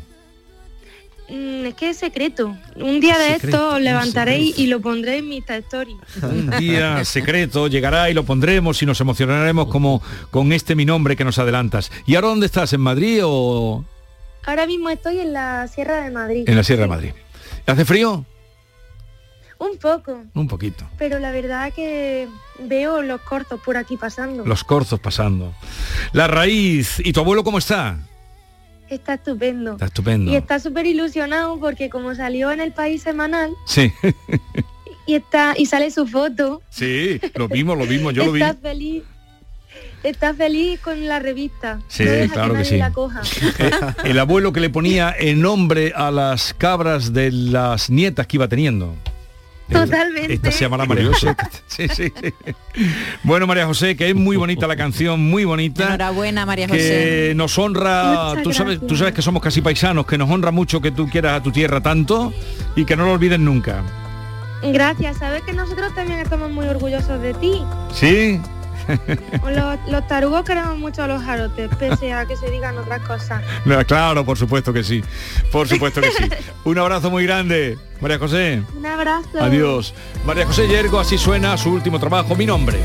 Mm, 1.30 1.66
es 1.68 1.74
que 1.76 1.90
es 1.92 1.98
secreto. 1.98 2.56
Un 2.76 3.00
día 3.00 3.18
de 3.18 3.34
Secreto, 3.36 3.58
esto 3.58 3.76
os 3.76 3.82
levantaréis 3.82 4.60
y 4.60 4.68
lo 4.68 4.82
pondré 4.82 5.18
en 5.18 5.30
mi 5.30 5.38
Insta 5.38 5.56
Story. 5.58 5.96
Un 6.22 6.50
día 6.60 7.06
secreto 7.06 7.68
llegará 7.68 8.10
y 8.10 8.14
lo 8.14 8.24
pondremos 8.26 8.82
y 8.84 8.86
nos 8.86 9.00
emocionaremos 9.00 9.68
como 9.68 10.02
con 10.30 10.52
este 10.52 10.76
mi 10.76 10.86
nombre 10.86 11.16
que 11.16 11.24
nos 11.24 11.40
adelantas. 11.40 11.92
¿Y 12.06 12.16
ahora 12.16 12.28
dónde 12.28 12.48
estás? 12.48 12.74
¿En 12.74 12.82
Madrid 12.82 13.22
o 13.24 13.86
Ahora 14.46 14.66
mismo 14.66 14.90
estoy 14.90 15.20
en 15.20 15.34
la 15.34 15.68
Sierra 15.68 16.02
de 16.04 16.12
Madrid. 16.12 16.48
en 16.50 16.56
la 16.56 16.64
Sierra 16.64 16.84
de 16.84 16.88
Madrid? 16.88 17.12
¿Hace 17.66 17.86
frío? 17.86 18.26
Un 19.60 19.78
poco, 19.78 20.24
Un 20.34 20.48
poquito. 20.48 20.86
pero 20.98 21.20
la 21.20 21.32
verdad 21.32 21.72
que 21.72 22.28
veo 22.60 23.04
los 23.04 23.22
cortos 23.22 23.62
por 23.62 23.78
aquí 23.78 23.96
pasando. 23.96 24.44
Los 24.44 24.64
corzos 24.64 25.00
pasando. 25.00 25.54
La 26.14 26.26
raíz. 26.28 27.00
¿Y 27.06 27.14
tu 27.14 27.20
abuelo 27.20 27.44
cómo 27.44 27.60
está? 27.60 28.00
Está 28.90 29.14
estupendo. 29.14 29.74
Está 29.74 29.86
estupendo. 29.86 30.32
Y 30.32 30.36
está 30.36 30.60
súper 30.60 30.88
ilusionado 30.88 31.60
porque 31.60 31.90
como 31.92 32.16
salió 32.16 32.52
en 32.52 32.60
el 32.60 32.72
país 32.74 33.04
semanal 33.04 33.54
Sí. 33.68 33.94
y 35.06 35.14
está 35.14 35.54
y 35.56 35.68
sale 35.68 35.92
su 35.92 36.08
foto, 36.08 36.62
sí, 36.70 37.22
lo 37.36 37.48
vimos, 37.48 37.78
lo 37.78 37.86
vimos, 37.86 38.14
yo 38.16 38.26
lo 38.26 38.32
vi. 38.32 38.42
está 38.42 38.56
feliz. 38.56 39.04
Está 40.04 40.34
feliz 40.34 40.80
con 40.80 41.08
la 41.08 41.20
revista. 41.20 41.80
Sí, 41.88 42.04
No 42.04 42.12
deja 42.12 42.34
claro 42.34 42.50
que 42.50 42.58
nadie 42.60 42.70
sí. 42.70 42.78
la 42.78 42.92
coja. 42.92 43.22
El 44.04 44.18
abuelo 44.20 44.52
que 44.52 44.60
le 44.60 44.70
ponía 44.70 45.12
el 45.12 45.42
nombre 45.42 45.94
a 45.96 46.10
las 46.12 46.54
cabras 46.56 47.14
de 47.14 47.32
las 47.32 47.90
nietas 47.90 48.26
que 48.28 48.38
iba 48.38 48.48
teniendo. 48.48 48.96
Totalmente. 49.72 50.34
Esta 50.34 50.52
se 50.52 50.62
llamará 50.66 50.86
María 50.86 51.08
José. 51.08 51.34
Sí, 51.68 51.88
sí, 51.96 52.12
sí. 52.22 52.34
Bueno, 53.24 53.48
María 53.48 53.66
José, 53.66 53.96
que 53.96 54.10
es 54.10 54.16
muy 54.16 54.36
bonita 54.36 54.68
la 54.68 54.76
canción, 54.76 55.22
muy 55.30 55.46
bonita. 55.46 55.86
Enhorabuena, 55.86 56.46
María 56.46 56.68
que 56.68 56.74
José. 56.74 57.34
nos 57.36 57.58
honra, 57.58 58.30
Muchas 58.30 58.44
tú 58.44 58.54
sabes, 58.54 58.80
tú 58.86 58.98
sabes 58.98 59.14
que 59.14 59.22
somos 59.22 59.42
casi 59.42 59.62
paisanos, 59.62 60.06
que 60.06 60.18
nos 60.18 60.30
honra 60.30 60.52
mucho 60.52 60.82
que 60.82 60.92
tú 60.92 61.08
quieras 61.08 61.40
a 61.40 61.44
tu 61.44 61.52
tierra 61.52 61.80
tanto 61.80 62.34
y 62.76 62.84
que 62.86 62.98
no 62.98 63.06
lo 63.06 63.14
olvides 63.14 63.40
nunca. 63.40 63.82
Gracias, 64.64 65.18
sabes 65.18 65.42
que 65.44 65.54
nosotros 65.54 65.94
también 65.96 66.20
estamos 66.20 66.52
muy 66.52 66.66
orgullosos 66.68 67.22
de 67.22 67.34
ti. 67.36 67.64
¿Sí? 67.94 68.40
Los, 69.52 69.80
los 69.90 70.08
tarugos 70.08 70.44
queremos 70.46 70.78
mucho 70.78 71.04
a 71.04 71.08
los 71.08 71.22
jarotes, 71.22 71.70
pese 71.76 72.14
a 72.14 72.26
que 72.26 72.36
se 72.36 72.50
digan 72.50 72.78
otras 72.78 73.02
cosas. 73.02 73.44
No, 73.66 73.86
claro, 73.86 74.26
por 74.26 74.38
supuesto 74.38 74.74
que 74.74 74.84
sí. 74.84 75.04
Por 75.52 75.68
supuesto 75.68 76.02
que 76.02 76.12
sí. 76.12 76.30
Un 76.64 76.78
abrazo 76.80 77.10
muy 77.12 77.26
grande, 77.26 77.78
María 78.00 78.18
José. 78.18 78.64
Un 78.76 78.86
abrazo. 78.86 79.40
Adiós. 79.40 79.94
María 80.26 80.46
José 80.46 80.68
Yergo, 80.68 81.00
así 81.00 81.18
suena 81.18 81.58
su 81.58 81.72
último 81.72 82.00
trabajo, 82.00 82.36
mi 82.36 82.46
nombre. 82.46 82.80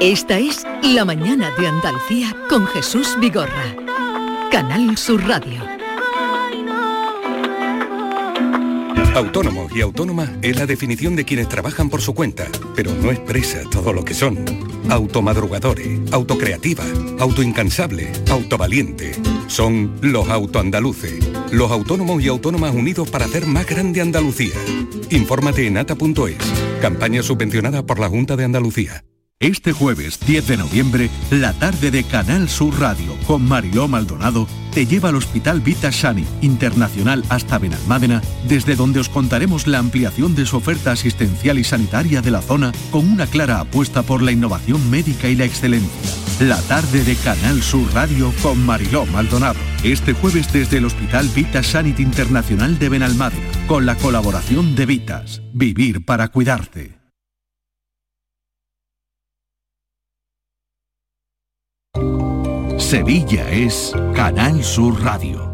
Esta 0.00 0.38
es 0.38 0.64
La 0.82 1.04
mañana 1.04 1.50
de 1.58 1.68
Andalucía 1.68 2.34
con 2.48 2.66
Jesús 2.66 3.18
Vigorra. 3.20 3.76
Canal 4.50 4.96
Sur 4.96 5.22
Radio. 5.28 5.60
Autónomo 9.14 9.68
y 9.74 9.82
autónoma 9.82 10.38
es 10.40 10.56
la 10.56 10.64
definición 10.64 11.16
de 11.16 11.26
quienes 11.26 11.50
trabajan 11.50 11.90
por 11.90 12.00
su 12.00 12.14
cuenta, 12.14 12.46
pero 12.74 12.94
no 12.94 13.10
expresa 13.10 13.60
todo 13.70 13.92
lo 13.92 14.02
que 14.02 14.14
son. 14.14 14.42
Automadrugadores, 14.88 16.10
autocreativa, 16.12 16.84
autoincansable, 17.18 18.10
autovaliente. 18.30 19.12
Son 19.48 19.98
los 20.00 20.30
autoandaluces, 20.30 21.28
los 21.52 21.70
autónomos 21.70 22.22
y 22.22 22.28
autónomas 22.28 22.74
unidos 22.74 23.10
para 23.10 23.26
hacer 23.26 23.44
más 23.44 23.66
grande 23.66 24.00
Andalucía. 24.00 24.54
Infórmate 25.10 25.66
en 25.66 25.76
ata.es, 25.76 26.38
campaña 26.80 27.22
subvencionada 27.22 27.84
por 27.84 27.98
la 27.98 28.08
Junta 28.08 28.36
de 28.36 28.44
Andalucía. 28.44 29.04
Este 29.42 29.72
jueves 29.72 30.20
10 30.26 30.48
de 30.48 30.56
noviembre, 30.58 31.08
la 31.30 31.54
tarde 31.54 31.90
de 31.90 32.04
Canal 32.04 32.50
Sur 32.50 32.78
Radio 32.78 33.16
con 33.26 33.42
Mariló 33.48 33.88
Maldonado 33.88 34.46
te 34.74 34.84
lleva 34.84 35.08
al 35.08 35.16
Hospital 35.16 35.62
Vita 35.62 35.90
Sani 35.92 36.26
Internacional 36.42 37.24
hasta 37.30 37.58
Benalmádena, 37.58 38.20
desde 38.46 38.76
donde 38.76 39.00
os 39.00 39.08
contaremos 39.08 39.66
la 39.66 39.78
ampliación 39.78 40.34
de 40.34 40.44
su 40.44 40.58
oferta 40.58 40.92
asistencial 40.92 41.58
y 41.58 41.64
sanitaria 41.64 42.20
de 42.20 42.30
la 42.30 42.42
zona 42.42 42.72
con 42.90 43.10
una 43.10 43.26
clara 43.26 43.60
apuesta 43.60 44.02
por 44.02 44.20
la 44.20 44.30
innovación 44.30 44.90
médica 44.90 45.30
y 45.30 45.36
la 45.36 45.46
excelencia. 45.46 46.12
La 46.40 46.60
tarde 46.60 47.02
de 47.02 47.16
Canal 47.16 47.62
Sur 47.62 47.90
Radio 47.94 48.34
con 48.42 48.62
Mariló 48.66 49.06
Maldonado. 49.06 49.58
Este 49.82 50.12
jueves 50.12 50.52
desde 50.52 50.76
el 50.76 50.84
Hospital 50.84 51.30
Vita 51.34 51.62
Sanit 51.62 51.98
Internacional 51.98 52.78
de 52.78 52.90
Benalmádena, 52.90 53.66
con 53.66 53.86
la 53.86 53.96
colaboración 53.96 54.74
de 54.74 54.84
Vitas. 54.84 55.40
Vivir 55.54 56.04
para 56.04 56.28
cuidarte. 56.28 56.99
Sevilla 62.90 63.48
es 63.48 63.92
Canal 64.16 64.64
Sur 64.64 65.00
Radio. 65.04 65.49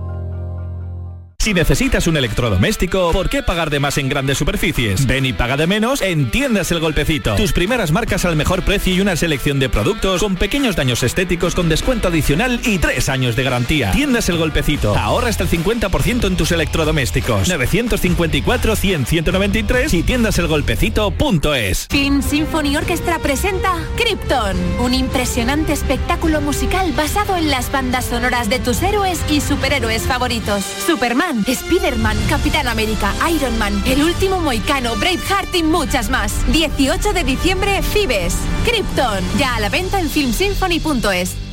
Si 1.47 1.55
necesitas 1.55 2.09
un 2.09 2.16
electrodoméstico, 2.16 3.12
¿por 3.12 3.28
qué 3.28 3.40
pagar 3.40 3.70
de 3.70 3.78
más 3.78 3.99
en 3.99 4.09
grandes 4.09 4.36
superficies? 4.36 5.07
Ven 5.07 5.26
y 5.26 5.32
paga 5.32 5.57
de 5.57 5.68
menos 5.68 6.03
en 6.03 6.28
Tiendas 6.32 6.72
El 6.72 6.80
Golpecito. 6.80 7.36
Tus 7.36 7.53
primeras 7.53 7.92
marcas 7.92 8.24
al 8.24 8.34
mejor 8.34 8.64
precio 8.64 8.92
y 8.92 9.01
una 9.01 9.14
selección 9.14 9.61
de 9.61 9.68
productos 9.68 10.22
con 10.22 10.34
pequeños 10.34 10.74
daños 10.74 11.05
estéticos 11.05 11.55
con 11.55 11.68
descuento 11.68 12.09
adicional 12.09 12.61
y 12.64 12.78
tres 12.78 13.09
años 13.09 13.36
de 13.36 13.44
garantía. 13.44 13.92
Tiendas 13.92 14.28
El 14.28 14.38
Golpecito. 14.38 14.99
Ahorra 14.99 15.28
hasta 15.28 15.44
el 15.44 15.51
50% 15.51 16.26
en 16.26 16.36
tus 16.36 16.51
electrodomésticos. 16.51 17.49
954-100-193 17.49 19.94
y 19.94 20.03
tiendaselgolpecito.es. 20.03 21.86
Film 21.88 22.22
Symphony 22.22 22.76
Orchestra 22.76 23.20
presenta 23.20 23.72
Krypton, 23.97 24.57
un 24.80 24.94
impresionante 24.94 25.74
espectáculo 25.74 26.40
musical 26.40 26.92
basado 26.97 27.36
en 27.36 27.51
las 27.51 27.70
bandas 27.70 28.07
sonoras 28.07 28.49
de 28.49 28.59
tus 28.59 28.82
héroes 28.82 29.20
y 29.30 29.40
superhéroes 29.40 30.03
favoritos. 30.03 30.64
Superman, 30.64 31.36
Spider-Man, 31.47 32.16
Capitán 32.28 32.68
América, 32.68 33.14
Iron 33.30 33.59
Man, 33.59 33.82
El 33.87 34.03
Último 34.03 34.41
Moicano, 34.41 34.97
Braveheart 34.97 35.55
y 35.55 35.62
muchas 35.62 36.11
más. 36.11 36.32
18 36.53 37.12
de 37.12 37.24
diciembre, 37.24 37.82
Fibes. 37.82 38.34
Krypton, 38.64 39.24
ya 39.39 39.57
a 39.57 39.61
la 39.61 39.68
venta 39.68 40.01
en 40.01 40.09
filmsymphony.es. 40.09 41.45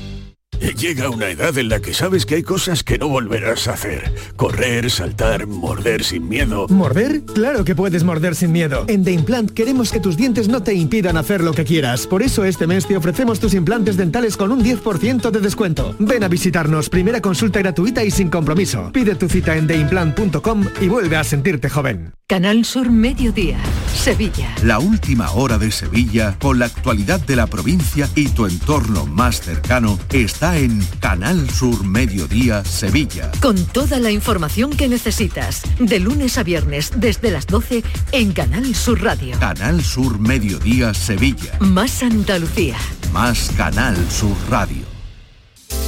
Llega 0.71 1.09
una 1.09 1.29
edad 1.29 1.57
en 1.57 1.69
la 1.69 1.81
que 1.81 1.93
sabes 1.93 2.25
que 2.25 2.35
hay 2.35 2.43
cosas 2.43 2.83
que 2.83 2.97
no 2.97 3.09
volverás 3.09 3.67
a 3.67 3.73
hacer. 3.73 4.13
Correr, 4.37 4.89
saltar, 4.89 5.45
morder 5.45 6.03
sin 6.03 6.27
miedo. 6.29 6.67
¿Morder? 6.69 7.21
Claro 7.23 7.65
que 7.65 7.75
puedes 7.75 8.03
morder 8.03 8.33
sin 8.33 8.51
miedo. 8.51 8.85
En 8.87 9.03
The 9.03 9.11
Implant 9.11 9.51
queremos 9.51 9.91
que 9.91 9.99
tus 9.99 10.15
dientes 10.15 10.47
no 10.47 10.63
te 10.63 10.73
impidan 10.73 11.17
hacer 11.17 11.41
lo 11.41 11.53
que 11.53 11.65
quieras. 11.65 12.07
Por 12.07 12.23
eso 12.23 12.45
este 12.45 12.65
mes 12.65 12.87
te 12.87 12.95
ofrecemos 12.95 13.39
tus 13.39 13.53
implantes 13.53 13.97
dentales 13.97 14.37
con 14.37 14.51
un 14.51 14.63
10% 14.63 15.31
de 15.31 15.39
descuento. 15.39 15.95
Ven 15.99 16.23
a 16.23 16.27
visitarnos, 16.29 16.89
primera 16.89 17.21
consulta 17.21 17.59
gratuita 17.59 18.03
y 18.03 18.11
sin 18.11 18.29
compromiso. 18.29 18.91
Pide 18.93 19.15
tu 19.15 19.27
cita 19.27 19.57
en 19.57 19.67
theimplant.com 19.67 20.65
y 20.81 20.87
vuelve 20.87 21.17
a 21.17 21.23
sentirte 21.23 21.69
joven. 21.69 22.13
Canal 22.25 22.65
Sur 22.65 22.89
Mediodía, 22.89 23.59
Sevilla. 23.93 24.55
La 24.63 24.79
última 24.79 25.31
hora 25.31 25.57
de 25.57 25.71
Sevilla, 25.71 26.35
con 26.39 26.57
la 26.57 26.65
actualidad 26.65 27.19
de 27.19 27.35
la 27.35 27.47
provincia 27.47 28.09
y 28.15 28.29
tu 28.29 28.47
entorno 28.47 29.05
más 29.05 29.41
cercano, 29.41 29.99
está 30.11 30.52
en 30.57 30.85
Canal 30.99 31.49
Sur 31.49 31.83
Mediodía, 31.83 32.63
Sevilla. 32.63 33.31
Con 33.41 33.55
toda 33.65 33.99
la 33.99 34.11
información 34.11 34.71
que 34.71 34.87
necesitas, 34.87 35.63
de 35.79 35.99
lunes 35.99 36.37
a 36.37 36.43
viernes 36.43 36.91
desde 36.95 37.31
las 37.31 37.47
12 37.47 37.83
en 38.11 38.33
Canal 38.33 38.75
Sur 38.75 39.01
Radio. 39.01 39.37
Canal 39.39 39.83
Sur 39.83 40.19
Mediodía, 40.19 40.93
Sevilla. 40.93 41.57
Más 41.59 42.03
Andalucía. 42.03 42.77
Más 43.11 43.51
Canal 43.57 43.95
Sur 44.11 44.35
Radio. 44.49 44.83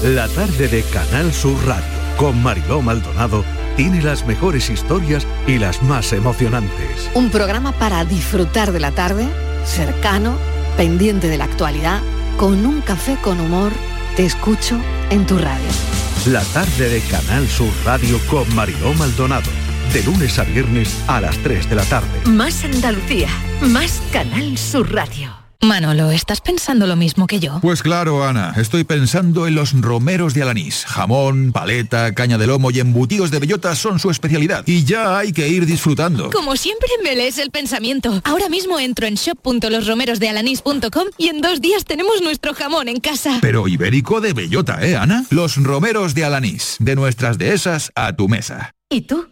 La 0.03 0.27
tarde 0.29 0.67
de 0.67 0.83
Canal 0.83 1.31
Sur 1.33 1.57
Radio, 1.65 1.85
con 2.17 2.41
Mariló 2.41 2.81
Maldonado, 2.81 3.43
tiene 3.77 4.01
las 4.01 4.25
mejores 4.25 4.69
historias 4.69 5.27
y 5.47 5.59
las 5.59 5.83
más 5.83 6.13
emocionantes. 6.13 7.09
Un 7.13 7.29
programa 7.29 7.71
para 7.73 8.05
disfrutar 8.05 8.71
de 8.71 8.79
la 8.79 8.91
tarde, 8.91 9.27
cercano, 9.65 10.37
pendiente 10.77 11.27
de 11.27 11.37
la 11.37 11.45
actualidad, 11.45 12.01
con 12.37 12.65
un 12.65 12.81
café 12.81 13.17
con 13.21 13.39
humor. 13.39 13.71
Te 14.15 14.23
escucho 14.25 14.79
en 15.09 15.25
tu 15.25 15.37
radio. 15.37 15.67
La 16.27 16.41
tarde 16.53 16.87
de 16.87 17.01
Canal 17.01 17.45
Sur 17.49 17.69
Radio 17.83 18.17
con 18.29 18.55
Mariló 18.55 18.93
Maldonado. 18.93 19.51
De 19.91 20.03
lunes 20.03 20.39
a 20.39 20.45
viernes 20.45 21.03
a 21.07 21.19
las 21.19 21.37
3 21.39 21.69
de 21.69 21.75
la 21.75 21.83
tarde. 21.83 22.07
Más 22.25 22.63
Andalucía. 22.63 23.27
Más 23.59 24.01
Canal 24.13 24.57
Sur 24.57 24.93
Radio. 24.93 25.44
Manolo, 25.61 26.11
¿estás 26.11 26.41
pensando 26.41 26.87
lo 26.87 26.95
mismo 26.95 27.27
que 27.27 27.39
yo? 27.39 27.59
Pues 27.61 27.81
claro, 27.81 28.25
Ana, 28.25 28.53
estoy 28.57 28.83
pensando 28.83 29.47
en 29.47 29.55
los 29.55 29.79
romeros 29.79 30.33
de 30.33 30.43
Alanís. 30.43 30.85
Jamón, 30.85 31.51
paleta, 31.51 32.13
caña 32.13 32.37
de 32.37 32.47
lomo 32.47 32.71
y 32.71 32.79
embutidos 32.79 33.31
de 33.31 33.39
bellota 33.39 33.75
son 33.75 33.99
su 33.99 34.09
especialidad. 34.11 34.63
Y 34.67 34.83
ya 34.83 35.17
hay 35.17 35.31
que 35.31 35.47
ir 35.47 35.65
disfrutando. 35.65 36.29
Como 36.31 36.55
siempre 36.55 36.89
me 37.03 37.15
lees 37.15 37.37
el 37.37 37.51
pensamiento. 37.51 38.21
Ahora 38.23 38.49
mismo 38.49 38.79
entro 38.79 39.07
en 39.07 39.15
shop.losromerosdealanís.com 39.15 41.07
y 41.17 41.27
en 41.29 41.41
dos 41.41 41.61
días 41.61 41.85
tenemos 41.85 42.21
nuestro 42.21 42.53
jamón 42.53 42.87
en 42.87 42.99
casa. 42.99 43.39
Pero 43.41 43.67
ibérico 43.67 44.21
de 44.21 44.33
bellota, 44.33 44.85
¿eh, 44.85 44.95
Ana? 44.95 45.25
Los 45.29 45.57
romeros 45.57 46.13
de 46.13 46.25
Alanís. 46.25 46.77
De 46.79 46.95
nuestras 46.95 47.37
dehesas 47.37 47.91
a 47.95 48.15
tu 48.15 48.27
mesa. 48.27 48.75
¿Y 48.89 49.01
tú? 49.01 49.27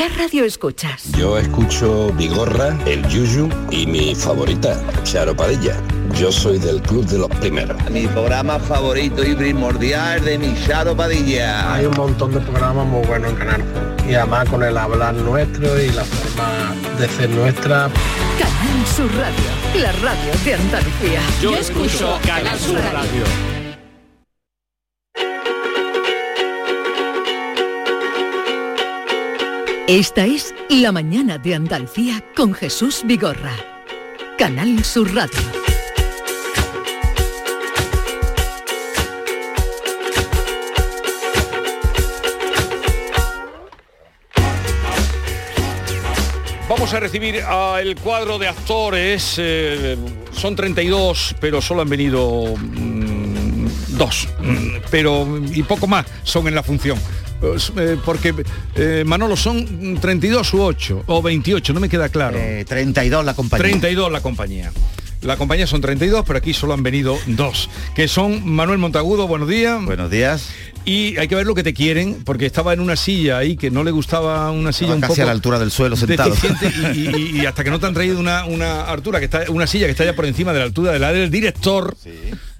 ¿Qué 0.00 0.08
radio 0.08 0.46
escuchas? 0.46 1.12
Yo 1.12 1.36
escucho 1.36 2.10
Vigorra, 2.14 2.74
El 2.86 3.06
Yuyu 3.06 3.50
y 3.70 3.86
mi 3.86 4.14
favorita, 4.14 4.82
Charo 5.02 5.36
Padilla. 5.36 5.76
Yo 6.14 6.32
soy 6.32 6.58
del 6.58 6.80
club 6.80 7.04
de 7.04 7.18
los 7.18 7.28
primeros. 7.28 7.76
Mi 7.90 8.06
programa 8.06 8.58
favorito 8.58 9.22
y 9.22 9.34
primordial 9.34 10.24
de 10.24 10.38
mi 10.38 10.54
Charo 10.64 10.96
Padilla. 10.96 11.74
Hay 11.74 11.84
un 11.84 11.94
montón 11.98 12.32
de 12.32 12.40
programas 12.40 12.86
muy 12.86 13.06
buenos 13.06 13.32
en 13.32 13.36
Canal. 13.36 13.62
Y 14.08 14.14
además 14.14 14.48
con 14.48 14.62
el 14.62 14.78
hablar 14.78 15.12
nuestro 15.16 15.78
y 15.78 15.90
la 15.90 16.04
forma 16.04 16.74
de 16.98 17.06
ser 17.06 17.28
nuestra. 17.28 17.90
Canal 18.38 18.86
Sur 18.96 19.10
Radio, 19.18 19.82
la 19.82 19.92
radio 19.92 20.32
de 20.42 20.54
Andalucía. 20.54 21.20
Yo 21.42 21.54
escucho 21.54 22.18
Canal 22.24 22.58
Sur 22.58 22.80
Radio. 22.90 23.59
Esta 29.90 30.24
es 30.24 30.54
La 30.68 30.92
Mañana 30.92 31.36
de 31.36 31.56
Andalucía 31.56 32.24
con 32.36 32.54
Jesús 32.54 33.02
Vigorra. 33.04 33.56
Canal 34.38 34.84
Sur 34.84 35.12
Radio. 35.12 35.40
Vamos 46.68 46.94
a 46.94 47.00
recibir 47.00 47.42
al 47.42 47.96
cuadro 47.96 48.38
de 48.38 48.46
actores. 48.46 49.34
eh, 49.38 49.98
son 50.30 50.54
32, 50.54 51.34
pero 51.40 51.60
solo 51.60 51.82
han 51.82 51.88
venido 51.88 52.54
mm, 52.56 53.66
dos. 53.98 54.28
Mm, 54.38 54.76
pero 54.88 55.26
y 55.52 55.64
poco 55.64 55.88
más 55.88 56.06
son 56.22 56.46
en 56.46 56.54
la 56.54 56.62
función. 56.62 56.96
Pues, 57.40 57.72
eh, 57.76 57.96
porque 58.04 58.34
eh, 58.76 59.02
Manolo 59.06 59.36
son 59.36 59.98
32 60.00 60.54
u 60.54 60.62
8 60.62 61.04
o 61.06 61.22
28, 61.22 61.72
no 61.72 61.80
me 61.80 61.88
queda 61.88 62.08
claro. 62.08 62.38
32 62.66 63.24
la 63.24 63.34
compañía. 63.34 63.62
32 63.62 64.12
la 64.12 64.20
compañía. 64.20 64.72
La 65.22 65.36
compañía 65.36 65.66
son 65.66 65.82
32, 65.82 66.24
pero 66.26 66.38
aquí 66.38 66.54
solo 66.54 66.72
han 66.72 66.82
venido 66.82 67.18
dos, 67.26 67.68
que 67.94 68.08
son 68.08 68.48
Manuel 68.48 68.78
Montagudo, 68.78 69.26
buenos 69.26 69.48
días. 69.48 69.84
Buenos 69.84 70.10
días. 70.10 70.48
Y 70.86 71.18
hay 71.18 71.28
que 71.28 71.34
ver 71.34 71.46
lo 71.46 71.54
que 71.54 71.62
te 71.62 71.74
quieren, 71.74 72.22
porque 72.24 72.46
estaba 72.46 72.72
en 72.72 72.80
una 72.80 72.96
silla 72.96 73.36
ahí 73.36 73.54
que 73.58 73.70
no 73.70 73.84
le 73.84 73.90
gustaba 73.90 74.50
una 74.50 74.72
silla 74.72 74.94
un 74.94 75.00
casi 75.02 75.10
poco 75.12 75.22
a 75.22 75.26
la 75.26 75.32
altura 75.32 75.58
del 75.58 75.70
suelo 75.70 75.94
sentado. 75.94 76.30
deficiente 76.34 76.72
y, 76.94 77.36
y- 77.36 77.40
y 77.42 77.46
hasta 77.46 77.62
que 77.62 77.68
no 77.70 77.78
te 77.78 77.84
han 77.86 77.92
traído 77.92 78.18
una, 78.18 78.46
una 78.46 78.80
altura 78.84 79.18
que 79.18 79.26
está 79.26 79.44
una 79.50 79.66
silla 79.66 79.84
que 79.84 79.90
está 79.92 80.06
ya 80.06 80.14
por 80.16 80.24
encima 80.24 80.54
de 80.54 80.60
la 80.60 80.64
altura 80.64 80.92
de 80.92 80.98
la 80.98 81.12
del 81.12 81.30
director, 81.30 81.94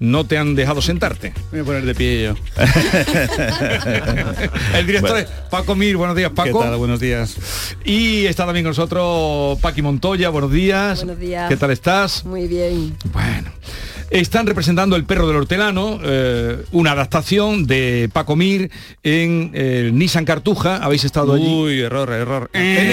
no 0.01 0.25
te 0.25 0.37
han 0.39 0.55
dejado 0.55 0.81
sentarte. 0.81 1.31
Voy 1.51 1.59
a 1.59 1.63
poner 1.63 1.85
de 1.85 1.93
pie 1.93 2.23
yo. 2.23 2.33
El 4.75 4.87
director 4.87 5.11
Bueno. 5.11 5.17
es 5.17 5.27
Paco 5.51 5.75
Mir, 5.75 5.95
buenos 5.95 6.15
días 6.15 6.31
Paco. 6.31 6.59
¿Qué 6.59 6.65
tal? 6.65 6.75
Buenos 6.77 6.99
días. 6.99 7.37
Y 7.85 8.25
está 8.25 8.45
también 8.45 8.63
con 8.65 8.71
nosotros 8.71 9.59
Paqui 9.59 9.83
Montoya, 9.83 10.29
buenos 10.29 10.51
días. 10.51 10.97
Buenos 11.05 11.19
días. 11.19 11.47
¿Qué 11.47 11.55
tal 11.55 11.69
estás? 11.69 12.25
Muy 12.25 12.47
bien. 12.47 12.97
Están 14.11 14.45
representando 14.45 14.97
El 14.97 15.05
perro 15.05 15.25
del 15.25 15.37
hortelano, 15.37 15.97
eh, 16.03 16.57
una 16.73 16.91
adaptación 16.91 17.65
de 17.65 18.09
Paco 18.11 18.35
Mir 18.35 18.69
en 19.03 19.51
el 19.53 19.97
Nissan 19.97 20.25
Cartuja. 20.25 20.77
Habéis 20.83 21.05
estado 21.05 21.33
allí. 21.35 21.47
Uy, 21.47 21.79
error, 21.79 22.11
error. 22.11 22.49
En 22.51 22.91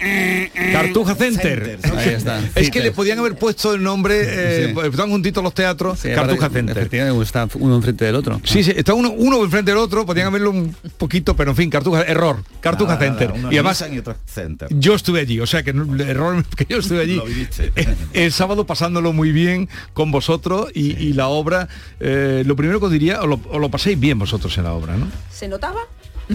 el 0.00 0.48
Cartuja 0.72 1.14
Center. 1.14 1.78
Ahí 1.96 2.08
está. 2.08 2.40
Es 2.56 2.68
que 2.72 2.80
le 2.80 2.90
podían 2.90 3.20
haber 3.20 3.36
puesto 3.36 3.74
el 3.74 3.82
nombre, 3.84 4.16
eh, 4.24 4.74
Sí. 4.74 4.80
están 4.90 5.10
juntitos 5.10 5.40
los 5.44 5.54
teatros, 5.54 6.00
Sí, 6.00 6.08
Cartuja 6.12 6.50
Center. 6.50 6.78
Está 7.22 7.46
uno 7.54 7.76
enfrente 7.76 8.04
del 8.06 8.16
otro. 8.16 8.40
Sí, 8.42 8.64
sí, 8.64 8.72
está 8.74 8.92
uno, 8.94 9.10
uno 9.12 9.44
enfrente 9.44 9.70
del 9.70 9.78
otro, 9.78 10.04
podían 10.04 10.26
haberlo 10.26 10.50
un 10.50 10.74
poquito, 10.98 11.36
pero 11.36 11.50
en 11.52 11.56
fin, 11.56 11.70
Cartuja, 11.70 12.02
error, 12.02 12.42
Cartuja 12.60 12.94
Nada, 12.94 13.04
Center. 13.06 13.36
nada, 13.36 13.54
y 13.54 13.56
además, 13.56 13.84
y 13.92 13.98
otro 13.98 14.16
Center. 14.26 14.66
yo 14.72 14.96
estuve 14.96 15.20
allí, 15.20 15.38
o 15.38 15.46
sea 15.46 15.62
que 15.62 15.70
el 15.70 16.00
error 16.00 16.44
que 16.56 16.66
yo 16.68 16.78
estuve 16.78 17.02
allí. 17.02 17.14
Lo 17.16 17.24
viviste. 17.26 17.72
El 18.14 18.32
sábado 18.32 18.66
pasándolo 18.66 19.12
muy 19.12 19.30
bien 19.30 19.68
con 19.92 20.10
vosotros 20.10 20.39
y, 20.74 20.96
y 20.98 21.12
la 21.12 21.28
obra, 21.28 21.68
eh, 22.00 22.42
lo 22.46 22.56
primero 22.56 22.80
que 22.80 22.86
os 22.86 22.92
diría, 22.92 23.20
os 23.20 23.28
lo, 23.28 23.40
os 23.50 23.60
lo 23.60 23.70
paséis 23.70 23.98
bien 23.98 24.18
vosotros 24.18 24.56
en 24.58 24.64
la 24.64 24.72
obra, 24.72 24.96
¿no? 24.96 25.08
¿Se 25.30 25.48
notaba? 25.48 25.80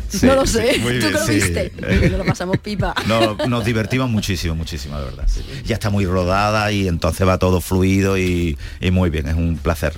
Sí, 0.10 0.26
no 0.26 0.36
lo 0.36 0.46
sé. 0.46 0.74
sí, 0.74 0.80
muy 0.82 1.00
¿Tú 1.00 1.10
lo 1.10 1.20
sí. 1.20 1.36
viste? 1.36 1.72
Nos 2.10 2.20
lo 2.20 2.26
pasamos 2.26 2.58
pipa. 2.60 2.94
No, 3.08 3.36
nos 3.48 3.64
divertimos 3.64 4.10
muchísimo, 4.10 4.56
muchísimo, 4.56 4.98
de 5.00 5.06
verdad. 5.06 5.28
Ya 5.66 5.76
está 5.76 5.90
muy 5.90 6.06
rodada 6.06 6.72
y 6.72 6.88
entonces 6.88 7.26
va 7.28 7.38
todo 7.38 7.62
fluido 7.62 8.18
y, 8.18 8.58
y 8.82 8.92
muy 8.92 9.10
bien, 9.10 9.28
es 9.28 9.36
un 9.36 9.58
placer. 9.58 9.94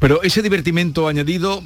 Pero 0.00 0.22
ese 0.22 0.42
divertimento 0.42 1.08
añadido 1.08 1.62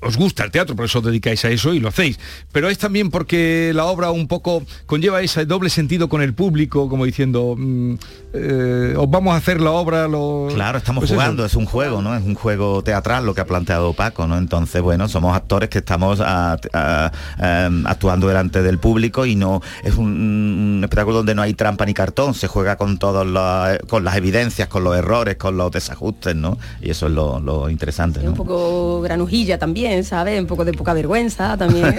os 0.00 0.16
gusta 0.16 0.44
el 0.44 0.50
teatro, 0.50 0.76
por 0.76 0.84
eso 0.84 1.00
os 1.00 1.04
dedicáis 1.04 1.44
a 1.44 1.50
eso 1.50 1.74
y 1.74 1.80
lo 1.80 1.88
hacéis. 1.88 2.18
Pero 2.52 2.68
es 2.68 2.78
también 2.78 3.10
porque 3.10 3.72
la 3.74 3.84
obra 3.86 4.10
un 4.10 4.28
poco 4.28 4.64
conlleva 4.86 5.20
ese 5.22 5.44
doble 5.44 5.70
sentido 5.70 6.08
con 6.08 6.22
el 6.22 6.34
público, 6.34 6.88
como 6.88 7.04
diciendo, 7.04 7.54
mm, 7.58 7.94
eh, 8.32 8.94
os 8.96 9.08
vamos 9.10 9.32
a 9.34 9.36
hacer 9.38 9.60
la 9.60 9.70
obra, 9.70 10.06
lo... 10.08 10.48
Claro, 10.54 10.78
estamos 10.78 11.02
Pues 11.02 11.10
eso. 11.10 11.20
jugando, 11.20 11.44
es 11.44 11.54
un 11.54 11.64
juego, 11.64 12.02
¿no? 12.02 12.14
Es 12.16 12.22
un 12.24 12.34
juego 12.34 12.82
teatral 12.82 13.24
lo 13.24 13.34
que 13.34 13.40
ha 13.40 13.46
planteado 13.46 13.92
Paco, 13.94 14.26
¿no? 14.26 14.36
Entonces, 14.36 14.82
bueno, 14.82 15.08
somos 15.08 15.34
actores 15.36 15.68
que 15.70 15.78
estamos 15.78 16.20
a- 16.20 16.58
a- 16.72 17.12
em, 17.66 17.86
actuando 17.86 18.28
delante 18.28 18.62
del 18.62 18.78
público 18.78 19.24
y 19.26 19.34
no 19.34 19.62
es 19.82 19.94
un, 19.96 20.06
un 20.76 20.80
espectáculo 20.84 21.18
donde 21.18 21.34
no 21.34 21.42
hay 21.42 21.54
trampa 21.54 21.86
ni 21.86 21.94
cartón, 21.94 22.34
se 22.34 22.48
juega 22.48 22.76
con 22.76 22.98
todos 22.98 23.26
los, 23.26 23.78
con 23.88 24.04
las 24.04 24.16
evidencias, 24.16 24.68
con 24.68 24.84
los 24.84 24.96
errores, 24.96 25.36
con 25.36 25.56
los 25.56 25.70
desajustes, 25.70 26.34
¿no? 26.36 26.58
Y 26.82 26.90
eso 26.90 27.06
es 27.06 27.12
lo, 27.12 27.40
lo 27.40 27.70
interesante, 27.70 28.20
Un 28.20 28.26
¿no? 28.26 28.34
poco 28.34 29.00
granujilla 29.00 29.58
también, 29.58 30.04
¿sabes? 30.04 30.40
Un 30.40 30.46
poco 30.46 30.64
de 30.64 30.72
poca 30.74 30.92
vergüenza 30.92 31.56
también. 31.56 31.98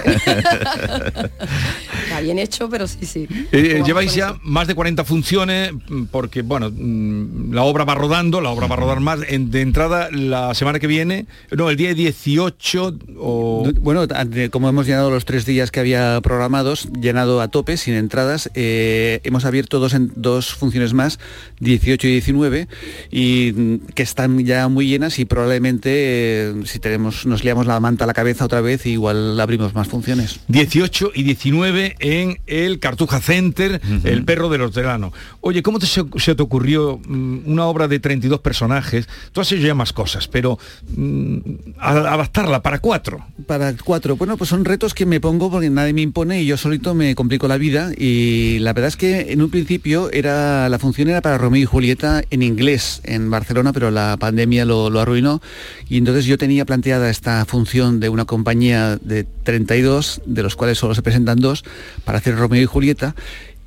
Está 2.04 2.20
bien 2.20 2.38
hecho, 2.38 2.68
pero 2.68 2.86
sí, 2.86 3.04
sí. 3.06 3.26
Eh, 3.52 3.82
lleváis 3.84 4.14
ya 4.14 4.30
eso. 4.30 4.38
más 4.42 4.66
de 4.66 4.74
40 4.74 5.04
funciones 5.04 5.72
mm, 5.88 6.04
porque, 6.20 6.42
bueno, 6.42 6.70
mm, 6.70 7.54
la 7.54 7.62
obra 7.62 7.84
va 7.86 7.94
rodando, 7.94 8.42
la 8.42 8.50
obra 8.50 8.66
va 8.66 8.74
a 8.74 8.78
rodar 8.78 9.00
más. 9.00 9.20
En- 9.26 9.50
de 9.50 9.62
entrada, 9.62 10.10
la 10.12 10.52
semana 10.52 10.78
que 10.78 10.86
viene, 10.86 11.24
no, 11.50 11.70
el 11.70 11.78
día 11.78 11.94
18 11.94 12.94
o... 13.18 13.66
Bueno, 13.80 14.06
como 14.50 14.68
hemos 14.68 14.84
llenado 14.86 15.10
los 15.10 15.24
tres 15.24 15.46
días 15.46 15.70
que 15.70 15.80
había 15.80 16.20
programados, 16.20 16.90
llenado 17.00 17.40
a 17.40 17.48
tope, 17.48 17.78
sin 17.78 17.94
entradas, 17.94 18.50
eh, 18.54 19.20
hemos 19.24 19.46
abierto 19.46 19.78
dos, 19.78 19.94
en- 19.94 20.12
dos 20.14 20.52
funciones 20.52 20.92
más, 20.92 21.18
18 21.60 22.06
y 22.06 22.10
19, 22.10 22.68
y 23.10 23.52
mm, 23.56 23.76
que 23.94 24.02
están 24.02 24.38
ya 24.44 24.68
muy 24.68 24.88
llenas 24.88 25.18
y 25.18 25.24
probablemente 25.24 25.90
eh, 25.94 26.54
si 26.66 26.80
tenemos, 26.80 27.24
nos 27.24 27.44
liamos 27.44 27.66
la 27.66 27.80
manta 27.80 28.04
a 28.04 28.06
la 28.06 28.12
cabeza 28.12 28.44
otra 28.44 28.60
vez, 28.60 28.84
igual 28.84 29.40
abrimos 29.40 29.74
más 29.74 29.88
funciones. 29.88 30.40
18 30.48 31.12
y 31.14 31.22
19 31.22 31.96
en 32.00 32.40
el 32.46 32.78
Cartuja 32.78 33.20
Center, 33.22 33.80
El 34.04 34.24
perro 34.26 34.50
del 34.50 34.60
hortelano. 34.60 35.12
Oye, 35.40 35.62
¿cómo 35.62 35.78
te, 35.78 35.86
se, 35.86 36.02
se 36.16 36.34
te 36.34 36.42
ocurrió 36.42 37.00
mm, 37.06 37.38
una 37.46 37.66
obra 37.66 37.88
de 37.88 37.98
32 38.00 38.40
personajes? 38.40 39.08
Tú 39.32 39.40
has 39.40 39.50
hecho 39.52 39.66
ya 39.66 39.74
más 39.74 39.92
cosas, 39.92 40.28
pero 40.28 40.58
mm, 40.96 41.38
a- 41.78 41.90
adaptarla 42.14 42.62
para 42.62 42.78
cuatro. 42.80 43.24
Para 43.46 43.74
cuatro, 43.76 44.16
bueno, 44.16 44.36
pues 44.36 44.50
son 44.50 44.64
retos 44.64 44.94
que 44.94 45.06
me 45.06 45.20
pongo 45.20 45.50
porque 45.50 45.70
nadie 45.70 45.92
me 45.92 46.02
impone 46.02 46.42
y 46.42 46.46
yo 46.46 46.56
solito 46.56 46.94
me 46.94 47.14
complico 47.14 47.48
la 47.48 47.56
vida 47.58 47.92
y 47.96 48.58
la 48.60 48.72
verdad 48.72 48.88
es 48.88 48.96
que 48.96 49.32
en 49.32 49.42
un 49.42 49.50
principio 49.50 50.10
era 50.12 50.68
la 50.68 50.78
función 50.78 51.08
era 51.08 51.20
para 51.20 51.38
Romeo 51.38 51.62
y 51.62 51.66
Julieta 51.66 52.22
en 52.30 52.42
inglés 52.42 53.00
en 53.04 53.30
Barcelona, 53.30 53.72
pero 53.72 53.90
la 53.90 54.16
pandemia 54.18 54.64
lo, 54.64 54.90
lo 54.90 55.00
arruinó 55.00 55.40
y 55.88 55.98
entonces 55.98 56.24
yo 56.24 56.38
tenía 56.38 56.64
planteada 56.64 57.10
esta 57.10 57.44
función 57.44 58.00
de 58.00 58.08
una 58.08 58.24
compañía 58.24 58.96
de 59.02 59.24
32, 59.44 60.22
de 60.26 60.42
los 60.42 60.56
cuales 60.56 60.78
solo 60.78 60.94
se 60.94 61.02
presentan 61.02 61.38
dos, 61.40 61.64
para 62.04 62.18
hacer 62.18 62.36
Romeo 62.36 62.62
y 62.62 62.66
Julieta 62.66 63.14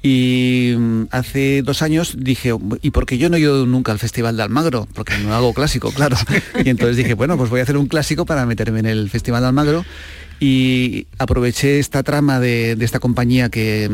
y 0.05 0.75
mm, 0.77 1.03
hace 1.11 1.61
dos 1.63 1.81
años 1.81 2.17
dije, 2.19 2.51
¿y 2.81 2.91
por 2.91 3.05
qué 3.05 3.17
yo 3.17 3.29
no 3.29 3.37
he 3.37 3.39
ido 3.39 3.65
nunca 3.65 3.93
al 3.93 3.99
Festival 3.99 4.35
de 4.35 4.43
Almagro? 4.43 4.85
Porque 4.93 5.17
no 5.17 5.33
hago 5.33 5.53
clásico, 5.53 5.91
claro. 5.91 6.17
Y 6.63 6.69
entonces 6.69 6.97
dije, 6.97 7.13
bueno, 7.13 7.37
pues 7.37 7.49
voy 7.49 7.61
a 7.61 7.63
hacer 7.63 7.77
un 7.77 7.87
clásico 7.87 8.25
para 8.25 8.45
meterme 8.45 8.79
en 8.81 8.87
el 8.87 9.09
Festival 9.09 9.41
de 9.41 9.47
Almagro. 9.47 9.85
Y 10.41 11.07
aproveché 11.19 11.79
esta 11.79 12.03
trama 12.03 12.41
de, 12.41 12.75
de 12.75 12.83
esta 12.83 12.99
compañía 12.99 13.47
que, 13.47 13.89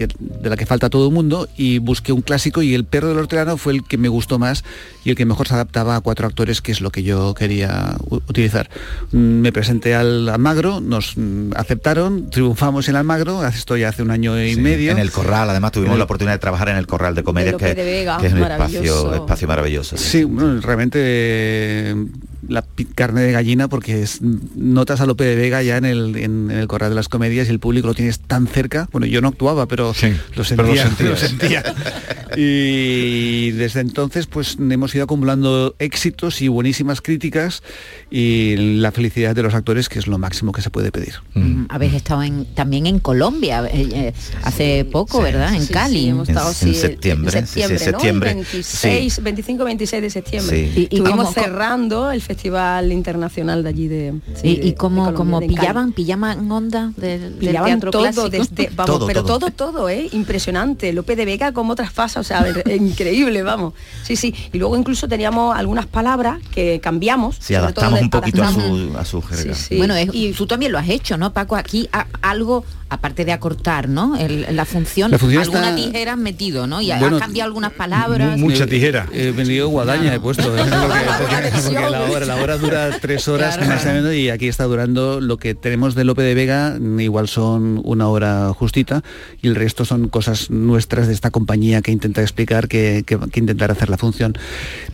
que- 0.00 0.08
de 0.18 0.48
la 0.48 0.56
que 0.56 0.64
falta 0.64 0.88
todo 0.88 1.08
el 1.08 1.12
mundo 1.14 1.46
y 1.58 1.78
busqué 1.78 2.12
un 2.12 2.22
clásico 2.22 2.62
y 2.62 2.74
El 2.74 2.84
perro 2.84 3.08
del 3.08 3.18
hortelano 3.18 3.56
fue 3.58 3.74
el 3.74 3.84
que 3.84 3.98
me 3.98 4.08
gustó 4.08 4.38
más 4.38 4.64
y 5.04 5.10
el 5.10 5.16
que 5.16 5.26
mejor 5.26 5.46
se 5.48 5.54
adaptaba 5.54 5.96
a 5.96 6.00
cuatro 6.00 6.26
actores, 6.26 6.62
que 6.62 6.72
es 6.72 6.80
lo 6.80 6.90
que 6.90 7.02
yo 7.02 7.34
quería 7.34 7.96
utilizar. 8.08 8.70
Mm, 9.12 9.40
Me 9.40 9.52
presenté 9.52 9.94
al 9.94 10.28
Almagro, 10.28 10.80
nos 10.80 11.16
mm, 11.16 11.50
aceptaron, 11.56 12.30
triunfamos 12.30 12.88
en 12.88 12.96
Almagro, 12.96 13.40
hace- 13.42 13.58
esto 13.58 13.76
ya 13.76 13.88
hace 13.90 14.02
un 14.02 14.10
año 14.10 14.40
y 14.42 14.54
Sí, 14.54 14.60
medio. 14.60 14.92
En 14.92 14.98
el 14.98 15.10
corral, 15.10 15.50
además 15.50 15.72
tuvimos 15.72 15.98
la 15.98 16.04
oportunidad 16.04 16.34
de 16.34 16.38
trabajar 16.38 16.68
en 16.70 16.76
el 16.76 16.86
corral 16.86 17.14
de 17.14 17.22
comedias, 17.22 17.56
que, 17.56 17.74
de 17.74 17.84
Vega, 17.84 18.16
que 18.18 18.28
es 18.28 18.32
un 18.32 18.42
espacio, 18.42 19.14
espacio 19.14 19.48
maravilloso. 19.48 19.96
sí. 19.98 20.04
Sí, 20.20 20.24
bueno, 20.24 20.60
realmente 20.60 20.98
eh, 21.02 21.94
la 22.48 22.64
carne 22.94 23.20
de 23.22 23.32
gallina 23.32 23.68
porque 23.68 24.02
es- 24.02 24.20
notas 24.22 25.00
a 25.00 25.06
Lope 25.06 25.24
de 25.24 25.36
Vega 25.36 25.62
ya 25.62 25.76
en 25.76 25.84
el, 25.84 26.16
en, 26.16 26.50
en 26.50 26.58
el 26.58 26.66
Corral 26.68 26.90
de 26.90 26.96
las 26.96 27.08
Comedias 27.08 27.48
y 27.48 27.50
el 27.50 27.60
público 27.60 27.86
lo 27.88 27.94
tienes 27.94 28.20
tan 28.20 28.46
cerca. 28.46 28.88
Bueno, 28.92 29.06
yo 29.06 29.20
no 29.20 29.28
actuaba, 29.28 29.66
pero 29.66 29.88
lo 29.88 29.94
pero 30.32 30.44
sentía. 30.44 30.90
lo 31.00 31.16
sentía. 31.16 31.62
y 32.36 33.50
desde 33.52 33.80
entonces 33.80 34.26
pues 34.26 34.56
hemos 34.58 34.94
ido 34.94 35.04
acumulando 35.04 35.74
éxitos 35.78 36.40
y 36.42 36.48
buenísimas 36.48 37.00
críticas 37.00 37.62
y 38.10 38.56
la 38.56 38.92
felicidad 38.92 39.34
de 39.34 39.42
los 39.42 39.54
actores 39.54 39.88
que 39.88 39.98
es 39.98 40.06
lo 40.06 40.18
máximo 40.18 40.52
que 40.52 40.62
se 40.62 40.70
puede 40.70 40.90
pedir. 40.92 41.14
Mm. 41.34 41.64
Habéis 41.68 41.94
estado 41.94 42.22
en- 42.22 42.46
también 42.54 42.86
en 42.86 42.98
Colombia 42.98 43.64
eh, 43.66 43.88
eh, 43.92 44.12
hace 44.42 44.84
poco, 44.84 45.20
¿verdad? 45.22 45.54
En 45.54 45.62
Sí, 45.66 45.72
Cali. 45.72 45.98
sí, 46.00 46.08
hemos 46.08 46.28
estado, 46.28 46.52
sí, 46.52 46.68
en 46.68 46.74
septiembre, 46.74 47.38
en 47.38 47.46
sí, 47.46 47.60
sí, 47.62 47.68
septiembre, 47.68 47.78
¿no? 47.78 47.98
septiembre, 47.98 48.34
26, 48.34 49.22
25, 49.22 49.64
26 49.64 50.02
de 50.02 50.10
septiembre. 50.10 50.70
Sí. 50.74 50.80
Y- 50.90 50.94
y 50.96 50.98
Estuvimos 50.98 51.34
cerrando 51.34 52.10
el 52.10 52.22
Festival 52.34 52.92
Internacional 52.92 53.62
de 53.64 53.68
allí 53.68 53.88
de... 53.88 54.14
sí, 54.34 54.48
y, 54.48 54.56
de- 54.56 54.66
y 54.66 54.70
de 54.70 54.74
cómo, 54.76 54.96
Colombia, 55.04 55.16
como 55.16 55.40
de 55.40 55.46
Cali. 55.46 55.58
pillaban, 55.58 55.92
pillaban 55.92 56.50
onda 56.52 56.92
del, 56.96 57.20
del 57.20 57.32
Pillaban 57.38 57.70
teatro 57.72 57.90
todo 57.90 58.02
clásico. 58.02 58.28
desde, 58.30 58.70
vamos, 58.76 58.86
Todo, 58.86 59.06
pero 59.08 59.24
todo. 59.24 59.38
todo, 59.40 59.50
todo, 59.50 59.88
¿eh? 59.88 60.08
Impresionante. 60.12 60.92
Lope 60.92 61.16
de 61.16 61.24
Vega 61.24 61.52
como 61.52 61.74
traspasa, 61.74 62.20
o 62.20 62.24
sea, 62.24 62.42
ver, 62.42 62.62
increíble, 62.80 63.42
vamos. 63.42 63.74
Sí, 64.04 64.14
sí. 64.14 64.34
Y 64.52 64.58
luego 64.58 64.76
incluso 64.76 65.08
teníamos 65.08 65.56
algunas 65.56 65.86
palabras 65.86 66.38
que 66.52 66.80
cambiamos. 66.80 67.36
Sí, 67.40 67.54
adaptamos 67.56 67.98
de- 67.98 68.04
un 68.04 68.10
poquito 68.10 68.42
a 68.44 68.52
su, 68.52 68.92
a 68.96 69.04
su 69.04 69.20
jerga. 69.22 69.54
Sí, 69.54 69.64
sí. 69.70 69.76
Bueno, 69.76 69.94
es- 69.96 70.10
y 70.12 70.32
tú 70.32 70.46
también 70.46 70.70
lo 70.70 70.78
has 70.78 70.88
hecho, 70.88 71.16
¿no, 71.16 71.32
Paco? 71.32 71.56
Aquí 71.56 71.88
a- 71.92 72.06
algo, 72.22 72.64
aparte 72.88 73.24
de 73.24 73.32
acortar, 73.32 73.88
¿no? 73.88 74.16
El- 74.16 74.46
la 74.54 74.64
función, 74.64 75.10
La 75.10 75.18
función 75.18 75.42
alguna 75.42 75.70
está- 75.70 75.76
tijera 75.90 76.12
has 76.12 76.18
metido, 76.18 76.66
¿no? 76.66 76.80
Y 76.80 76.92
Bueno, 76.98 77.16
has 77.16 77.22
cambiado 77.22 77.46
algunas 77.48 77.72
palabras. 77.72 78.38
Eh, 79.12 79.28
He 79.30 79.32
venido 79.32 79.68
guadaña, 79.68 80.14
he 80.14 80.20
puesto. 80.20 80.42
¿eh? 80.56 80.60
Porque, 80.70 80.96
porque- 81.18 81.62
porque 81.62 81.90
la, 81.90 81.98
hora, 82.24 82.34
la 82.36 82.42
hora 82.42 82.58
dura 82.58 82.90
tres 83.00 83.28
horas 83.28 83.56
Claro. 83.56 83.72
más 83.72 83.84
o 83.86 83.88
menos 83.92 84.14
y 84.14 84.30
aquí 84.30 84.48
está 84.48 84.64
durando 84.64 85.20
lo 85.20 85.36
que 85.36 85.54
tenemos 85.54 85.94
de 85.94 86.04
Lope 86.04 86.22
de 86.22 86.34
Vega, 86.34 86.78
igual 86.98 87.28
son 87.28 87.80
una 87.84 88.08
hora 88.08 88.52
justita 88.54 89.02
y 89.42 89.48
el 89.48 89.54
resto 89.54 89.84
son 89.84 90.08
cosas 90.08 90.50
nuestras 90.50 91.06
de 91.08 91.14
esta 91.14 91.30
compañía 91.30 91.82
que 91.82 91.92
intenta 91.92 92.20
explicar, 92.22 92.68
que, 92.68 93.04
que, 93.06 93.18
que 93.18 93.40
intentar 93.40 93.70
hacer 93.70 93.88
la 93.90 93.98
función. 93.98 94.34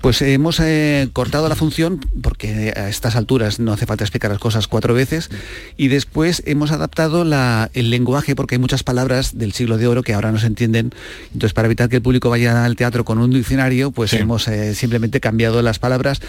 Pues 0.00 0.22
hemos 0.22 0.60
eh, 0.60 1.08
cortado 1.12 1.48
la 1.48 1.56
función 1.56 2.00
porque 2.22 2.72
a 2.76 2.88
estas 2.88 3.16
alturas 3.16 3.58
no 3.60 3.72
hace 3.72 3.86
falta 3.86 4.04
explicar 4.04 4.30
las 4.30 4.40
cosas 4.40 4.68
cuatro 4.68 4.94
veces 4.94 5.30
y 5.76 5.88
después 5.88 6.42
hemos 6.46 6.70
adaptado 6.70 7.24
la- 7.24 7.70
el 7.74 7.90
lenguaje 7.90 8.34
porque 8.36 8.54
hay 8.54 8.58
muchas 8.60 8.82
palabras 8.82 9.36
del 9.38 9.52
siglo 9.52 9.78
de 9.78 9.86
oro 9.86 10.02
que 10.02 10.14
ahora 10.14 10.32
no 10.32 10.38
se 10.38 10.46
entienden. 10.46 10.92
Entonces, 11.32 11.52
para 11.52 11.66
evitar 11.66 11.88
que 11.88 11.96
el 11.96 12.02
público 12.02 12.30
vaya 12.30 12.64
al 12.64 12.76
teatro 12.76 13.04
con 13.04 13.18
un 13.18 13.30
diccionario, 13.30 13.90
pues 13.90 14.12
hemos 14.12 14.46
eh, 14.48 14.74
simplemente 14.74 15.20
cambiado 15.20 15.62
las 15.62 15.78
palabras 15.78 16.20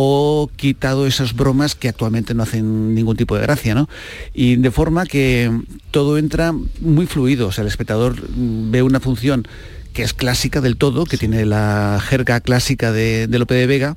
o 0.00 0.48
quitado 0.54 1.08
esas 1.08 1.34
bromas 1.34 1.74
que 1.74 1.88
actualmente 1.88 2.32
no 2.32 2.44
hacen 2.44 2.94
ningún 2.94 3.16
tipo 3.16 3.34
de 3.34 3.42
gracia, 3.42 3.74
¿no? 3.74 3.88
Y 4.32 4.54
de 4.54 4.70
forma 4.70 5.04
que 5.06 5.50
todo 5.90 6.18
entra 6.18 6.52
muy 6.52 7.06
fluido, 7.06 7.48
o 7.48 7.52
sea, 7.52 7.62
el 7.62 7.68
espectador 7.68 8.14
ve 8.36 8.82
una 8.82 9.00
función 9.00 9.48
que 9.92 10.04
es 10.04 10.14
clásica 10.14 10.60
del 10.60 10.76
todo, 10.76 11.04
que 11.04 11.16
tiene 11.16 11.44
la 11.44 12.00
jerga 12.00 12.38
clásica 12.38 12.92
de, 12.92 13.26
de 13.26 13.38
Lope 13.40 13.54
de 13.54 13.66
Vega, 13.66 13.96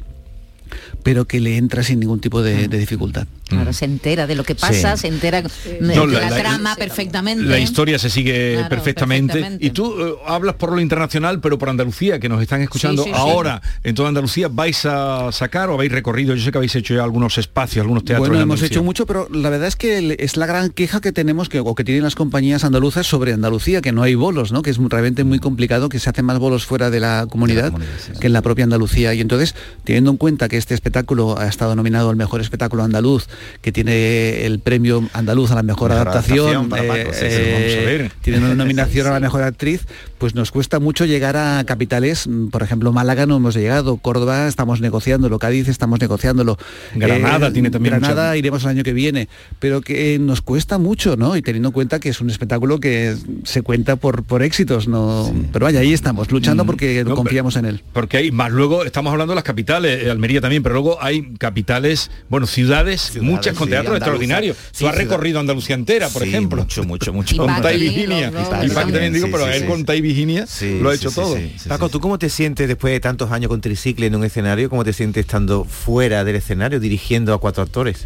pero 1.04 1.26
que 1.26 1.40
le 1.40 1.58
entra 1.58 1.84
sin 1.84 2.00
ningún 2.00 2.20
tipo 2.20 2.42
de, 2.42 2.68
de 2.68 2.78
dificultad. 2.78 3.28
Claro, 3.48 3.74
se 3.74 3.84
entera 3.84 4.28
de 4.28 4.36
lo 4.36 4.46
que 4.46 4.56
pasa, 4.56 4.96
Sí. 4.96 5.02
se 5.02 5.08
entera 5.10 5.42
de 5.42 5.50
No, 5.82 6.06
la, 6.06 6.22
la- 6.22 6.30
la- 6.30 6.38
trama 6.38 6.76
perfectamente. 6.78 7.44
La 7.44 7.60
historia 7.60 8.00
se 8.00 8.10
sigue 8.10 8.54
Claro, 8.54 8.70
perfectamente. 8.70 9.34
perfectamente. 9.34 9.66
Y 9.66 9.70
tú 9.72 9.94
eh, 10.00 10.14
hablas 10.26 10.56
por 10.56 10.72
lo 10.72 10.80
internacional, 10.80 11.42
pero 11.42 11.58
por 11.58 11.68
Andalucía, 11.68 12.20
que 12.20 12.30
nos 12.30 12.42
están 12.42 12.62
escuchando 12.62 13.04
Sí, 13.04 13.10
sí, 13.10 13.16
sí. 13.16 13.22
ahora 13.22 13.62
en 13.84 13.94
toda 13.94 14.08
Andalucía. 14.08 14.48
¿Vais 14.48 14.86
a 14.86 15.32
sacar 15.34 15.70
o 15.70 15.74
habéis 15.74 15.92
recorrido? 15.92 16.34
Yo 16.34 16.42
sé 16.46 16.52
que 16.52 16.60
habéis 16.60 16.76
hecho 16.76 16.94
ya 16.94 17.04
algunos 17.04 17.38
espacios, 17.38 17.82
algunos 17.84 18.06
teatros. 18.06 18.30
Bueno, 18.30 18.36
en 18.42 18.44
hemos 18.44 18.62
hecho 18.62 18.84
mucho, 18.84 19.06
pero 19.06 19.28
la 19.34 19.50
verdad 19.50 19.68
es 19.68 19.76
que 19.76 20.16
es 20.20 20.38
la 20.38 20.46
gran 20.46 20.70
queja 20.70 21.02
que 21.02 21.12
tenemos 21.12 21.50
que, 21.50 21.60
o 21.60 21.76
que 21.76 21.84
tienen 21.84 22.04
las 22.04 22.16
compañías 22.16 22.64
andaluzas 22.64 23.06
sobre 23.06 23.34
Andalucía, 23.34 23.82
que 23.82 23.92
no 23.92 24.02
hay 24.04 24.16
bolos, 24.16 24.54
¿no? 24.54 24.62
Que 24.62 24.70
es 24.70 24.78
realmente 24.78 25.26
muy 25.26 25.40
complicado, 25.40 25.90
que 25.90 26.00
se 26.00 26.10
hacen 26.10 26.24
más 26.24 26.40
bolos 26.40 26.66
fuera 26.66 26.90
de 26.90 27.02
la 27.02 27.28
comunidad 27.30 27.74
que 28.22 28.28
en 28.28 28.34
la 28.34 28.42
propia 28.42 28.64
Andalucía. 28.64 29.14
Y 29.14 29.20
entonces, 29.20 29.56
teniendo 29.84 30.12
en 30.12 30.18
cuenta 30.18 30.48
que 30.48 30.56
este 30.56 30.74
espectáculo 30.74 30.91
ha 31.38 31.48
estado 31.48 31.76
nominado 31.76 32.10
al 32.10 32.16
mejor 32.16 32.42
espectáculo 32.42 32.84
andaluz, 32.84 33.28
que 33.62 33.72
tiene 33.72 34.46
el 34.46 34.60
premio 34.60 35.08
andaluz 35.14 35.52
a 35.52 35.56
la 35.56 35.64
mejor, 35.64 35.92
Mejor 35.92 36.08
adaptación, 36.08 36.56
adaptación 36.56 36.70
Paco, 36.70 37.14
sí, 37.14 37.26
eh, 37.26 38.10
tiene 38.22 38.40
una 38.40 38.54
nominación 38.56 39.08
a 39.08 39.12
la 39.12 39.20
mejor 39.20 39.44
actriz, 39.44 39.86
pues 40.18 40.36
nos 40.36 40.52
cuesta 40.52 40.80
mucho 40.80 41.06
llegar 41.06 41.36
a 41.38 41.64
capitales, 41.66 42.30
por 42.52 42.64
ejemplo, 42.64 42.92
Málaga 42.92 43.26
no 43.26 43.38
hemos 43.38 43.56
llegado, 43.56 43.98
Córdoba 43.98 44.48
estamos 44.48 44.82
negociándolo, 44.82 45.40
Cádiz 45.40 45.68
estamos 45.68 46.00
negociándolo. 46.00 46.58
Granada 46.96 47.52
tiene 47.52 47.72
también 47.72 48.00
Granada 48.00 48.38
iremos 48.38 48.64
el 48.64 48.70
año 48.70 48.84
que 48.84 48.94
viene, 48.94 49.28
pero 49.60 49.82
que 49.82 50.20
nos 50.20 50.42
cuesta 50.42 50.78
mucho, 50.78 51.18
¿no? 51.18 51.36
Y 51.36 51.42
teniendo 51.42 51.70
en 51.70 51.74
cuenta 51.74 52.00
que 52.00 52.10
es 52.10 52.22
un 52.22 52.30
espectáculo 52.30 52.80
que 52.80 53.16
se 53.44 53.62
cuenta 53.64 53.96
por, 53.96 54.24
por 54.24 54.44
éxitos, 54.44 54.88
¿no? 54.88 55.34
Pero 55.52 55.66
vaya, 55.66 55.80
ahí 55.80 55.94
estamos, 55.94 56.32
luchando 56.32 56.66
porque 56.66 56.92
Mm, 57.06 57.10
No, 57.10 57.16
confiamos 57.16 57.56
en 57.56 57.66
él. 57.66 57.84
Porque 57.94 58.18
hay 58.18 58.32
más 58.32 58.52
luego 58.52 58.84
estamos 58.84 59.12
hablando 59.12 59.32
de 59.32 59.36
las 59.36 59.44
capitales, 59.44 60.04
eh, 60.04 60.12
Almería 60.12 60.42
también, 60.42 60.64
pero 60.64 60.76
luego 60.82 60.98
hay 61.02 61.34
capitales, 61.38 62.10
bueno, 62.30 62.48
ciudades, 62.48 63.14
muchas 63.22 63.56
con 63.56 63.68
sí, 63.68 63.72
teatro 63.72 63.96
extraordinario. 63.96 64.54
Sí, 64.54 64.60
Tú 64.60 64.88
has 64.88 64.94
ciudad- 64.96 64.96
recorrido 64.96 65.40
Andalucía 65.40 65.76
entera, 65.76 66.10
por 66.10 66.24
Sí, 66.24 66.30
ejemplo. 66.30 66.62
Mucho, 66.64 66.84
mucho, 66.84 67.14
mucho. 67.14 67.38
Con 67.38 67.62
Tai 67.62 67.80
Virginia. 67.80 68.30
Y 68.30 68.70
Paqui 68.70 68.92
también 68.92 69.14
digo, 69.14 69.28
pero 69.32 69.48
él 69.48 69.66
con 69.66 69.86
Tai 69.86 70.02
Virginia 70.02 70.46
lo 70.82 70.90
ha 70.90 70.96
hecho 70.96 71.12
todo. 71.12 71.38
Paco, 71.68 71.90
¿tú 71.90 72.00
cómo 72.00 72.18
te 72.20 72.30
sientes 72.30 72.68
después 72.68 72.92
de 72.94 73.00
tantos 73.00 73.32
años 73.32 73.50
con 73.50 73.62
tricicle 73.62 74.08
en 74.08 74.16
un 74.16 74.24
escenario? 74.24 74.70
¿Cómo 74.70 74.84
te 74.84 74.94
sientes 74.94 75.22
estando 75.26 75.64
fuera 75.66 76.24
del 76.24 76.36
escenario 76.38 76.80
dirigiendo 76.80 77.34
a 77.34 77.40
cuatro 77.40 77.64
actores? 77.64 78.06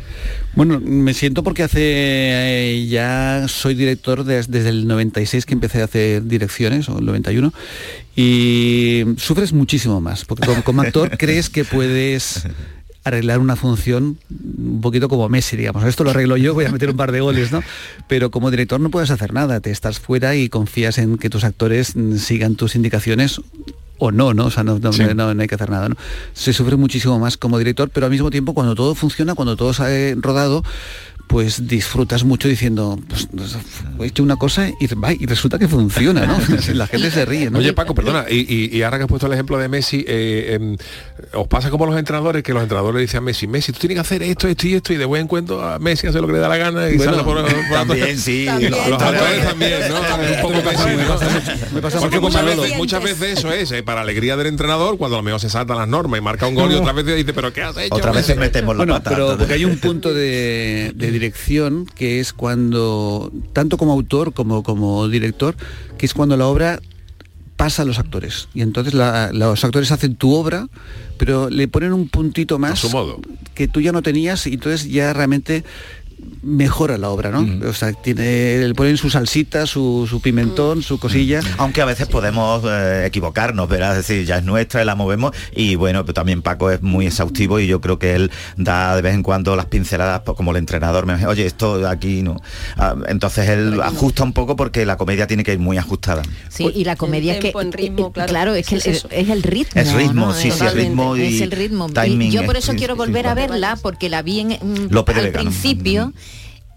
Bueno, 0.54 0.80
me 0.84 1.14
siento 1.14 1.44
porque 1.44 1.64
hace 1.64 1.80
eh, 1.82 2.88
ya 2.88 3.46
soy 3.48 3.76
director 3.76 4.24
des- 4.24 4.50
desde 4.50 4.70
el 4.70 4.88
96 4.88 5.46
que 5.46 5.54
empecé 5.54 5.82
a 5.82 5.86
hacer 5.86 6.24
direcciones, 6.26 6.88
o 6.90 7.00
el 7.00 7.06
91, 7.06 7.54
y 8.16 9.04
sufres 9.18 9.54
muchísimo 9.54 10.02
más, 10.02 10.26
porque 10.26 10.46
como, 10.48 10.64
como 10.64 10.82
actor 10.82 11.10
crees 11.18 11.50
que 11.50 11.66
puedes 11.66 12.48
arreglar 13.04 13.40
una 13.40 13.56
función 13.56 14.18
un 14.58 14.82
poquito 14.82 15.10
como 15.10 15.30
Messi, 15.30 15.56
digamos. 15.58 15.84
Esto 15.84 16.04
lo 16.04 16.10
arreglo 16.10 16.38
yo, 16.38 16.54
voy 16.56 16.66
a 16.66 16.72
meter 16.72 16.90
un 16.90 16.98
par 16.98 17.12
de 17.12 17.20
goles, 17.22 17.52
¿no? 17.52 17.62
Pero 18.08 18.32
como 18.32 18.50
director 18.50 18.80
no 18.80 18.90
puedes 18.90 19.12
hacer 19.12 19.32
nada, 19.34 19.60
te 19.60 19.70
estás 19.70 20.00
fuera 20.00 20.36
y 20.36 20.50
confías 20.50 20.98
en 20.98 21.18
que 21.18 21.30
tus 21.30 21.44
actores 21.44 21.94
sigan 22.18 22.56
tus 22.56 22.76
indicaciones 22.76 23.42
o 24.00 24.12
no, 24.12 24.34
¿no? 24.34 24.46
O 24.46 24.52
sea, 24.52 24.64
no, 24.64 24.80
no- 24.80 24.92
Sí. 24.92 25.04
no- 25.16 25.34
no 25.36 25.42
hay 25.42 25.48
que 25.48 25.56
hacer 25.56 25.70
nada, 25.70 25.88
¿no? 25.90 25.96
Se 26.34 26.52
sufre 26.52 26.78
muchísimo 26.78 27.20
más 27.20 27.38
como 27.38 27.60
director, 27.60 27.90
pero 27.94 28.08
al 28.08 28.12
mismo 28.12 28.32
tiempo 28.32 28.54
cuando 28.56 28.74
todo 28.76 28.96
funciona, 28.96 29.36
cuando 29.36 29.56
todo 29.56 29.72
sale 29.74 30.16
rodado, 30.16 30.64
pues 31.28 31.68
disfrutas 31.68 32.24
mucho 32.24 32.48
diciendo, 32.48 33.00
pues 33.08 33.28
he 34.00 34.06
hecho 34.06 34.24
una 34.24 34.36
cosa 34.36 34.70
y, 34.80 34.88
resulta 35.26 35.58
que 35.60 35.68
funciona, 35.68 36.26
¿no? 36.26 36.38
La 36.74 36.88
gente 36.88 37.12
se 37.12 37.26
ríe, 37.26 37.50
¿no? 37.50 37.60
Oye 37.60 37.74
Paco, 37.74 37.94
perdona, 37.96 38.26
y, 38.30 38.46
y- 38.54 38.76
y 38.78 38.84
ahora 38.84 38.98
que 38.98 39.04
has 39.04 39.10
puesto 39.10 39.28
el 39.28 39.34
ejemplo 39.34 39.58
de 39.58 39.68
Messi, 39.68 40.06
eh, 40.08 40.54
em, 40.56 40.78
¿os 41.34 41.48
pasa 41.48 41.70
como 41.70 41.86
los 41.86 41.98
entrenadores 41.98 42.44
que 42.44 42.54
los 42.54 42.62
entrenadores 42.64 42.96
le 42.96 43.02
dicen 43.02 43.18
a 43.20 43.22
Messi, 43.22 43.48
Messi, 43.48 43.72
tú 43.72 43.80
tienes 43.80 43.96
que 43.96 44.02
hacer 44.02 44.24
esto, 44.24 44.48
esto 44.48 44.68
y 44.68 44.74
esto, 44.76 44.94
y 44.94 44.98
de 44.98 45.06
buen 45.06 45.28
cuento 45.28 45.64
a 45.64 45.80
Messi 45.80 46.08
hace 46.08 46.20
lo 46.22 46.28
que 46.28 46.34
le 46.34 46.40
da 46.40 46.48
la 46.50 46.58
gana 46.58 46.90
y 46.90 46.98
Bueno, 46.98 47.12
sale 47.14 47.24
por, 47.24 47.42
por 47.44 47.54
también, 47.72 48.18
sí. 48.18 48.46
Los, 48.46 48.88
los 48.88 49.02
actores 49.02 49.44
también, 49.44 49.80
¿no? 49.90 49.96
Un 50.00 50.42
poco. 50.42 50.54
Me 51.74 51.82
pasa 51.82 52.00
Porque 52.00 52.20
mucho 52.20 52.38
muchas 52.38 52.46
veces, 52.46 52.78
muchas 52.78 53.04
veces 53.04 53.40
eso 53.40 53.52
es, 53.52 53.72
eh, 53.72 53.84
para 53.84 54.02
alegría 54.02 54.38
del 54.38 54.48
entrenador, 54.48 54.98
cuando 54.98 55.18
a 55.18 55.20
lo 55.20 55.24
mejor 55.24 55.40
se 55.40 55.50
saltan 55.50 55.78
las 55.78 55.88
normas 55.88 56.20
y 56.20 56.22
marca 56.22 56.48
un 56.48 56.56
gol 56.56 56.72
y 56.72 56.76
otras 56.76 56.96
veces 56.96 57.16
dice, 57.16 57.34
pero 57.34 57.52
¿qué 57.54 57.64
has 57.64 57.78
hecho? 57.78 57.96
Otras 57.96 58.16
veces 58.16 58.38
metemos 58.38 58.76
la 58.76 58.80
Bueno, 58.80 58.94
pata. 58.94 59.10
pero 59.12 59.38
porque 59.38 59.54
hay 59.54 59.66
un 59.66 59.78
punto 59.78 60.14
de, 60.14 60.92
de 60.96 61.12
dirección 61.20 61.86
que 61.96 62.20
es 62.20 62.32
cuando, 62.34 63.32
tanto 63.54 63.78
como 63.78 63.92
autor 63.94 64.34
como 64.34 64.62
como 64.64 65.08
director, 65.08 65.56
que 65.98 66.06
es 66.06 66.14
cuando 66.14 66.36
la 66.38 66.48
obra 66.48 66.80
pasa 67.58 67.84
a 67.84 67.86
los 67.86 68.00
actores. 68.00 68.48
Y 68.54 68.62
entonces 68.62 68.94
la- 68.94 69.32
los 69.32 69.64
actores 69.64 69.92
hacen 69.92 70.16
tu 70.16 70.34
obra, 70.34 70.68
pero 71.18 71.50
le 71.50 71.68
ponen 71.68 71.94
un 71.94 72.10
puntito 72.10 72.60
más 72.60 72.80
su 72.80 72.90
modo. 72.90 73.20
que 73.54 73.68
tú 73.70 73.80
ya 73.80 73.92
no 73.94 74.02
tenías 74.02 74.46
y 74.48 74.54
entonces 74.56 74.90
ya 74.92 75.14
realmente 75.14 75.64
mejora 76.44 76.98
la 76.98 77.10
obra, 77.10 77.32
¿no? 77.32 77.68
O 77.70 77.74
sea, 77.74 77.94
tiene, 77.94 78.58
le 78.68 78.74
ponen 78.76 78.98
su 78.98 79.10
salsita, 79.10 79.66
su, 79.66 80.06
su 80.10 80.22
pimentón, 80.22 80.84
su 80.84 81.00
cosilla. 81.00 81.40
Aunque 81.58 81.82
a 81.82 81.86
veces 81.86 82.08
podemos 82.08 82.64
eh, 82.66 83.04
equivocarnos, 83.06 83.68
¿verdad? 83.68 83.98
Es 83.98 84.08
decir, 84.08 84.26
ya 84.26 84.38
es 84.38 84.44
nuestra, 84.44 84.86
la 84.86 84.96
movemos 84.96 85.36
y 85.56 85.76
bueno, 85.76 86.04
pero 86.04 86.14
también 86.14 86.42
Paco 86.42 86.70
es 86.72 86.82
muy 86.82 87.08
exhaustivo 87.08 87.60
y 87.60 87.68
yo 87.68 87.82
creo 87.82 88.00
que 88.00 88.16
él 88.16 88.32
da 88.58 88.96
de 88.96 89.02
vez 89.02 89.14
en 89.14 89.24
cuando 89.24 89.56
las 89.56 89.66
pinceladas 89.68 90.22
pues, 90.26 90.36
como 90.38 90.52
el 90.52 90.58
entrenador 90.58 91.06
me 91.06 91.14
dice, 91.14 91.28
oye, 91.28 91.46
esto 91.46 91.88
aquí 91.88 92.22
no. 92.22 92.42
Ah, 92.78 92.96
entonces 93.08 93.50
él 93.50 93.80
ajusta 93.82 94.24
un 94.24 94.34
poco 94.34 94.56
porque 94.56 94.86
la 94.86 94.98
comedia 94.98 95.28
tiene 95.28 95.44
que 95.44 95.54
ir 95.54 95.60
muy 95.60 95.78
ajustada. 95.78 96.22
Sí, 96.50 96.70
y 96.74 96.84
la 96.84 96.96
comedia 96.96 97.34
es 97.34 97.40
que 97.40 97.44
tempo, 97.48 97.62
en 97.62 97.72
ritmo, 97.72 98.14
eh, 98.16 98.22
claro. 98.28 98.54
es 98.56 98.68
que 98.68 98.76
Es 98.76 98.86
es, 98.88 98.98
eso. 98.98 99.08
es 99.12 99.30
el 99.30 99.44
ritmo. 99.44 99.82
Es 99.82 99.94
ritmo, 99.94 100.26
¿no? 100.28 100.34
sí, 100.34 100.52
sí, 100.52 100.66
es 100.66 100.74
ritmo 100.74 101.16
y 101.18 101.22
es 101.36 101.42
el 101.42 101.52
ritmo. 101.52 101.88
Y 101.90 101.94
timing 101.94 102.32
yo 102.32 102.46
por 102.46 102.58
es- 102.58 102.64
eso 102.66 102.74
quiero 102.76 102.96
volver 102.96 103.26
sí. 103.26 103.30
a 103.30 103.34
verla 103.34 103.78
porque 103.82 104.10
la 104.10 104.22
vi 104.22 104.40
en, 104.42 104.48
mm, 104.50 104.88
López 104.90 105.18
al 105.18 105.32
principio. 105.32 106.14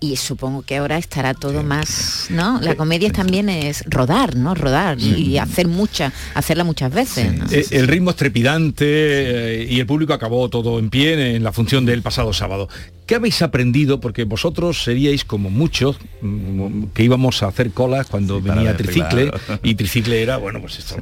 Y 0.00 0.14
supongo 0.14 0.62
que 0.62 0.76
ahora 0.76 0.96
estará 0.96 1.34
todo 1.34 1.64
más, 1.64 2.28
¿no? 2.30 2.60
La 2.60 2.76
comedia 2.76 3.10
también 3.10 3.48
es 3.48 3.82
rodar, 3.86 4.36
¿no? 4.36 4.54
Rodar 4.54 4.96
y 5.00 5.38
hacer 5.38 5.66
mucha, 5.66 6.12
hacerla 6.34 6.62
muchas 6.62 6.92
veces. 6.92 7.36
¿no? 7.36 7.46
Eh, 7.50 7.66
el 7.72 7.88
ritmo 7.88 8.10
es 8.10 8.16
trepidante 8.16 8.84
eh, 8.86 9.66
y 9.68 9.80
el 9.80 9.86
público 9.86 10.12
acabó 10.12 10.48
todo 10.48 10.78
en 10.78 10.88
pie 10.88 11.34
en 11.34 11.42
la 11.42 11.52
función 11.52 11.84
del 11.84 12.02
pasado 12.02 12.32
sábado. 12.32 12.68
¿Qué 13.08 13.14
habéis 13.14 13.40
aprendido? 13.40 14.00
Porque 14.00 14.24
vosotros 14.24 14.84
seríais 14.84 15.24
como 15.24 15.48
muchos 15.48 15.96
mm, 16.20 16.84
que 16.92 17.02
íbamos 17.04 17.42
a 17.42 17.46
hacer 17.46 17.70
colas 17.70 18.06
cuando 18.06 18.42
venía 18.42 18.76
tricicle 18.76 19.30
claro. 19.30 19.60
y 19.62 19.74
tricicle 19.76 20.20
era, 20.20 20.36
bueno, 20.36 20.60
pues 20.60 20.78
esto. 20.78 20.96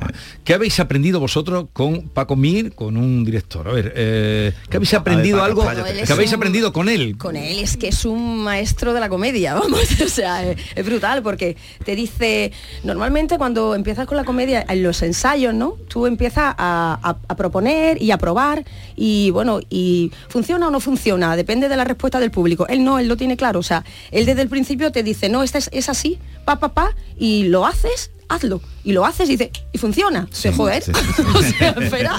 ¿Qué 0.45 0.55
habéis 0.55 0.79
aprendido 0.79 1.19
vosotros 1.19 1.67
con 1.73 2.03
Paco 2.11 2.37
Mir, 2.37 2.73
con 2.77 2.97
un 2.97 3.25
director? 3.25 3.67
A 3.67 3.73
ver, 3.73 3.93
eh, 3.97 4.53
¿qué 4.71 4.77
habéis 4.77 4.93
ver, 4.93 5.01
aprendido 5.01 5.39
Paco, 5.41 5.69
algo? 5.69 5.85
¿Qué 6.07 6.13
habéis 6.13 6.31
un- 6.31 6.37
aprendido 6.37 6.73
con 6.73 6.89
él? 6.89 7.19
con 7.19 7.35
él 7.35 7.59
es 7.59 7.77
que 7.77 7.89
es 7.89 8.05
un 8.05 8.39
maestro 8.45 8.95
de 8.95 9.01
la 9.01 9.09
comedia, 9.09 9.55
vamos, 9.61 9.81
o 10.01 10.09
sea, 10.09 10.49
es, 10.49 10.59
es 10.77 10.87
brutal 10.87 11.25
porque 11.25 11.57
te 11.85 11.97
dice, 11.97 12.53
normalmente 12.85 13.37
cuando 13.37 13.75
empiezas 13.75 14.07
con 14.07 14.17
la 14.17 14.23
comedia, 14.23 14.65
en 14.69 14.85
los 14.85 15.03
ensayos, 15.03 15.55
¿no? 15.55 15.73
Tú 15.89 16.07
empiezas 16.07 16.55
a, 16.57 17.01
a- 17.03 17.17
a 17.27 17.35
proponer 17.37 18.01
y 18.01 18.13
a 18.13 18.19
probar 18.19 18.65
y 18.95 19.31
bueno, 19.33 19.59
y 19.69 20.13
funciona 20.29 20.69
o 20.69 20.71
no 20.71 20.79
funciona, 20.79 21.35
depende 21.35 21.69
de 21.69 21.77
la 21.77 21.83
respuesta 21.83 21.96
del 21.97 22.31
público. 22.31 22.67
Él 22.69 22.85
no, 22.85 22.99
él 22.99 23.09
lo 23.09 23.17
tiene 23.17 23.37
claro, 23.37 23.61
o 23.61 23.63
sea, 23.63 23.85
él 24.11 24.27
desde 24.27 24.43
el 24.43 24.49
principio 24.49 24.93
te 24.93 25.03
dice, 25.03 25.29
no, 25.29 25.43
esta 25.43 25.59
es, 25.59 25.69
es 25.73 25.89
así, 25.89 26.19
pa, 26.45 26.59
pa, 26.59 26.73
pa, 26.75 26.95
y 27.19 27.45
lo 27.45 27.67
haces, 27.67 28.11
hazlo. 28.29 28.61
Y 28.85 28.93
lo 28.93 29.05
haces 29.05 29.29
y 29.29 29.33
dice, 29.37 29.51
y 29.73 29.79
funciona. 29.79 30.29
Sí, 30.31 30.43
Se 30.43 30.53
joder. 30.53 30.83
sí. 30.83 30.93
o 31.35 31.43
sea, 31.43 31.71
espera. 31.81 32.17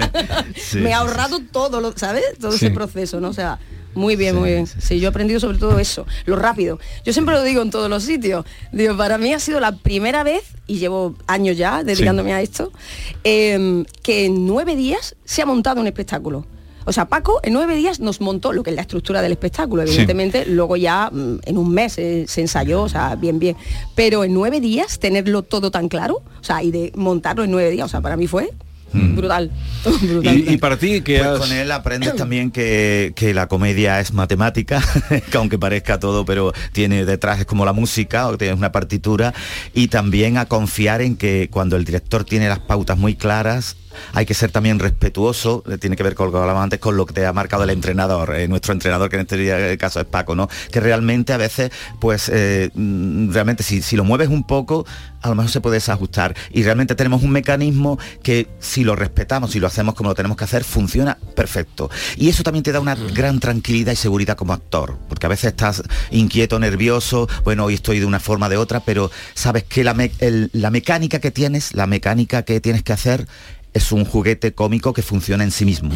Sí, 0.55 0.78
Me 0.80 0.93
ha 0.93 0.97
sí, 0.99 1.03
ahorrado 1.07 1.39
todo, 1.51 1.80
lo, 1.82 1.97
¿sabes? 1.97 2.23
Todo 2.39 2.51
Sí. 2.51 2.65
ese 2.65 2.71
proceso, 2.73 3.19
¿no? 3.19 3.30
O 3.30 3.34
sea, 3.34 3.59
muy 3.93 4.15
bien, 4.15 4.36
muy 4.36 4.49
bien. 4.51 4.67
Sí, 4.67 4.99
yo 4.99 5.07
he 5.07 5.09
aprendido 5.09 5.39
sobre 5.39 5.57
todo 5.57 5.80
eso, 5.80 6.05
lo 6.25 6.36
rápido. 6.36 6.78
Yo 7.03 7.13
siempre 7.13 7.34
lo 7.34 7.41
digo 7.41 7.61
en 7.63 7.71
todos 7.71 7.89
los 7.89 8.03
sitios. 8.03 8.45
Digo, 8.71 8.95
para 8.95 9.17
mí 9.17 9.34
ha 9.34 9.39
sido 9.39 9.59
la 9.59 9.71
primera 9.75 10.23
vez, 10.23 10.43
y 10.67 10.78
llevo 10.78 11.15
años 11.25 11.57
ya 11.57 11.84
dedicándome 11.84 12.32
a 12.34 12.41
esto, 12.41 12.71
em, 13.23 13.86
que 14.03 14.25
en 14.25 14.45
nueve 14.45 14.75
días 14.75 15.15
se 15.25 15.41
ha 15.41 15.45
montado 15.47 15.82
un 15.82 15.88
espectáculo. 15.88 16.45
O 16.88 16.94
sea, 16.94 17.06
Paco 17.10 17.42
en 17.44 17.52
nueve 17.52 17.76
días 17.76 18.00
nos 18.00 18.22
montó 18.22 18.54
lo 18.54 18.64
que 18.64 18.70
es 18.70 18.76
la 18.78 18.82
estructura 18.84 19.22
del 19.22 19.34
espectáculo. 19.34 19.84
Sí. 19.84 19.90
Evidentemente, 19.90 20.46
luego 20.46 20.78
ya 20.78 21.10
mm, 21.12 21.40
en 21.44 21.58
un 21.58 21.70
mes 21.70 21.98
eh, 21.98 22.24
se 22.30 22.40
ensayó, 22.40 22.82
o 22.84 22.90
sea, 22.90 23.16
bien, 23.16 23.40
bien. 23.40 23.58
Pero 23.94 24.24
en 24.24 24.34
nueve 24.34 24.62
días 24.62 24.98
tenerlo 24.98 25.44
todo 25.44 25.70
tan 25.70 25.90
claro, 25.90 26.24
o 26.40 26.44
sea, 26.44 26.64
y 26.64 26.72
de 26.72 26.94
montarlo 26.96 27.44
en 27.44 27.52
nueve 27.52 27.72
días, 27.72 27.88
o 27.88 27.90
sea, 27.90 28.00
para 28.00 28.16
mí 28.16 28.26
fue 28.26 28.52
brutal. 28.94 29.52
brutal. 30.02 30.38
Y, 30.38 30.54
y 30.54 30.58
para 30.58 30.78
ti, 30.78 31.02
que 31.02 31.18
Pues 31.18 31.28
has... 31.30 31.40
con 31.40 31.52
él 31.52 31.70
aprendes 31.74 32.16
también 32.16 32.52
que, 32.52 33.12
que 33.18 33.34
la 33.34 33.48
comedia 33.48 34.00
es 34.00 34.14
matemática, 34.14 34.82
que 35.30 35.38
aunque 35.38 35.60
parezca 35.60 36.00
todo, 36.00 36.24
pero 36.24 36.54
tiene 36.72 37.04
detrás 37.04 37.40
es 37.42 37.46
como 37.46 37.66
la 37.66 37.74
música, 37.74 38.28
o 38.28 38.38
tienes 38.38 38.58
una 38.58 38.72
partitura, 38.72 39.34
y 39.74 39.90
también 39.90 40.38
a 40.38 40.46
confiar 40.46 41.02
en 41.02 41.18
que 41.18 41.50
cuando 41.52 41.76
el 41.76 41.84
director 41.84 42.24
tiene 42.24 42.48
las 42.48 42.60
pautas 42.60 42.98
muy 42.98 43.16
claras, 43.16 43.76
hay 44.14 44.26
que 44.26 44.34
ser 44.34 44.52
también 44.52 44.80
respetuoso, 44.80 45.64
eh, 45.70 45.78
tiene 45.78 45.95
que 45.95 46.04
ver 46.04 46.16
con 46.16 46.28
lo 46.28 46.32
que 46.32 46.38
hablábamos 46.39 46.64
antes, 46.64 46.80
con 46.80 46.98
lo 46.98 47.06
que 47.06 47.14
te 47.14 47.26
ha 47.26 47.34
marcado 47.34 47.64
el 47.64 47.70
entrenador, 47.70 48.36
eh, 48.36 48.48
nuestro 48.48 48.74
entrenador, 48.74 49.10
que 49.10 49.16
en 49.18 49.22
este 49.24 49.38
día- 49.38 49.58
el 49.72 49.78
caso 49.78 50.00
es 50.00 50.06
Paco, 50.06 50.36
¿no? 50.36 50.50
Que 50.72 50.80
realmente 50.80 51.34
a 51.34 51.38
veces, 51.38 51.72
pues, 52.00 52.30
eh, 52.34 52.70
mm, 52.74 53.32
realmente 53.32 53.64
si, 53.64 53.82
si 53.82 53.95
lo 53.95 54.04
mueves 54.04 54.30
un 54.30 54.45
poco, 54.45 54.86
a 55.22 55.30
lo 55.30 55.36
mejor 55.36 55.52
se 55.52 55.62
puede 55.62 55.76
desajustar. 55.76 56.36
Y 56.52 56.64
realmente 56.64 56.95
tenemos 56.95 57.24
un 57.24 57.32
mecanismo 57.32 57.98
que 58.24 58.48
si 58.60 58.84
lo 58.84 58.95
respetamos, 58.95 59.52
si 59.52 59.60
lo 59.60 59.68
hacemos 59.68 59.95
como 59.95 60.10
lo 60.10 60.16
tenemos 60.16 60.38
que 60.38 60.43
hacer, 60.43 60.64
funciona 60.64 61.18
perfecto. 61.36 61.89
Y 62.16 62.30
eso 62.30 62.43
también 62.43 62.64
te 62.64 62.72
da 62.72 62.80
una 62.80 62.95
gran 62.95 63.39
tranquilidad 63.39 63.91
y 63.93 63.95
seguridad 63.95 64.38
como 64.38 64.54
actor, 64.54 64.98
porque 65.10 65.26
a 65.26 65.30
veces 65.30 65.45
estás 65.52 65.84
inquieto, 66.12 66.60
nervioso, 66.60 67.28
bueno, 67.43 67.66
hoy 67.66 67.74
estoy 67.74 68.00
de 68.00 68.06
una 68.06 68.20
forma 68.20 68.48
de 68.50 68.58
otra, 68.58 68.80
pero 68.82 69.12
sabes 69.34 69.64
que 69.64 69.84
la, 69.84 69.93
me- 69.93 70.12
el- 70.20 70.50
la 70.54 70.70
mecánica 70.72 71.20
que 71.20 71.32
tienes, 71.32 71.74
la 71.74 71.88
mecánica 71.88 72.43
que 72.43 72.62
tienes 72.62 72.84
que 72.84 72.93
hacer, 72.93 73.28
es 73.78 73.91
un 73.91 74.05
juguete 74.05 74.53
cómico 74.53 74.93
que 74.93 75.01
funciona 75.01 75.43
en 75.43 75.51
sí 75.51 75.65
mismo. 75.65 75.91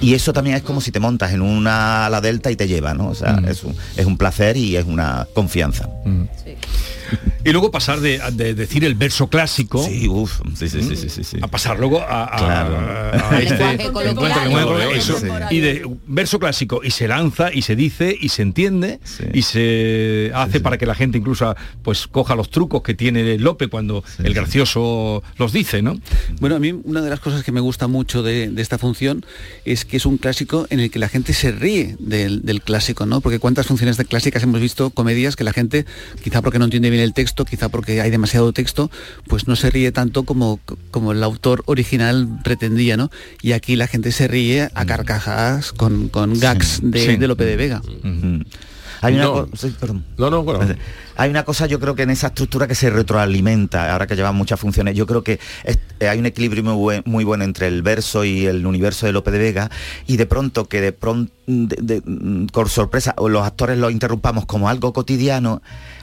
Y 0.00 0.14
eso 0.14 0.32
también 0.32 0.56
es 0.56 0.62
como 0.62 0.80
si 0.80 0.90
te 0.92 1.00
montas 1.00 1.32
en 1.32 1.40
una 1.42 2.06
ala 2.06 2.20
delta 2.20 2.50
y 2.50 2.56
te 2.56 2.68
lleva, 2.68 2.94
¿no? 2.94 3.08
O 3.08 3.14
sea, 3.14 3.40
es, 3.48 3.64
un, 3.64 3.74
es 3.96 4.04
un 4.06 4.16
placer 4.18 4.56
y 4.56 4.76
es 4.76 4.84
una 4.84 5.26
confianza. 5.34 5.88
Y 7.44 7.52
luego 7.52 7.70
pasar 7.70 8.00
de, 8.00 8.18
de 8.32 8.54
decir 8.54 8.84
el 8.84 8.94
verso 8.94 9.28
clásico 9.28 9.84
Sí, 9.84 10.08
uf, 10.08 10.40
sí, 10.56 10.68
sí, 10.68 10.82
sí, 10.82 10.96
sí, 10.96 11.08
sí, 11.10 11.22
sí. 11.22 11.36
a 11.42 11.46
pasar 11.48 11.78
luego 11.78 12.00
a, 12.00 12.24
a- 12.24 12.38
Claro. 12.38 12.76
a- 12.78 13.30
a 13.34 13.38
este 13.42 14.96
eso, 14.96 15.18
y 15.50 15.60
de 15.60 15.86
verso 16.06 16.38
clásico 16.38 16.80
y 16.82 16.90
se 16.90 17.06
lanza 17.06 17.52
y 17.52 17.60
se 17.62 17.76
dice 17.76 18.16
y 18.18 18.30
se 18.30 18.42
entiende 18.42 18.98
Sí. 19.04 19.24
y 19.34 19.42
se 19.42 20.32
hace 20.34 20.60
para 20.60 20.78
que 20.78 20.86
la 20.86 20.94
gente 20.94 21.18
incluso 21.18 21.54
pues 21.82 22.06
coja 22.06 22.34
los 22.34 22.48
trucos 22.50 22.82
que 22.82 22.94
tiene 22.94 23.38
Lope 23.38 23.68
cuando 23.68 24.02
el 24.22 24.32
gracioso 24.32 25.22
los 25.36 25.52
dice, 25.52 25.82
¿no? 25.82 25.98
Bueno, 26.40 26.56
a 26.56 26.58
mí 26.58 26.72
una 26.84 27.02
de 27.04 27.10
las 27.10 27.20
cosas 27.20 27.44
que 27.44 27.52
me 27.52 27.60
gusta 27.60 27.86
mucho 27.86 28.22
de, 28.22 28.48
de 28.50 28.62
esta 28.62 28.78
función 28.78 29.24
es 29.64 29.84
que 29.84 29.96
es 29.98 30.06
un 30.06 30.16
clásico 30.18 30.66
en 30.70 30.80
el 30.80 30.90
que 30.90 30.98
la 30.98 31.08
gente 31.08 31.32
se 31.34 31.52
ríe 31.52 31.96
del, 32.00 32.42
del 32.42 32.62
clásico, 32.62 33.06
¿no? 33.06 33.20
Porque 33.20 33.38
cuántas 33.38 33.66
funciones 33.66 33.96
de 33.96 34.04
clásicas 34.04 34.42
hemos 34.42 34.60
visto, 34.60 34.90
comedias 34.90 35.36
que 35.36 35.44
la 35.44 35.52
gente, 35.52 35.86
quizá 36.22 36.42
porque 36.42 36.58
no 36.58 36.64
entiende 36.64 36.90
bien 36.90 37.02
el 37.02 37.12
texto, 37.14 37.44
quizá 37.44 37.68
porque 37.68 38.00
hay 38.00 38.10
demasiado 38.10 38.52
texto, 38.52 38.90
pues 39.28 39.46
no 39.46 39.54
se 39.56 39.70
ríe 39.70 39.92
tanto 39.92 40.24
como, 40.24 40.58
como 40.90 41.12
el 41.12 41.22
autor 41.22 41.62
original 41.66 42.40
pretendía, 42.42 42.96
¿no? 42.96 43.10
Y 43.42 43.52
aquí 43.52 43.76
la 43.76 43.86
gente 43.86 44.10
se 44.12 44.26
ríe 44.26 44.70
a 44.74 44.84
carcajadas 44.86 45.72
con, 45.72 46.08
con 46.08 46.38
gags 46.40 46.80
de, 46.82 47.04
Sí. 47.06 47.16
de 47.16 47.28
Lope 47.28 47.44
de 47.44 47.56
Vega. 47.56 47.82
Hay 49.00 49.14
una, 49.14 49.24
No. 49.24 49.32
co- 49.32 49.48
sí, 49.56 49.74
perdón. 49.78 50.02
No, 50.16 50.30
no, 50.30 50.42
bueno. 50.42 50.74
Hay 51.16 51.30
una 51.30 51.44
cosa, 51.44 51.66
yo 51.66 51.78
creo 51.80 51.94
que 51.94 52.02
en 52.02 52.10
esa 52.10 52.28
estructura 52.28 52.66
que 52.66 52.74
se 52.74 52.90
retroalimenta, 52.90 53.92
ahora 53.92 54.06
que 54.06 54.16
llevan 54.16 54.34
muchas 54.34 54.58
funciones, 54.58 54.94
yo 54.96 55.06
creo 55.06 55.22
que 55.22 55.38
es- 55.64 55.78
eh, 56.00 56.08
hay 56.08 56.18
un 56.18 56.26
equilibrio 56.26 56.62
muy, 56.64 56.74
buen- 56.74 57.02
muy 57.06 57.24
bueno 57.24 57.44
entre 57.44 57.68
el 57.68 57.82
verso 57.82 58.24
y 58.24 58.46
el 58.46 58.66
universo 58.66 59.06
de 59.06 59.12
Lope 59.12 59.30
de 59.30 59.38
Vega, 59.38 59.70
y 60.06 60.16
de 60.16 60.26
pronto 60.26 60.66
que 60.68 60.80
de 60.80 60.92
pronto, 60.92 61.32
por 62.52 62.68
sorpresa, 62.68 63.14
o 63.18 63.28
los 63.28 63.46
actores 63.46 63.78
lo 63.78 63.90
interrumpamos 63.90 64.46
como 64.46 64.68
algo 64.68 64.92
cotidiano, 64.92 65.62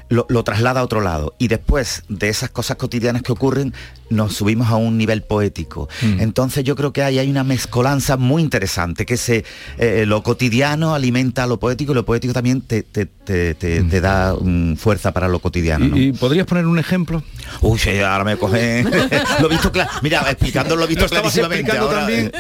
lo, 0.10 0.26
lo 0.28 0.44
traslada 0.44 0.82
a 0.82 0.84
otro 0.84 1.00
lado. 1.00 1.36
Y 1.40 1.48
después 1.48 2.04
de 2.10 2.28
esas 2.28 2.50
cosas 2.50 2.76
cotidianas 2.76 3.22
que 3.22 3.32
ocurren, 3.32 3.74
nos 4.10 4.36
subimos 4.36 4.68
a 4.68 4.76
un 4.76 4.98
nivel 4.98 5.22
poético. 5.24 5.88
Entonces 6.02 6.66
yo 6.66 6.76
creo 6.76 6.92
que 6.92 7.02
ahí 7.02 7.18
hay 7.18 7.30
una 7.30 7.46
mezcolanza 7.46 8.18
muy 8.18 8.44
interesante, 8.44 9.06
que 9.06 9.16
se, 9.16 9.46
eh, 9.78 10.04
lo 10.06 10.22
cotidiano 10.22 10.94
alimenta 10.94 11.44
a 11.44 11.48
lo 11.48 11.60
poético 11.60 11.94
y 11.94 11.96
lo 11.96 12.04
poético 12.06 12.34
también 12.34 12.60
te, 12.60 12.84
te- 12.84 13.06
te- 13.06 13.56
te- 13.56 13.84
te 13.84 14.02
da 14.02 14.36
mm, 14.40 14.76
fuerza 14.76 15.01
para 15.12 15.28
lo 15.28 15.40
cotidiano. 15.40 15.88
¿no? 15.88 15.98
¿Y, 15.98 16.12
podrías 16.12 16.46
poner 16.46 16.68
un 16.68 16.78
ejemplo? 16.78 17.24
Uy, 17.62 17.80
ahora 18.06 18.24
me 18.24 18.38
coge. 18.38 18.84
lo 19.42 19.48
he 19.48 19.50
visto 19.50 19.72
claro. 19.72 19.90
Mira, 20.04 20.24
explicando 20.30 20.76
lo 20.76 20.84
he 20.84 20.88
visto 20.88 21.08
clarísimamente. 21.08 21.76
ahora, 21.76 22.08
eh, 22.12 22.32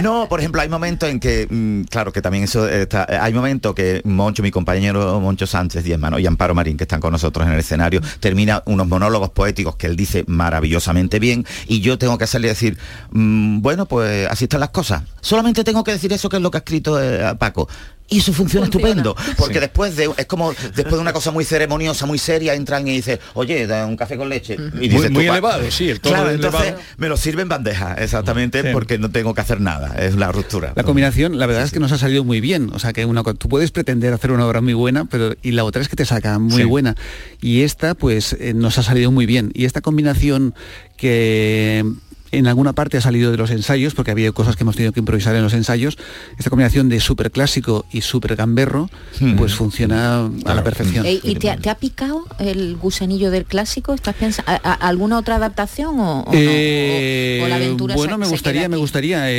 No, 0.00 0.26
por 0.28 0.40
ejemplo, 0.40 0.60
hay 0.60 0.68
momentos 0.68 1.08
en 1.08 1.20
que, 1.20 1.46
mm, 1.48 1.82
claro, 1.84 2.12
que 2.12 2.20
también 2.20 2.44
eso 2.44 2.68
está. 2.68 3.06
eh, 3.08 3.18
Hay 3.20 3.32
momentos 3.32 3.74
que 3.74 4.00
Moncho, 4.04 4.42
mi 4.42 4.50
compañero 4.50 5.20
Moncho 5.20 5.46
Sánchez 5.46 5.86
y 5.86 5.92
hermano 5.92 6.18
y 6.18 6.26
Amparo 6.26 6.54
Marín, 6.54 6.76
que 6.76 6.84
están 6.84 7.00
con 7.00 7.12
nosotros 7.12 7.46
en 7.46 7.52
el 7.52 7.60
escenario, 7.60 8.00
termina 8.18 8.62
unos 8.66 8.88
monólogos 8.88 9.30
poéticos 9.30 9.76
que 9.76 9.86
él 9.86 9.94
dice 9.96 10.24
maravillosamente 10.26 11.18
bien 11.18 11.46
y 11.66 11.80
yo 11.80 11.98
tengo 11.98 12.18
que 12.18 12.24
hacerle 12.24 12.48
decir, 12.48 12.78
mm, 13.12 13.60
bueno, 13.60 13.86
pues 13.86 14.26
así 14.30 14.44
están 14.44 14.60
las 14.60 14.70
cosas. 14.70 15.02
Solamente 15.20 15.64
tengo 15.64 15.84
que 15.84 15.92
decir 15.92 16.12
eso 16.12 16.28
que 16.28 16.36
es 16.36 16.42
lo 16.42 16.50
que 16.50 16.58
ha 16.58 16.60
escrito 16.60 17.00
eh, 17.02 17.34
Paco. 17.38 17.68
Y 18.08 18.18
eso 18.18 18.32
funciona, 18.34 18.66
estupendo, 18.66 19.16
porque 19.38 19.54
Sí. 19.54 19.60
después 19.60 19.96
de 19.96 20.10
es 20.18 20.26
como 20.26 20.52
después 20.52 20.94
de 20.94 20.98
una 20.98 21.14
cosa 21.14 21.30
muy 21.30 21.44
ceremoniosa, 21.46 22.04
muy 22.04 22.18
seria, 22.18 22.54
entran 22.54 22.86
y 22.86 22.96
dicen, 22.96 23.18
oye, 23.34 23.66
da 23.66 23.86
un 23.86 23.96
café 23.96 24.18
con 24.18 24.28
leche. 24.28 24.56
Y 24.80 24.88
dices 24.88 25.10
muy 25.10 25.26
"Pa-". 25.26 25.32
elevado, 25.32 25.70
sí, 25.70 25.88
el 25.88 26.00
tono 26.00 26.16
Claro, 26.16 26.30
entonces 26.30 26.60
elevado. 26.60 26.82
me 26.98 27.08
lo 27.08 27.16
sirve 27.16 27.42
en 27.42 27.48
bandeja, 27.48 27.94
exactamente, 27.94 28.64
porque 28.72 28.98
no 28.98 29.10
tengo 29.10 29.32
que 29.34 29.40
hacer 29.40 29.60
nada, 29.62 29.94
es 29.98 30.14
la 30.16 30.30
ruptura. 30.30 30.72
La 30.76 30.82
combinación, 30.82 31.38
la 31.38 31.46
verdad 31.46 31.62
es 31.64 31.70
que 31.70 31.80
nos 31.80 31.90
ha 31.92 31.98
salido 31.98 32.22
muy 32.22 32.40
bien. 32.40 32.70
O 32.74 32.78
sea, 32.78 32.92
que 32.92 33.06
una, 33.06 33.22
tú 33.22 33.48
puedes 33.48 33.70
pretender 33.70 34.12
hacer 34.12 34.30
una 34.30 34.46
obra 34.46 34.60
muy 34.60 34.74
buena, 34.74 35.06
pero 35.06 35.34
y 35.42 35.52
la 35.52 35.64
otra 35.64 35.80
es 35.80 35.88
que 35.88 35.96
te 35.96 36.04
saca 36.04 36.38
muy 36.38 36.62
Sí. 36.62 36.64
buena. 36.64 36.96
Y 37.40 37.62
esta, 37.62 37.94
pues, 37.94 38.34
eh, 38.38 38.52
nos 38.54 38.76
ha 38.78 38.82
salido 38.82 39.10
muy 39.10 39.24
bien. 39.24 39.52
Y 39.54 39.64
esta 39.64 39.80
combinación 39.80 40.54
que 40.96 41.84
en 42.32 42.46
alguna 42.46 42.72
parte 42.72 42.96
ha 42.96 43.00
salido 43.00 43.30
de 43.30 43.36
los 43.36 43.50
ensayos, 43.50 43.94
porque 43.94 44.10
había 44.10 44.32
cosas 44.32 44.56
que 44.56 44.64
hemos 44.64 44.74
tenido 44.76 44.92
que 44.92 45.00
improvisar 45.00 45.34
en 45.36 45.42
los 45.42 45.52
ensayos, 45.54 45.96
esta 46.38 46.50
combinación 46.50 46.88
de 46.88 46.98
súper 47.00 47.30
clásico 47.30 47.84
y 47.92 48.00
súper 48.00 48.36
gamberro, 48.36 48.88
Hmm. 49.20 49.36
pues 49.36 49.54
funciona 49.54 50.30
a 50.46 50.54
la 50.54 50.64
perfección. 50.64 51.04
¿Y 51.06 51.34
te, 51.36 51.50
ha- 51.50 51.56
te 51.56 51.70
ha 51.70 51.74
picado 51.76 52.24
el 52.38 52.76
gusanillo 52.76 53.30
del 53.30 53.44
clásico? 53.44 53.92
¿Estás 53.94 54.14
pensando 54.16 54.50
alguna 54.80 55.18
otra 55.18 55.36
adaptación 55.36 56.00
o, 56.00 56.20
o 56.22 56.24
no? 56.24 56.30
Eh, 56.32 57.38
O- 57.42 57.44
o 57.44 57.48
la 57.48 57.56
aventura 57.56 57.94
bueno, 57.94 58.14
se- 58.14 58.18
me 58.18 58.26
gustaría, 58.28 58.68
me 58.68 58.76
gustaría. 58.76 59.30
eh, 59.30 59.32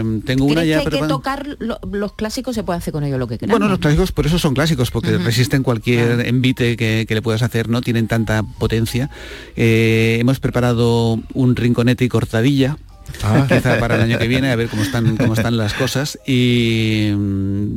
eh, 0.00 0.20
tengo 0.24 0.44
una 0.46 0.62
¿Crees 0.62 0.68
ya 0.68 0.90
que 0.90 0.96
hay 0.96 1.02
que 1.02 1.08
tocar 1.08 1.56
lo- 1.60 1.78
los 1.92 2.12
clásicos? 2.14 2.54
Se 2.54 2.62
puede 2.64 2.78
hacer 2.78 2.92
con 2.92 3.04
ellos 3.04 3.18
lo 3.18 3.26
que 3.28 3.38
queramos. 3.38 3.58
Bueno, 3.58 3.70
los 3.70 3.78
clásicos 3.78 4.12
por 4.12 4.26
eso 4.26 4.38
son 4.38 4.54
clásicos, 4.54 4.90
porque 4.90 5.16
resisten 5.18 5.62
cualquier 5.62 6.26
envite 6.26 6.76
que, 6.76 7.04
que 7.08 7.14
le 7.14 7.22
puedas 7.22 7.42
hacer, 7.42 7.68
no 7.68 7.82
tienen 7.82 8.08
tanta 8.08 8.42
potencia. 8.42 9.10
Eh, 9.56 10.18
hemos 10.20 10.40
preparado 10.40 11.20
un 11.34 11.56
rinconete 11.56 12.04
y 12.04 12.08
cortadilla. 12.16 12.76
Ah. 13.22 13.46
quizá 13.48 13.78
para 13.78 13.94
el 13.96 14.02
año 14.02 14.18
que 14.18 14.26
viene 14.28 14.50
a 14.50 14.56
ver 14.56 14.68
cómo 14.68 14.82
están 14.82 15.16
cómo 15.16 15.34
están 15.34 15.56
las 15.56 15.74
cosas 15.74 16.18
y 16.26 17.12
mm, 17.16 17.76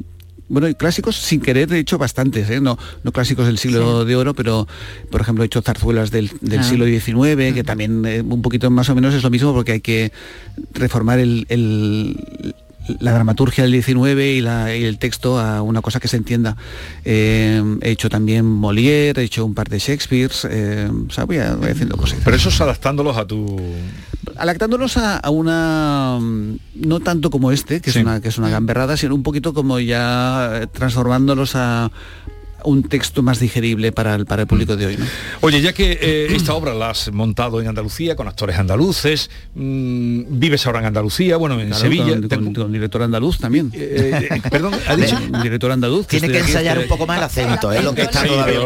bueno, 0.51 0.67
y 0.67 0.73
clásicos 0.73 1.15
sin 1.15 1.39
querer 1.41 1.71
he 1.71 1.77
hecho 1.77 1.99
bastantes, 1.99 2.49
¿eh? 2.49 2.59
no, 2.59 2.79
no 3.03 3.11
clásicos 3.11 3.45
del 3.45 3.59
siglo 3.59 4.03
de 4.05 4.15
oro, 4.15 4.33
pero 4.33 4.67
por 5.11 5.21
ejemplo 5.21 5.43
he 5.43 5.45
hecho 5.45 5.61
zarzuelas 5.61 6.09
del, 6.09 6.31
del 6.41 6.61
Ah. 6.61 6.63
siglo 6.63 6.85
XIX, 6.85 7.53
que 7.53 7.63
también 7.63 8.03
eh, 8.07 8.21
un 8.21 8.41
poquito 8.41 8.71
más 8.71 8.89
o 8.89 8.95
menos 8.95 9.13
es 9.13 9.21
lo 9.21 9.29
mismo 9.29 9.53
porque 9.53 9.73
hay 9.73 9.81
que 9.81 10.11
reformar 10.73 11.19
el, 11.19 11.45
el- 11.49 12.55
la 12.99 13.13
dramaturgia 13.13 13.63
del 13.63 13.71
19 13.73 14.33
y, 14.33 14.41
la- 14.41 14.75
y 14.75 14.83
el 14.83 14.97
texto 14.97 15.39
a 15.39 15.61
una 15.61 15.81
cosa 15.81 15.99
que 15.99 16.07
se 16.07 16.17
entienda. 16.17 16.57
Eh, 17.05 17.61
he 17.81 17.91
hecho 17.91 18.09
también 18.09 18.45
Molière, 18.45 19.17
he 19.19 19.23
hecho 19.23 19.45
un 19.45 19.53
par 19.53 19.69
de 19.69 19.79
Shakespeare, 19.79 20.31
eh, 20.49 20.89
o 21.07 21.11
sea, 21.11 21.25
voy, 21.25 21.37
a- 21.37 21.55
voy 21.55 21.69
haciendo 21.69 21.97
cosas. 21.97 22.19
Pero 22.23 22.35
eso 22.35 22.49
es 22.49 22.59
adaptándolos 22.61 23.17
a 23.17 23.25
tu... 23.25 23.59
Adaptándolos 24.37 24.97
a, 24.97 25.17
a 25.17 25.29
una 25.29 26.17
no 26.19 26.99
tanto 27.01 27.29
como 27.29 27.51
este, 27.51 27.81
que 27.81 27.91
Sí. 27.91 27.99
es 27.99 28.05
una 28.05 28.21
que 28.21 28.29
es 28.29 28.37
una 28.37 28.49
gamberrada, 28.49 28.95
sino 28.97 29.15
un 29.15 29.23
poquito 29.23 29.53
como 29.53 29.79
ya 29.79 30.67
transformándolos 30.71 31.55
a 31.55 31.91
un 32.63 32.83
texto 32.83 33.21
más 33.23 33.39
digerible 33.39 33.91
para 33.91 34.15
el, 34.15 34.25
para 34.25 34.43
el 34.43 34.47
público 34.47 34.75
de 34.75 34.85
hoy. 34.87 34.97
¿no? 34.97 35.05
Oye, 35.41 35.61
ya 35.61 35.73
que 35.73 35.97
eh, 36.01 36.27
esta 36.35 36.53
obra 36.53 36.73
la 36.73 36.89
has 36.91 37.11
montado 37.11 37.61
en 37.61 37.67
Andalucía 37.67 38.15
con 38.15 38.27
actores 38.27 38.57
andaluces, 38.57 39.29
mm, 39.55 40.21
vives 40.39 40.65
ahora 40.65 40.79
en 40.79 40.85
Andalucía, 40.87 41.37
bueno, 41.37 41.59
en 41.59 41.67
Claro, 41.67 41.81
Sevilla. 41.81 42.09
con, 42.19 42.27
te- 42.27 42.35
con- 42.35 42.53
con 42.53 42.71
director 42.71 43.01
andaluz 43.03 43.37
también. 43.37 43.71
eh, 43.73 44.29
eh, 44.31 44.41
perdón, 44.49 44.73
ha 44.87 44.95
dicho. 44.95 45.17
Un 45.33 45.41
director 45.43 45.71
andaluz. 45.71 46.07
Tiene 46.07 46.29
que 46.29 46.39
ensayar 46.39 46.79
un 46.79 46.87
poco 46.87 47.05
más 47.07 47.17
el 47.17 47.23
acento, 47.23 47.71
es 47.71 47.83
lo 47.83 47.93
que 47.93 48.01
está 48.03 48.21
Sí, 48.23 48.27
todavía 48.27 48.59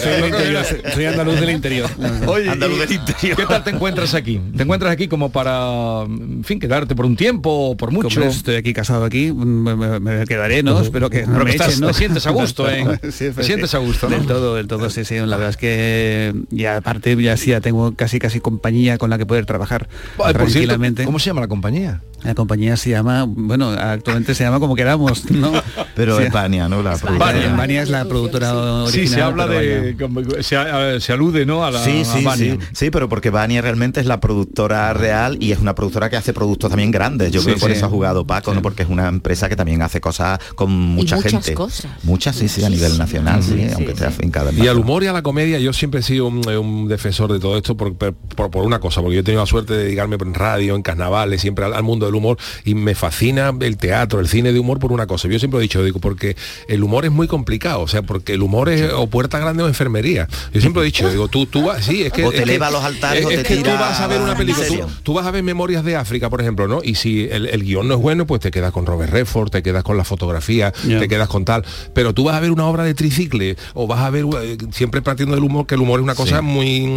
soy 0.00 0.12
del 0.12 0.24
interior, 0.26 0.64
soy 0.94 1.04
andaluz 1.06 1.40
del 1.40 1.50
interior. 1.50 1.90
Oye, 2.26 2.48
Andaluz 2.50 2.78
del 2.80 2.92
interior. 2.92 3.36
¿qué 3.36 3.46
tal 3.46 3.64
te 3.64 3.70
encuentras 3.70 4.14
aquí? 4.14 4.40
¿Te 4.56 4.62
encuentras 4.62 4.92
aquí 4.92 5.08
como 5.08 5.30
para, 5.30 6.02
en 6.04 6.42
fin, 6.44 6.58
quedarte 6.60 6.94
por 6.94 7.06
un 7.06 7.16
tiempo 7.16 7.50
o 7.50 7.76
por 7.76 7.90
mucho? 7.90 8.22
Estoy 8.22 8.56
aquí 8.56 8.72
casado 8.72 9.04
aquí, 9.04 9.32
me, 9.32 9.74
me- 9.76 10.00
me 10.00 10.26
quedaré, 10.26 10.62
¿no? 10.62 10.80
Espero 10.80 11.10
que 11.10 11.22
no 11.26 11.32
Pero 11.32 11.44
me 11.44 11.50
que 11.50 11.56
estás- 11.56 11.68
echen, 11.70 11.80
¿no? 11.80 11.86
te 11.88 11.94
sientes 11.94 12.26
a 12.26 12.30
gusto, 12.30 12.68
¿eh? 12.70 12.84
Sí, 13.10 13.30
Te 13.30 13.42
sientes 13.42 13.74
a 13.74 13.78
gusto, 13.78 14.08
¿no? 14.08 14.16
Del 14.16 14.26
todo, 14.26 14.54
del 14.54 14.68
todo, 14.68 14.88
sí, 14.88 15.04
sí. 15.04 15.16
La 15.16 15.36
verdad 15.36 15.50
es 15.50 15.56
que 15.56 16.32
ya 16.50 16.76
aparte 16.76 17.20
ya 17.20 17.36
sí, 17.36 17.50
ya 17.50 17.60
tengo 17.60 17.94
casi 17.94 18.18
casi 18.18 18.40
compañía 18.40 18.96
con 18.98 19.10
la 19.10 19.18
que 19.18 19.26
poder 19.26 19.44
trabajar 19.44 19.88
Ay, 19.90 20.16
por 20.16 20.24
cierto, 20.24 20.50
tranquilamente. 20.50 21.04
¿Cómo 21.04 21.18
se 21.18 21.26
llama 21.26 21.40
la 21.40 21.48
compañía? 21.48 22.00
La 22.24 22.34
compañía 22.34 22.76
se 22.76 22.90
llama, 22.90 23.24
bueno, 23.28 23.70
actualmente 23.70 24.34
se 24.34 24.44
llama 24.44 24.60
como 24.60 24.74
queramos, 24.76 25.30
¿no? 25.30 25.52
Pero 25.96 26.16
Sí. 26.18 26.24
es 26.24 26.32
Bania, 26.32 26.68
¿no? 26.68 26.82
La. 26.82 26.96
Vania 26.96 27.82
es 27.82 27.88
la 27.90 28.04
productora 28.04 28.54
original. 28.54 28.90
Sí, 28.92 29.06
se 29.08 29.20
habla 29.22 29.46
de... 29.46 29.96
Se, 30.40 31.00
se 31.00 31.12
alude, 31.12 31.44
¿no? 31.46 31.64
A 31.64 31.70
la 31.70 31.82
Sí, 31.84 32.02
a 32.02 32.04
sí, 32.04 32.26
sí, 32.36 32.58
sí, 32.72 32.90
pero 32.90 33.08
porque 33.08 33.30
Vania 33.30 33.60
realmente 33.60 34.00
es 34.00 34.06
la 34.06 34.20
productora 34.20 34.92
real 34.94 35.36
y 35.40 35.52
es 35.52 35.58
una 35.58 35.74
productora 35.74 36.08
que 36.10 36.16
hace 36.16 36.32
productos 36.32 36.70
también 36.70 36.90
grandes. 36.90 37.30
Yo 37.32 37.40
Sí, 37.40 37.46
creo 37.46 37.56
que 37.56 37.60
por 37.60 37.70
eso 37.70 37.86
ha 37.86 37.88
jugado 37.88 38.26
Paco, 38.26 38.54
¿no? 38.54 38.62
Porque 38.62 38.82
es 38.84 38.88
una 38.88 39.08
empresa 39.08 39.48
que 39.48 39.56
también 39.56 39.82
hace 39.82 40.00
cosas 40.00 40.38
con 40.54 40.70
mucha 40.70 41.16
muchas 41.16 41.32
gente. 41.32 41.54
cosas. 41.54 41.90
Muchas, 42.04 42.36
sí, 42.36 42.48
sí, 42.48 42.64
a 42.64 42.70
nivel 42.70 42.96
nacional, 42.98 43.42
sí, 43.42 43.66
aunque 43.74 43.92
esté 43.92 44.06
afincada 44.06 44.50
en 44.50 44.62
Y 44.62 44.68
al 44.68 44.78
humor 44.78 45.02
y 45.02 45.08
a 45.08 45.12
la 45.12 45.22
comedia 45.22 45.58
yo 45.58 45.72
siempre 45.72 46.00
he 46.00 46.02
sido 46.02 46.26
un, 46.26 46.48
eh, 46.48 46.56
un 46.56 46.88
defensor 46.88 47.32
de 47.32 47.40
todo 47.40 47.56
esto 47.56 47.76
por, 47.76 47.94
por- 47.96 48.14
por- 48.14 48.50
por 48.50 48.64
una 48.64 48.78
cosa, 48.80 49.00
porque 49.00 49.16
yo 49.16 49.20
he 49.20 49.24
tenido 49.24 49.42
la 49.42 49.46
suerte 49.46 49.74
de 49.74 49.84
dedicarme 49.84 50.16
en 50.20 50.34
radio, 50.34 50.76
en 50.76 50.82
carnavales, 50.82 51.40
siempre 51.40 51.64
al, 51.64 51.74
al 51.74 51.82
mundo 51.82 52.06
del 52.06 52.11
humor 52.14 52.36
y 52.64 52.74
me 52.74 52.94
fascina 52.94 53.52
el 53.60 53.76
teatro, 53.76 54.20
el 54.20 54.28
cine 54.28 54.52
de 54.52 54.58
humor 54.58 54.78
por 54.78 54.92
una 54.92 55.06
cosa. 55.06 55.28
Yo 55.28 55.38
siempre 55.38 55.58
he 55.58 55.62
dicho, 55.62 55.82
digo, 55.84 56.00
porque 56.00 56.36
el 56.68 56.82
humor 56.82 57.04
es 57.04 57.10
muy 57.10 57.28
complicado, 57.28 57.80
o 57.80 57.88
sea, 57.88 58.02
porque 58.02 58.34
el 58.34 58.42
humor 58.42 58.68
es 58.68 58.92
o 58.92 59.06
puerta 59.06 59.38
grande 59.38 59.62
o 59.62 59.68
enfermería. 59.68 60.28
Yo 60.52 60.60
siempre 60.60 60.82
he 60.82 60.86
dicho, 60.86 61.08
digo, 61.10 61.28
tú, 61.28 61.46
tú 61.46 61.64
vas, 61.64 61.84
sí, 61.84 62.02
es 62.02 62.12
que... 62.12 62.24
O 62.24 62.30
te 62.30 62.36
es 62.38 62.42
eleva 62.42 62.70
los 62.70 62.82
altares 62.84 63.20
es- 63.20 63.26
o 63.26 63.30
es 63.30 63.42
te 63.42 63.56
que 63.56 63.56
tú 63.62 63.70
vas 63.70 64.00
a 64.00 64.06
ver 64.06 64.20
una 64.20 64.36
película, 64.36 64.66
tú, 65.02 65.12
vas 65.14 65.26
a 65.26 65.30
ver 65.30 65.42
Memorias 65.42 65.84
de 65.84 65.96
África, 65.96 66.30
por 66.30 66.40
ejemplo, 66.40 66.68
¿no? 66.68 66.80
Y 66.82 66.94
si 66.96 67.28
el, 67.30 67.46
el 67.46 67.62
guion 67.64 67.88
no 67.88 67.94
es 67.94 68.00
bueno, 68.00 68.26
pues 68.26 68.40
te 68.40 68.50
quedas 68.50 68.72
con 68.72 68.86
Robert 68.86 69.12
Redford, 69.12 69.50
te 69.50 69.62
quedas 69.62 69.82
con 69.84 69.96
la 69.96 70.04
fotografía, 70.04 70.72
te 70.72 71.08
quedas 71.08 71.28
con 71.28 71.44
tal. 71.44 71.64
Pero 71.94 72.12
tú 72.14 72.24
vas 72.24 72.34
a 72.36 72.40
ver 72.40 72.50
una 72.50 72.66
obra 72.66 72.84
de 72.84 72.94
tricicle 72.94 73.56
o 73.74 73.86
vas 73.86 74.00
a 74.00 74.10
ver 74.10 74.24
eh, 74.42 74.56
siempre 74.72 75.02
partiendo 75.02 75.34
del 75.34 75.44
humor, 75.44 75.66
que 75.66 75.74
el 75.74 75.80
humor 75.80 76.00
es 76.00 76.04
una 76.04 76.14
cosa 76.14 76.38
Sí. 76.38 76.42
muy 76.42 76.96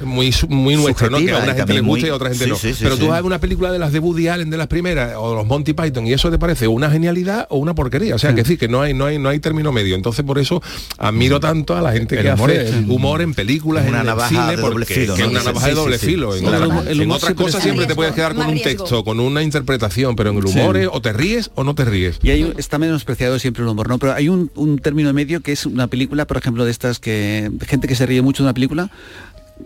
muy 0.00 0.32
muy 0.48 0.76
nuestra, 0.76 1.08
¿no? 1.10 1.18
Que 1.18 1.32
a 1.32 1.38
una 1.38 1.54
gente 1.54 1.72
le 1.74 1.80
gusta 1.80 2.06
y 2.06 2.10
a 2.10 2.14
otra 2.14 2.28
gente 2.28 2.44
sí, 2.44 2.50
no. 2.50 2.56
sí, 2.56 2.74
Pero 2.80 2.96
tú 2.96 3.06
vas 3.08 3.14
a 3.14 3.20
ver 3.20 3.24
una 3.26 3.40
película 3.40 3.72
de 3.72 3.78
las 3.78 3.92
de 3.92 3.98
Woody 3.98 4.28
Allen 4.28 4.50
de 4.50 4.55
las 4.56 4.66
primeras 4.68 5.14
o 5.16 5.34
los 5.34 5.46
Monty 5.46 5.72
Python 5.72 6.06
y 6.06 6.12
eso 6.12 6.30
te 6.30 6.38
parece 6.38 6.68
una 6.68 6.90
genialidad 6.90 7.46
o 7.50 7.58
una 7.58 7.74
porquería. 7.74 8.14
O 8.14 8.18
sea, 8.18 8.34
que 8.34 8.44
sí, 8.44 8.56
que 8.56 8.68
no 8.68 8.80
hay 8.82 8.94
no 8.94 9.06
hay 9.06 9.18
no 9.18 9.28
hay 9.28 9.38
término 9.40 9.72
medio. 9.72 9.94
Entonces 9.96 10.24
por 10.24 10.38
eso 10.38 10.62
admiro 10.98 11.40
tanto 11.40 11.76
a 11.76 11.80
la 11.82 11.92
gente 11.92 12.16
El 12.18 12.22
que 12.26 12.32
humor 12.32 12.50
hace 12.50 12.68
es- 12.68 12.74
humor 12.88 13.22
en 13.22 13.34
películas, 13.34 13.86
Una 13.88 14.00
en 14.00 14.06
navaja 14.06 14.28
cine, 14.28 14.46
de 14.50 14.56
doble 14.56 14.72
porque 14.72 14.94
filo, 14.94 15.14
que 15.14 15.22
¿no? 15.22 15.26
es 15.26 15.30
una 15.32 15.40
Sí, 15.40 15.46
navaja 15.46 15.66
de 15.68 15.74
doble 15.74 15.98
sí, 15.98 16.06
filo. 16.06 16.32
sí. 16.32 16.38
En, 16.40 16.46
otra- 16.46 16.66
otras 16.66 16.86
siempre 17.20 17.34
cosas 17.44 17.62
siempre 17.62 17.86
te 17.86 17.94
puedes 17.94 18.14
quedar 18.14 18.34
con 18.34 18.46
un 18.46 18.52
riesgo. 18.52 18.70
texto, 18.70 19.04
con 19.04 19.20
una 19.20 19.42
interpretación, 19.42 20.16
pero 20.16 20.30
en 20.30 20.38
el 20.38 20.46
humor 20.46 20.76
es 20.76 20.88
o 20.90 21.00
te 21.00 21.12
ríes 21.12 21.50
o 21.54 21.64
no 21.64 21.74
te 21.74 21.84
ríes. 21.84 22.18
Y 22.22 22.30
hay, 22.30 22.42
un- 22.44 22.54
está 22.58 22.78
menospreciado 22.78 23.38
siempre 23.38 23.62
el 23.62 23.68
humor, 23.68 23.88
¿no? 23.88 23.98
Pero 23.98 24.12
hay 24.14 24.28
un, 24.28 24.50
un 24.54 24.78
término 24.78 25.12
medio 25.12 25.40
que 25.40 25.52
es 25.52 25.66
una 25.66 25.86
película, 25.88 26.26
por 26.26 26.36
ejemplo, 26.36 26.64
de 26.64 26.70
estas 26.70 26.98
que 26.98 27.50
gente 27.66 27.88
que 27.88 27.94
se 27.94 28.06
ríe 28.06 28.22
mucho 28.22 28.42
de 28.42 28.48
una 28.48 28.54
película 28.54 28.90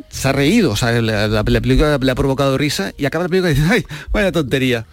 se 0.09 0.29
ha 0.29 0.33
reído, 0.33 0.71
o 0.73 0.77
sea, 0.77 0.93
la, 1.03 1.27
la- 1.29 1.43
la 1.47 1.61
película 1.61 1.99
le 2.01 2.11
ha 2.11 2.15
provocado 2.15 2.57
risa 2.59 2.93
y 2.97 3.05
acaba 3.07 3.25
la 3.25 3.29
película 3.29 3.51
y 3.51 3.55
dice, 3.55 3.67
ay, 3.71 3.85
vaya 4.13 4.33
tontería. 4.33 4.87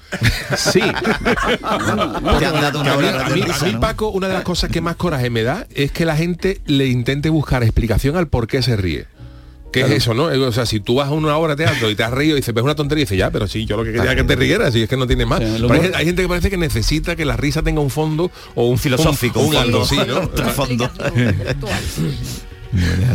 Sí. 0.58 0.80
Te 2.40 2.46
han 2.46 2.62
dado 2.62 2.82
una 2.82 2.94
a 2.94 2.98
mí, 2.98 3.04
hora 3.06 3.26
a 3.26 3.30
de 3.30 3.36
mí- 3.36 3.42
risa, 3.42 3.66
a 3.66 3.68
mí, 3.68 3.74
¿no? 3.74 3.80
Paco, 3.80 4.10
una 4.10 4.28
de 4.28 4.34
las 4.34 4.44
cosas 4.44 4.72
que 4.72 4.82
más 4.82 4.96
coraje 4.96 5.30
me 5.30 5.44
da 5.44 5.68
es 5.74 5.92
que 5.92 6.06
la 6.06 6.16
gente 6.16 6.62
le 6.66 6.88
intente 6.88 7.30
buscar 7.30 7.64
explicación 7.64 8.18
al 8.18 8.28
por 8.28 8.48
qué 8.48 8.62
se 8.62 8.76
ríe. 8.76 9.06
¿Qué 9.72 9.82
es 9.82 9.92
eso, 9.92 10.14
no? 10.16 10.24
O 10.26 10.52
sea, 10.54 10.66
si 10.66 10.80
tú 10.80 10.96
vas 10.96 11.10
a 11.10 11.12
una 11.12 11.38
obra 11.38 11.56
de 11.56 11.66
teatro 11.66 11.90
y 11.92 11.96
te 11.96 12.02
has 12.04 12.10
reído 12.12 12.36
y 12.36 12.40
dices, 12.40 12.54
ves 12.56 12.64
una 12.64 12.74
tontería 12.74 13.02
y 13.02 13.06
dices, 13.06 13.18
ya, 13.18 13.30
pero 13.32 13.48
sí, 13.48 13.66
yo 13.66 13.78
lo 13.78 13.84
que 13.84 13.92
quería 13.92 14.16
que 14.16 14.24
te 14.24 14.36
rieras, 14.36 14.74
y 14.76 14.82
es 14.84 14.90
que 14.90 14.98
no 14.98 15.06
tiene 15.06 15.26
más. 15.26 15.40
Pero 15.42 15.72
hay, 15.72 15.92
hay 15.94 16.06
gente 16.06 16.22
que 16.24 16.28
parece 16.28 16.50
que 16.50 16.58
necesita 16.58 17.16
que 17.16 17.26
la 17.26 17.36
risa 17.38 17.62
tenga 17.62 17.82
un 17.82 17.90
fondo 17.92 18.32
o 18.56 18.66
un 18.70 18.80
Filosófico, 18.80 19.42
un, 19.42 19.54
fondo. 19.54 19.82
así, 19.84 19.98
¿no? 20.08 20.22
Un 20.22 20.32
trasfondo. 20.34 20.90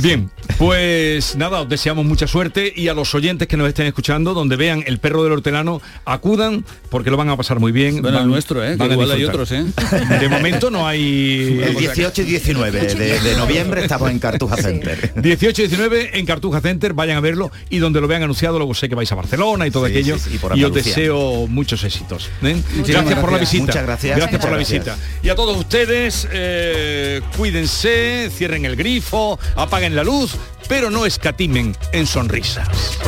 Bien, 0.00 0.30
pues 0.59 1.36
nada, 1.36 1.61
os 1.62 1.68
deseamos 1.68 2.05
mucha 2.05 2.26
suerte 2.26 2.72
y 2.74 2.88
a 2.88 2.94
los 2.94 3.14
oyentes 3.14 3.48
que 3.48 3.57
nos 3.57 3.68
estén 3.68 3.86
escuchando, 3.86 4.34
donde 4.34 4.57
vean 4.57 4.82
el 4.86 4.98
perro 4.98 5.22
del 5.24 5.32
hortelano, 5.32 5.80
acudan 6.05 6.64
porque 6.90 7.11
lo 7.11 7.16
van 7.16 7.28
a 7.30 7.36
pasar 7.36 7.61
muy 7.61 7.72
bien. 7.72 8.03
Bueno, 8.03 8.16
van- 8.18 8.24
el 8.26 8.30
nuestro, 8.30 8.64
¿eh? 8.64 8.76
que 8.78 8.84
igual 8.86 9.11
hay 9.11 9.24
otros, 9.24 9.50
¿eh? 9.53 9.64
De 10.20 10.28
momento 10.28 10.70
no 10.70 10.86
hay... 10.86 11.61
El 11.62 11.76
18 11.76 12.22
y 12.22 12.24
19 12.24 12.80
de, 12.94 13.20
de 13.20 13.36
noviembre 13.36 13.82
estamos 13.82 14.11
en 14.11 14.18
Cartuja 14.18 14.57
Center. 14.57 15.12
18 15.16 15.62
y 15.62 15.66
19 15.68 16.18
en 16.18 16.26
Cartuja 16.26 16.61
Center, 16.61 16.92
vayan 16.92 17.16
a 17.16 17.20
verlo 17.20 17.50
y 17.70 17.78
donde 17.78 18.00
lo 18.00 18.09
vean 18.09 18.22
anunciado, 18.22 18.59
luego 18.59 18.74
sé 18.74 18.88
que 18.88 18.94
vais 18.94 19.11
a 19.12 19.14
Barcelona 19.14 19.66
y 19.66 19.70
todo 19.70 19.86
Sí, 19.86 19.92
aquello. 19.92 20.18
sí, 20.18 20.30
sí, 20.32 20.38
por 20.38 20.57
y 20.57 20.64
os 20.64 20.72
deseo 20.74 21.46
muchos 21.48 21.82
éxitos. 21.84 22.30
¿eh? 22.42 22.57
Gracias, 22.74 22.88
gracias. 22.88 23.18
por 23.20 23.32
la 23.32 23.38
visita. 23.38 23.64
Muchas 23.66 23.82
gracias. 23.84 24.16
Gracias 24.16 24.40
por 24.40 24.50
la 24.50 24.57
visita. 24.59 24.96
Y 25.22 25.28
a 25.28 25.34
todos 25.34 25.57
ustedes, 25.57 26.28
eh, 26.32 27.20
cuídense, 27.36 28.30
cierren 28.36 28.64
el 28.64 28.76
grifo, 28.76 29.38
apaguen 29.57 29.97
la 29.97 30.05
luz, 30.05 30.32
pero 30.68 30.90
no 30.90 31.07
escatimen 31.07 31.76
en 31.93 32.07
sonrisas. 32.07 32.99